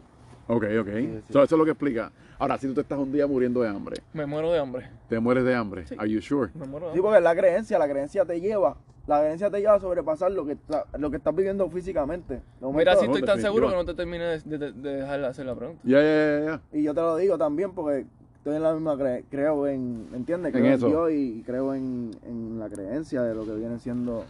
[0.48, 0.88] Ok, ok.
[0.94, 1.32] Sí, sí.
[1.32, 2.12] So, eso es lo que explica.
[2.38, 5.18] Ahora, si tú te estás un día muriendo de hambre, Me muero de hambre, te
[5.18, 5.96] mueres de hambre, Sí.
[5.98, 6.50] are you sure?
[6.54, 7.02] me muero de Sí, hambre.
[7.02, 8.76] porque la creencia, la creencia te lleva,
[9.08, 12.40] la creencia te lleva a sobrepasar lo que, está- lo que estás viviendo físicamente.
[12.60, 15.46] Mira, si estoy tan seguro que no te termine de, de- de dejar de hacer
[15.46, 15.80] la pregunta.
[15.82, 16.78] Ya, ya, ya, ya.
[16.78, 18.06] Y yo te lo digo también porque
[18.46, 20.54] estoy en la misma, cre- creo en, ¿entiendes?
[20.54, 20.86] En Creo en, eso.
[20.86, 24.24] Dios y creo en, en la creencia de lo que viene siendo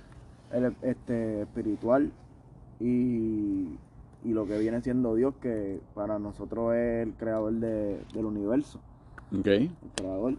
[0.52, 2.10] el este espiritual
[2.80, 3.76] y,
[4.24, 8.80] y lo que viene siendo Dios, que para nosotros es el creador de- del universo,
[9.38, 9.46] Ok.
[9.48, 10.34] el creador.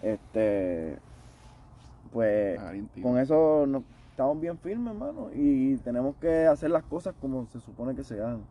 [0.00, 0.98] Este,
[2.12, 2.72] pues Ah,
[3.02, 7.58] con eso nos, estamos bien firmes, hermano, y tenemos que hacer las cosas como se
[7.58, 8.42] supone que se hagan.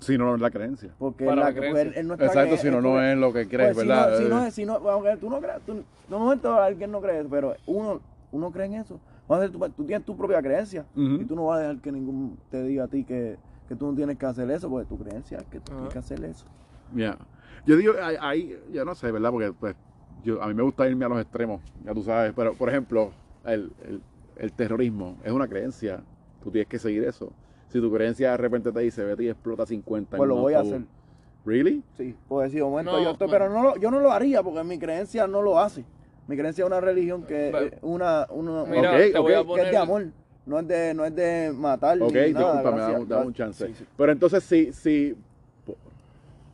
[0.00, 0.90] Si no, no es la creencia.
[0.98, 1.84] Porque Para la, la creencia.
[1.84, 4.10] pues, es nuestra Exacto, si no, no es lo que crees, pues, si ¿verdad?
[4.10, 7.24] no- Si no, es- si no, aunque tú no creas, tú, momento alguien no cree,
[7.24, 8.00] pero uno,
[8.32, 9.00] uno cree en eso.
[9.26, 11.80] Vas a hacer tu- tú tienes tu propia creencia y tú no vas a dejar
[11.80, 13.38] que ningún te diga a ti que,
[13.68, 15.98] que tú no tienes que hacer eso, porque tu creencia es que tú tienes que
[15.98, 16.46] hacer eso.
[16.94, 17.16] Ya.
[17.64, 19.30] Yo digo, ahí, ahí, yo no sé, ¿verdad?
[19.30, 19.74] Porque pues,
[20.22, 22.32] yo, a mí me gusta irme a los extremos, ya tú sabes.
[22.36, 23.10] Pero, por ejemplo,
[23.44, 24.02] el, el-
[24.36, 26.00] el terrorismo es una creencia.
[26.44, 27.32] Tú tienes que seguir eso.
[27.76, 30.54] Si tu creencia de repente te dice, vete y explota 50 en Pues lo voy
[30.54, 30.80] a hacer.
[31.44, 31.82] ¿Really?
[31.94, 33.44] Sí, porque si de momento No, yo estoy, bueno.
[33.44, 35.84] pero no lo, yo no lo haría porque mi creencia no lo hace.
[36.26, 39.60] Mi creencia es una religión que una, una Mira, Ok, te voy ok, a que
[39.66, 40.06] es de amor,
[40.46, 42.62] no es de, no es de matar Ok, ni nada.
[42.62, 43.66] discúlpame, dame un chance.
[43.66, 43.84] Sí, sí.
[43.94, 45.14] Pero entonces, si, si,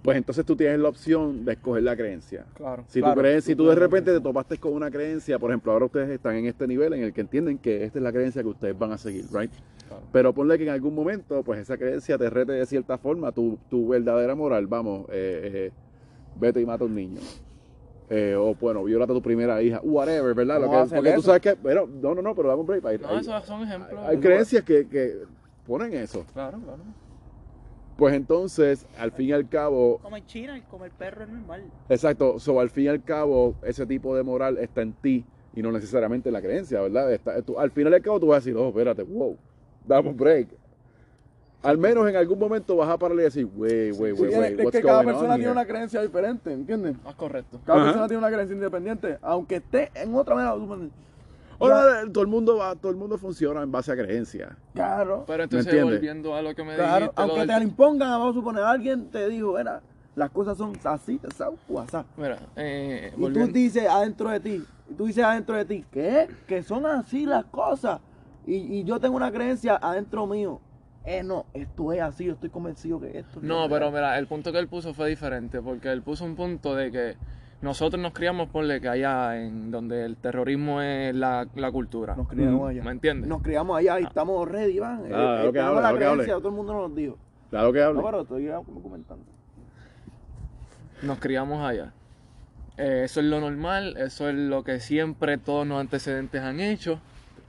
[0.03, 2.45] pues entonces tú tienes la opción de escoger la creencia.
[2.55, 2.85] Claro.
[2.89, 5.73] Si, Claro, tú crees, si tú de repente te topaste con una creencia, por ejemplo,
[5.73, 8.43] ahora ustedes están en este nivel en el que entienden que esta es la creencia
[8.43, 9.51] que ustedes van a seguir, ¿right?
[9.89, 10.03] Claro.
[10.13, 13.59] Pero ponle que en algún momento, pues esa creencia te rete de cierta forma tu,
[13.71, 15.73] tu verdadera moral, vamos, eh, eh,
[16.41, 17.21] vete y mata a un niño.
[18.11, 20.61] Eh, o bueno, viola a tu primera hija, whatever, ¿verdad?
[20.61, 22.85] Lo ¿Cómo que- porque tú sabes que, pero, no, no, no, pero dame un break.
[22.85, 24.01] Hay, No, hay- esos son ejemplos.
[24.05, 25.15] hay creencias que, que
[25.67, 26.27] ponen eso.
[26.35, 26.83] Claro, claro.
[27.97, 31.63] Pues entonces, al fin y al cabo, Como en China, el comer perro es normal.
[31.89, 35.25] Exacto, so, al fin y al cabo, ese tipo de moral está en ti
[35.55, 37.13] y no necesariamente en la creencia, ¿verdad?
[37.13, 39.37] Está- tú- al final y al cabo tú vas a decir, oh, espérate, wow,
[39.87, 40.49] dame un break.
[41.63, 44.71] Al menos en algún momento vas a parar y decir, wait, wait, Sí, wait, es-
[44.73, 46.97] que cada persona on tiene una creencia diferente, ¿entiendes?
[47.05, 47.61] Ah, correcto.
[47.65, 47.87] Cada Ajá.
[47.89, 50.57] persona tiene una creencia independiente, aunque esté en otra manera.
[51.63, 54.51] Ahora, todo el mundo va, todo el mundo funciona en base a creencias.
[54.75, 55.95] Claro, Pero entonces, entiendes?
[55.99, 57.07] volviendo a lo que me claro.
[57.07, 59.81] dijiste, lo Aunque del- te lo impongan, vamos a suponer, alguien te dijo, era,
[60.15, 61.97] las cosas son así, así, o así.
[62.17, 66.29] Mira, eh, Y tú dices adentro de ti, y tú dices adentro de ti, ¿qué?
[66.47, 68.01] Que son así las cosas.
[68.47, 70.61] Y, y yo tengo una creencia adentro mío.
[71.05, 73.93] Eh, no, esto es así, yo estoy convencido que esto es No, pero real.
[73.93, 77.17] mira, el punto que él puso fue diferente, porque él puso un punto de que
[77.63, 82.15] nosotros nos criamos por que allá en donde el terrorismo es la, la cultura.
[82.17, 82.83] Nos criamos Mm, allá.
[82.85, 83.29] ¿Me entiendes?
[83.29, 85.05] Nos criamos allá y estamos ready, van.
[85.05, 87.17] Claro, Eh, claro que creencia, todo el mundo nos dijo.
[87.51, 88.01] Claro que hable.
[88.01, 89.25] No, pero estoy documentando.
[91.03, 91.93] Nos criamos allá.
[92.79, 96.99] Eh, eso es lo normal, eso es lo que siempre todos los antecedentes han hecho.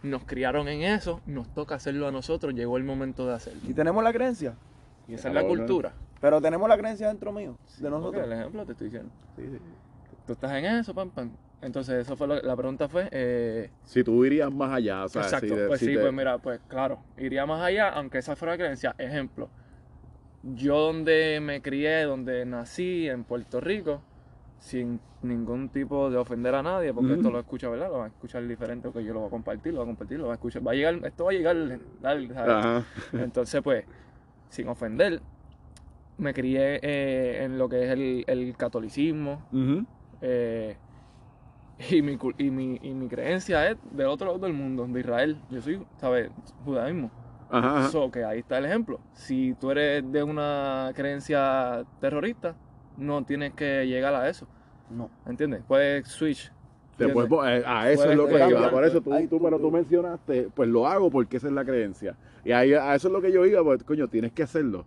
[0.03, 3.61] Nos criaron en eso, nos toca hacerlo a nosotros, llegó el momento de hacerlo.
[3.67, 4.53] Y tenemos la creencia,
[5.07, 5.93] Y esa es la cultura.
[6.19, 8.23] pero tenemos la creencia dentro mío, de nosotros.
[8.25, 9.09] el ejemplo te estoy diciendo.
[9.37, 9.57] Sí, sí.
[10.25, 11.31] Tú estás en eso, pam, pam.
[11.61, 15.23] Entonces, eso fue lo- la pregunta fue, eh, Si tú irías más allá, o sea,
[15.23, 18.17] Exacto, si de- pues si sí, te- pues mira, pues claro, iría más allá, aunque
[18.17, 18.95] esa fuera la creencia.
[18.97, 19.49] Ejemplo,
[20.43, 24.01] yo donde me crié, donde nací, en Puerto Rico,
[24.59, 27.87] sin ningún tipo de ofender a nadie, porque esto lo escucha, ¿verdad?
[27.89, 30.19] Lo va a escuchar diferente, porque yo lo voy a compartir, lo voy a compartir,
[30.19, 31.57] lo va a escuchar, va a llegar, esto va a llegar.
[33.13, 33.85] Entonces, pues,
[34.49, 35.21] sin ofender,
[36.17, 39.85] me crié eh, en lo que es el, el catolicismo, Ujú.
[40.23, 40.77] Eh,
[41.89, 44.99] y, mi, cul- y, mi, y mi creencia es del otro lado del mundo, de
[44.99, 45.37] Israel.
[45.51, 46.29] Yo soy, ¿sabes?
[46.65, 47.11] Judaísmo.
[47.49, 47.89] Ajá, ajá.
[47.89, 48.99] So, que ahí está el ejemplo.
[49.13, 52.55] Si tú eres de una creencia terrorista,
[52.97, 54.47] no tienes que llegar a eso.
[54.89, 55.09] No.
[55.27, 55.61] ¿Entiendes?
[55.67, 56.51] Puedes switch.
[56.97, 58.69] Puedes- eh, a eso Puedes es lo que iba.
[58.71, 61.53] Por eso tú, Ahí tú, tú- pero tú mencionaste, pues lo hago porque esa es
[61.53, 62.15] la creencia.
[62.45, 64.85] Y ahí, a eso es lo que yo iba, pues coño, tienes que hacerlo.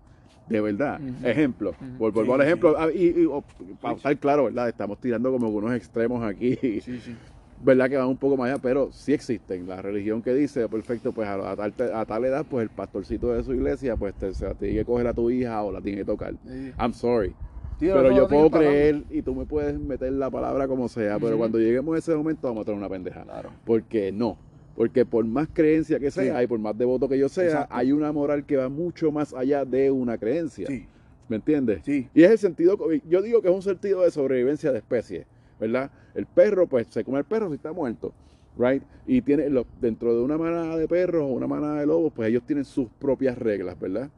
[0.48, 1.00] De verdad.
[1.24, 1.74] Ejemplo.
[1.78, 2.42] Sí, dar sí.
[2.42, 2.74] ejemplo.
[2.78, 3.42] ah, Y, y, oh,
[3.80, 4.68] para estar claro, ¿verdad?
[4.68, 6.56] Estamos tirando como unos extremos aquí.
[6.56, 7.16] Sí, sí.
[7.64, 7.88] ¿Verdad?
[7.88, 9.66] Que van un poco más allá, pero sí existen.
[9.66, 13.32] La religión que dice, perfecto, pues a, a tal, a tal edad, pues el pastorcito
[13.32, 15.80] de su iglesia, pues te, se la tiene que coger a tu hija o la
[15.80, 16.34] tiene que tocar.
[16.46, 16.72] Sí.
[16.78, 17.34] I'm sorry.
[17.78, 21.58] Pero yo puedo creer y tú me puedes meter la palabra como sea, pero cuando
[21.58, 23.22] lleguemos a ese momento vamos a tener una pendeja.
[23.24, 23.50] Claro.
[23.64, 24.38] Porque no.
[24.76, 26.44] Porque por más creencia que sea Sí.
[26.44, 27.74] y por más devoto que yo sea, Exacto.
[27.74, 30.66] hay una moral que va mucho más allá de una creencia.
[30.66, 30.86] Sí,
[31.28, 31.80] ¿Me entiendes?
[31.84, 32.08] sí.
[32.14, 35.26] Y es el sentido, yo digo que es un sentido de sobrevivencia de especie,
[35.58, 35.90] ¿verdad?
[36.14, 38.12] El perro, pues se come el perro si está muerto,
[38.58, 38.82] ¿right?
[39.06, 39.48] Y tiene,
[39.80, 42.88] dentro de una manada de perros o una manada de lobos, pues ellos tienen sus
[42.98, 44.10] propias reglas, ¿verdad?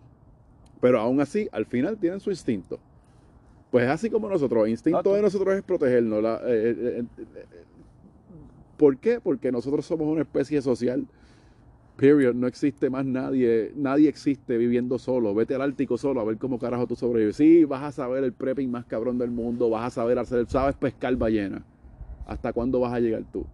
[0.81, 2.79] Pero aún así, al final tienen su instinto.
[3.71, 5.15] Pues es así como nosotros, el instinto Exacto.
[5.15, 6.23] de nosotros es protegernos.
[6.23, 7.45] la- eh, eh, eh,
[8.79, 9.21] ¿Por qué?
[9.21, 11.07] Porque nosotros somos una especie social.
[11.97, 12.35] Period.
[12.35, 13.73] No existe más nadie.
[13.75, 15.35] Nadie existe viviendo solo.
[15.35, 17.37] Vete al Ártico solo a ver cómo carajo tú sobrevives.
[17.37, 19.69] Sí, vas a saber el prepping más cabrón del mundo.
[19.69, 21.65] Vas a saber hacer, sabes pescar ballena.
[22.27, 23.45] ¿Hasta cuándo vas a llegar tú?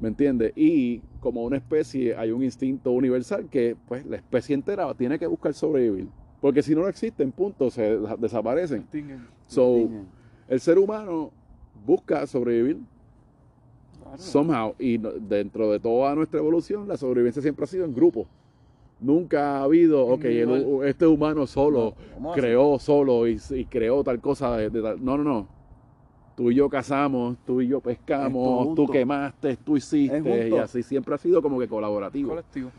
[0.00, 0.52] ¿Me entiendes?
[0.56, 5.26] Y como una especie hay un instinto universal que pues la especie entera tiene que
[5.26, 6.08] buscar sobrevivir.
[6.40, 8.86] Porque si no, no existen, punto, se desaparecen.
[9.46, 9.88] So,
[10.48, 11.30] el ser humano
[11.84, 12.78] busca sobrevivir.
[14.16, 14.74] Somehow.
[14.78, 18.26] Y no- dentro de toda nuestra evolución, la sobrevivencia siempre ha sido en grupo.
[19.00, 22.40] Nunca ha habido, ok, el- este humano solo ¿Cómo así?
[22.40, 24.56] creó solo y, y creó tal cosa.
[24.56, 25.48] de- de tal- No, no, no.
[26.34, 31.14] Tú y yo cazamos, tú y yo pescamos, tú quemaste, tú hiciste, y así siempre
[31.14, 32.30] ha sido como que colaborativo.
[32.30, 32.70] Colectivo.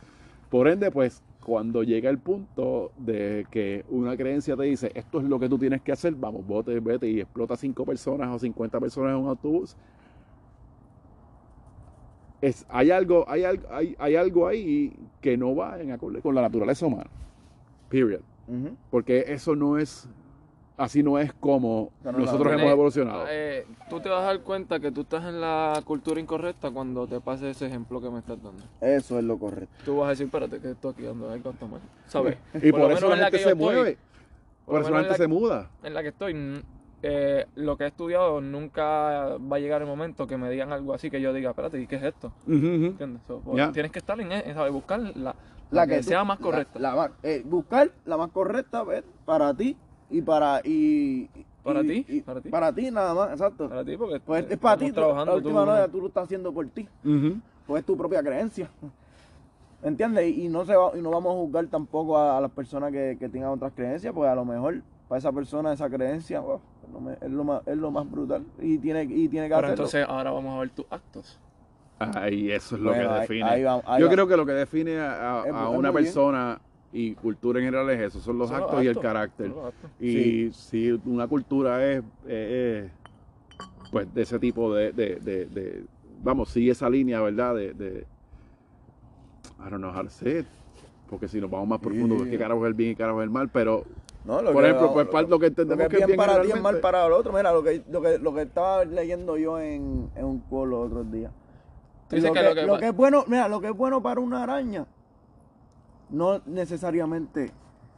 [0.51, 5.25] Por ende, pues, cuando llega el punto de que una creencia te dice, esto es
[5.25, 8.79] lo que tú tienes que hacer, vamos, bote, vete y explota cinco personas o 50
[8.79, 9.75] personas en un autobús.
[12.41, 16.35] Es, hay, algo, hay, algo, hay, hay algo ahí que no va en acorde con
[16.35, 17.09] la naturaleza humana.
[17.89, 18.21] Period.
[18.47, 18.75] Ujú.
[18.91, 20.07] Porque eso no es,
[20.77, 23.25] así no es como No, no, no, nosotros no, hemos evolucionado.
[23.29, 27.07] Eh, tú te vas a dar cuenta que tú estás en la cultura incorrecta cuando
[27.07, 28.63] te pase ese ejemplo que me estás dando.
[28.81, 29.75] Eso es lo correcto.
[29.83, 31.81] Tú vas a decir, espérate, que estoy aquí dando algo mal.
[32.05, 32.37] ¿Sabes?
[32.61, 33.97] y por, lo eso la en la gente que se mueve.
[34.65, 35.69] por Por lo eso la gente en se muda.
[35.83, 36.63] En la que estoy,
[37.03, 40.93] eh, lo que he estudiado nunca va a llegar el momento que me digan algo
[40.93, 42.31] así que yo diga, espérate, ¿y qué es esto?
[42.47, 43.21] ¿Entiendes?
[43.27, 43.71] So, pues.
[43.71, 44.71] Tienes que estar en, en ¿sabes?
[44.73, 45.35] buscar la, la
[45.71, 46.79] La que, que tú- sea más la- correcta.
[46.79, 49.77] la más- eh, buscar la más correcta ver, para ti
[50.09, 51.29] y para y
[51.63, 52.49] Para y- ti, y- para ti.
[52.49, 55.33] para ti nada más exacto para ti, porque pues es para ti trabajando.
[55.33, 56.87] la última tú- manera tú lo estás haciendo por ti
[57.67, 58.69] pues es tu propia creencia
[59.83, 60.35] ¿entiendes?
[60.35, 63.17] y no se va, y no vamos a juzgar tampoco a, a las personas que,
[63.19, 66.91] que tengan otras creencias pues a lo mejor para esa persona esa creencia wow, es,
[66.93, 69.67] lo, me- es lo más es lo más brutal y tiene y tiene que Pero
[69.67, 71.39] hacerlo entonces ahora vamos a ver tus actos.
[71.99, 73.43] Ahí eso es lo Bueno, que define.
[73.43, 74.11] ahí va- ahí Yo va.
[74.13, 75.93] creo que lo que define a, a- Es- a es una bien.
[76.03, 76.61] persona
[76.93, 79.51] y cultura en general es eso, son los Son los actos y el carácter.
[79.99, 82.89] Y si una cultura es, eh, eh,
[83.91, 85.83] pues de ese tipo de, de, de- de-
[86.23, 87.55] vamos, sigue esa línea, ¿verdad?
[87.55, 88.05] De, de
[89.59, 90.45] I don't know how to say it,
[91.09, 92.39] porque si nos vamos más profundo, pues qué Yeah.
[92.47, 93.83] carajo es el bien y qué carajo es el mal, pero
[94.27, 96.41] No, lo por que- ejemplo, pues parte lo que entendemos Lo que es bien para
[96.41, 97.31] ti es mal para el otro.
[97.31, 100.87] Mira, lo que, lo que, lo que estaba leyendo yo en, en un call los
[100.87, 101.31] otros días.
[102.11, 104.85] Lo que lo es bueno, mira, lo que es bueno para una araña,
[106.09, 107.51] no necesariamente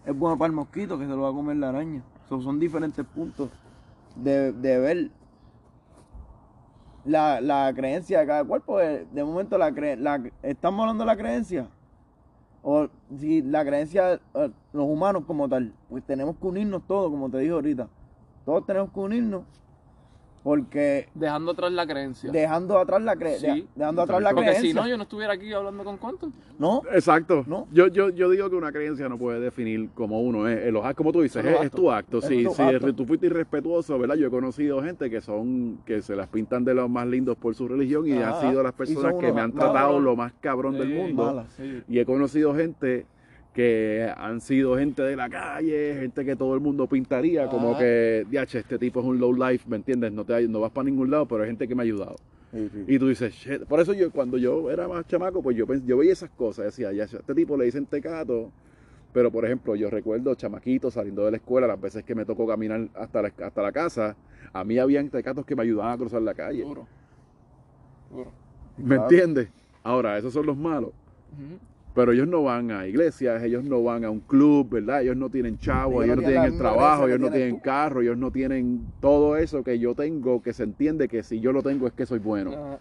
[0.05, 2.03] es bueno para el mosquito que se lo va a comer la araña.
[2.27, 3.49] So, son diferentes puntos
[4.15, 5.09] de, de ver
[7.05, 11.17] la, la creencia de cada porque de momento la, cre- la estamos hablando de la
[11.17, 11.67] creencia.
[12.61, 12.87] O
[13.17, 17.39] si la creencia, eh, los humanos como tal, pues tenemos que unirnos todos, como te
[17.39, 17.87] dije ahorita.
[18.45, 19.43] Todos tenemos que unirnos
[20.43, 22.31] porque Dejando atrás la creencia.
[22.31, 23.45] dejando atrás la cre- Sí.
[23.45, 24.69] de- dejando atrás la Porque creencia.
[24.69, 26.31] si no, yo no estuviera aquí hablando con cuánto.
[26.57, 27.43] No, Exacto.
[27.47, 27.67] ¿No?
[27.71, 30.59] Yo, yo, yo digo que una creencia no puede definir como uno es.
[30.67, 32.19] eh, Los actos, como tú dices, es, tu acto.
[32.19, 32.93] Es Si, tu acto.
[32.93, 34.15] tú fuiste irrespetuoso, ¿verdad?
[34.15, 37.53] Yo he conocido gente que son, que se las pintan de los más lindos por
[37.55, 39.71] su religión y han sido las personas son que me han malos.
[39.73, 41.25] tratado lo más cabrón del Sí, mundo.
[41.25, 41.47] malas.
[41.57, 41.83] Sí.
[41.87, 43.05] Y he conocido gente
[43.53, 48.25] que han sido gente de la calle, gente que todo el mundo pintaría, como que,
[48.29, 50.11] diache, este tipo es un low life, ¿me entiendes?
[50.11, 52.15] No, te, no vas para ningún lado, pero hay gente que me ha ayudado.
[52.53, 52.83] Sí, sí.
[52.87, 53.63] Y tú dices, shit.
[53.65, 56.65] Por eso yo, cuando yo era más chamaco, pues yo, yo veía esas cosas.
[56.65, 58.51] Decía, ya, este tipo le dicen tecato.
[59.13, 62.47] Pero, por ejemplo, yo recuerdo chamaquitos saliendo de la escuela, las veces que me tocó
[62.47, 64.15] caminar hasta la, hasta la casa,
[64.53, 66.61] a mí habían tecatos que me ayudaban a cruzar la calle.
[66.63, 66.87] Duro.
[68.11, 68.31] Duro.
[68.77, 69.03] ¿Me Claro.
[69.03, 69.49] entiendes?
[69.83, 70.91] Ahora, esos son los malos.
[71.99, 75.01] Pero ellos no van a iglesias, ellos no van a un club, ¿verdad?
[75.01, 77.61] Ellos no tienen chavos, Ellos ellos no tienen el trabajo, ellos no tienen tú.
[77.61, 81.51] carro, ellos no tienen todo eso que yo tengo, que se entiende que si yo
[81.51, 82.51] lo tengo es que soy bueno.
[82.51, 82.79] Ajá.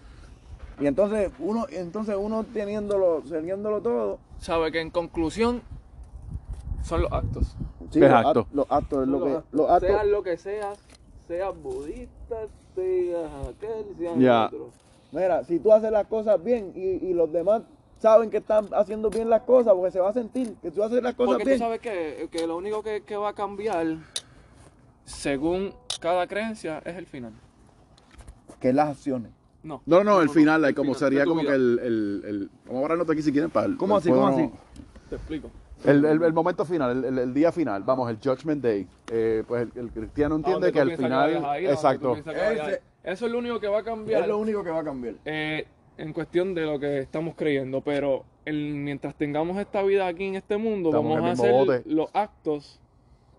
[0.79, 5.63] Y entonces uno, entonces uno teniéndolo, teniéndolo todo, Sabe que en conclusión
[6.85, 7.57] son los actos.
[7.91, 8.43] sí, los, acto.
[8.45, 10.79] act- los actos, es lo que, los actos, Seas lo que seas,
[11.27, 12.37] seas budista,
[12.77, 14.47] seas aquel, seas Ya.
[14.47, 14.71] otro.
[15.11, 17.63] mira, si tú haces las cosas bien y, y los demás
[17.99, 21.03] saben que están haciendo bien las cosas, porque se va a sentir que tú haces
[21.03, 21.59] las cosas Porque tú bien.
[21.59, 23.97] sabes que, que lo único que, que va a cambiar
[25.05, 27.33] según cada creencia es el final.
[28.61, 29.33] Que es las acciones.
[29.63, 29.83] No.
[29.87, 31.51] No, no, el final, el como final sería como vida.
[31.51, 34.09] que el, el, el- Vamos a hablarnos aquí si quieren para el- ¿Cómo así?
[34.11, 34.51] ¿Cómo así?
[35.11, 35.51] Te explico.
[35.85, 38.87] El, el- el momento final, el, el- el día final, vamos, el Judgment Day.
[39.11, 41.57] Eh, pues el, el cristiano ¿A entiende que al final.
[41.65, 42.15] exacto.
[42.15, 42.81] que ir?
[43.03, 44.23] Eso es lo único que va a cambiar.
[44.23, 45.15] Es lo único que va a cambiar.
[45.25, 45.67] eh,
[45.99, 50.37] en cuestión de lo que estamos creyendo, pero el- mientras tengamos esta vida aquí en
[50.37, 51.83] este mundo, Estamos vamos a hacer bote.
[51.87, 52.81] los actos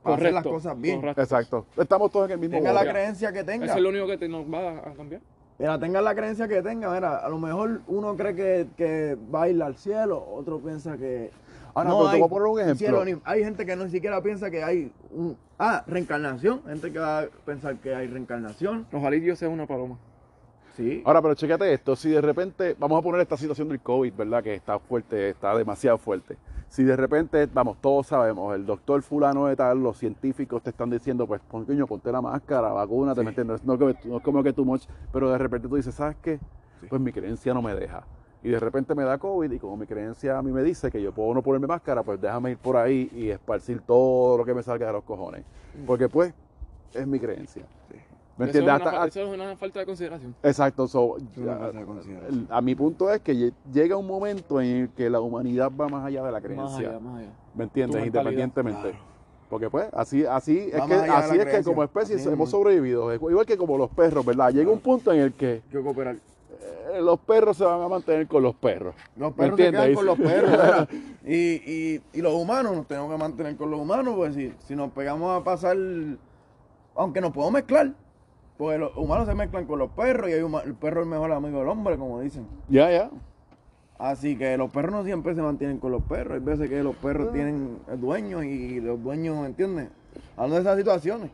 [0.04, 0.34] Para hacer correctos.
[0.54, 1.00] las cosas bien.
[1.00, 1.24] correctos.
[1.24, 1.66] Exacto.
[1.78, 3.66] Estamos todos en el mismo Tenga la creencia que tenga.
[3.66, 5.22] Eso es lo único que te, nos va a cambiar.
[5.58, 9.44] Mira, tenga la creencia que tenga, mira, a lo mejor uno cree que, que va
[9.44, 11.32] a ir al cielo, otro piensa que...
[11.74, 12.78] Ahora, pero te hay voy a poner un ejemplo.
[12.78, 15.38] cielo ni- hay gente que no ni siquiera piensa que hay un...
[15.58, 18.88] Ah, reencarnación, gente que va a pensar que hay reencarnación.
[18.94, 19.98] Ojalá y Dios sea una paloma.
[20.80, 21.04] Sí.
[21.06, 24.42] Ahora, pero chécate esto, si de repente, vamos a poner esta situación del COVID, ¿verdad?
[24.42, 26.38] Que está fuerte, está demasiado fuerte.
[26.70, 30.90] Si de repente, vamos, todos sabemos, el doctor fulano de tal, los científicos te están
[30.90, 33.62] diciendo, pues, pon, coño, ponte la máscara, vacuna, te entiendes?
[33.66, 36.16] No, es que- no es como que tú much, pero de repente tú dices, ¿sabes
[36.22, 36.40] qué?
[36.88, 38.06] Pues mi creencia no me deja.
[38.42, 41.02] Y de repente me da COVID y como mi creencia a mí me dice que
[41.02, 44.54] yo puedo no ponerme máscara, pues déjame ir por ahí y esparcir todo lo que
[44.54, 45.44] me salga de los cojones.
[45.86, 46.34] Porque pues,
[46.94, 47.66] es mi creencia.
[48.40, 48.64] ¿Me Eso es, entiendes?
[48.64, 50.36] una, Hasta- fa- eso es una falta de consideración.
[50.42, 51.04] Exacto, so,
[51.36, 52.48] una ya- falta de consideración.
[52.50, 55.70] el- a mi punto es que lle- llega un momento en el que la humanidad
[55.80, 57.30] va más allá de la creencia, Más allá, más allá.
[57.54, 58.06] ¿me entiendes?
[58.06, 58.94] Independientemente.
[59.50, 63.46] Porque pues así así es que así es que como especie Así hemos sobrevivido, igual
[63.46, 64.52] que como los perros, ¿verdad?
[64.54, 66.16] Llega un punto en el que que cooperar.
[66.16, 68.94] eh, los perros se van a mantener con los perros.
[69.18, 69.82] Los ¿Me perros se entiendes?
[69.82, 70.88] quedan con los perros.
[71.26, 74.76] Y, y, y los humanos nos tenemos que mantener con los humanos, pues si, si
[74.76, 75.76] nos pegamos a pasar,
[76.96, 77.94] aunque nos podemos mezclar,
[78.60, 81.10] pues los humanos se mezclan con los perros y hay huma- el perro es el
[81.12, 82.46] mejor amigo del hombre, como dicen.
[82.68, 83.10] Ya, ya.
[83.98, 86.34] Así que los perros no siempre se mantienen con los perros.
[86.34, 89.88] Hay veces que los perros tienen dueños y los dueños, ¿entiendes?
[90.36, 91.32] Hablando de esas situaciones.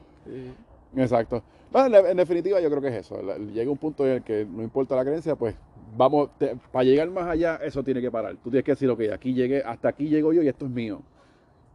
[0.95, 1.41] Exacto.
[1.71, 3.19] Bueno, en, de- en definitiva, yo creo que es eso.
[3.23, 5.55] La- Llega un punto en el que no importa la creencia, pues
[5.97, 8.35] vamos, te- para llegar más allá, eso tiene que parar.
[8.43, 11.01] Tú tienes que decir, ok, aquí llegué, hasta aquí llego yo y esto es mío.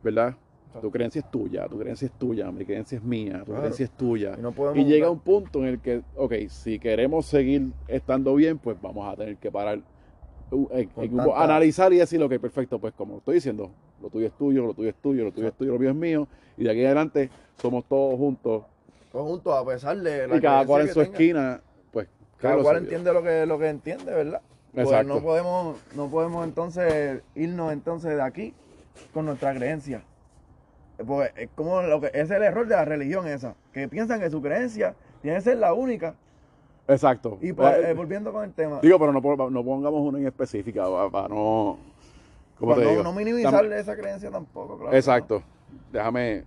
[0.02, 0.36] ¿Verdad?
[0.80, 3.60] Tu creencia es tuya, tu creencia es tuya, mi creencia es mía, tu Claro.
[3.60, 4.34] creencia es tuya.
[4.38, 8.58] Y no Y llega un punto en el que, ok, si queremos seguir estando bien,
[8.58, 9.80] pues vamos a tener que parar,
[10.52, 13.70] uh, tanta- analizar y decir, ok, perfecto, pues como estoy diciendo,
[14.00, 15.96] lo tuyo es tuyo, lo tuyo es tuyo, lo tuyo es tuyo, lo mío es
[15.96, 17.30] mío, y de aquí adelante
[17.60, 18.62] somos todos juntos
[19.10, 21.10] Todos juntos, a pesar de la y cada cual en su tenga.
[21.18, 21.60] esquina,
[21.90, 24.40] pues Cada cual entiende lo que, lo que entiende, ¿verdad?
[24.72, 25.14] Pues Exacto.
[25.14, 28.54] no podemos, no podemos entonces irnos entonces de aquí
[29.12, 30.04] con nuestra creencia.
[31.06, 34.30] Pues es como lo que es el error de la religión esa, que piensan que
[34.30, 36.14] su creencia tiene que ser la única.
[36.88, 37.38] Exacto.
[37.40, 40.26] Y Eh, eh, volviendo con el tema, digo, pero no, pon- no pongamos una en
[40.26, 41.78] específica para, no...
[42.58, 43.02] ¿Cómo pues, te no, digo?
[43.02, 44.94] no minimizar esa creencia tampoco, claro.
[44.96, 45.42] Exacto.
[45.92, 46.44] Déjame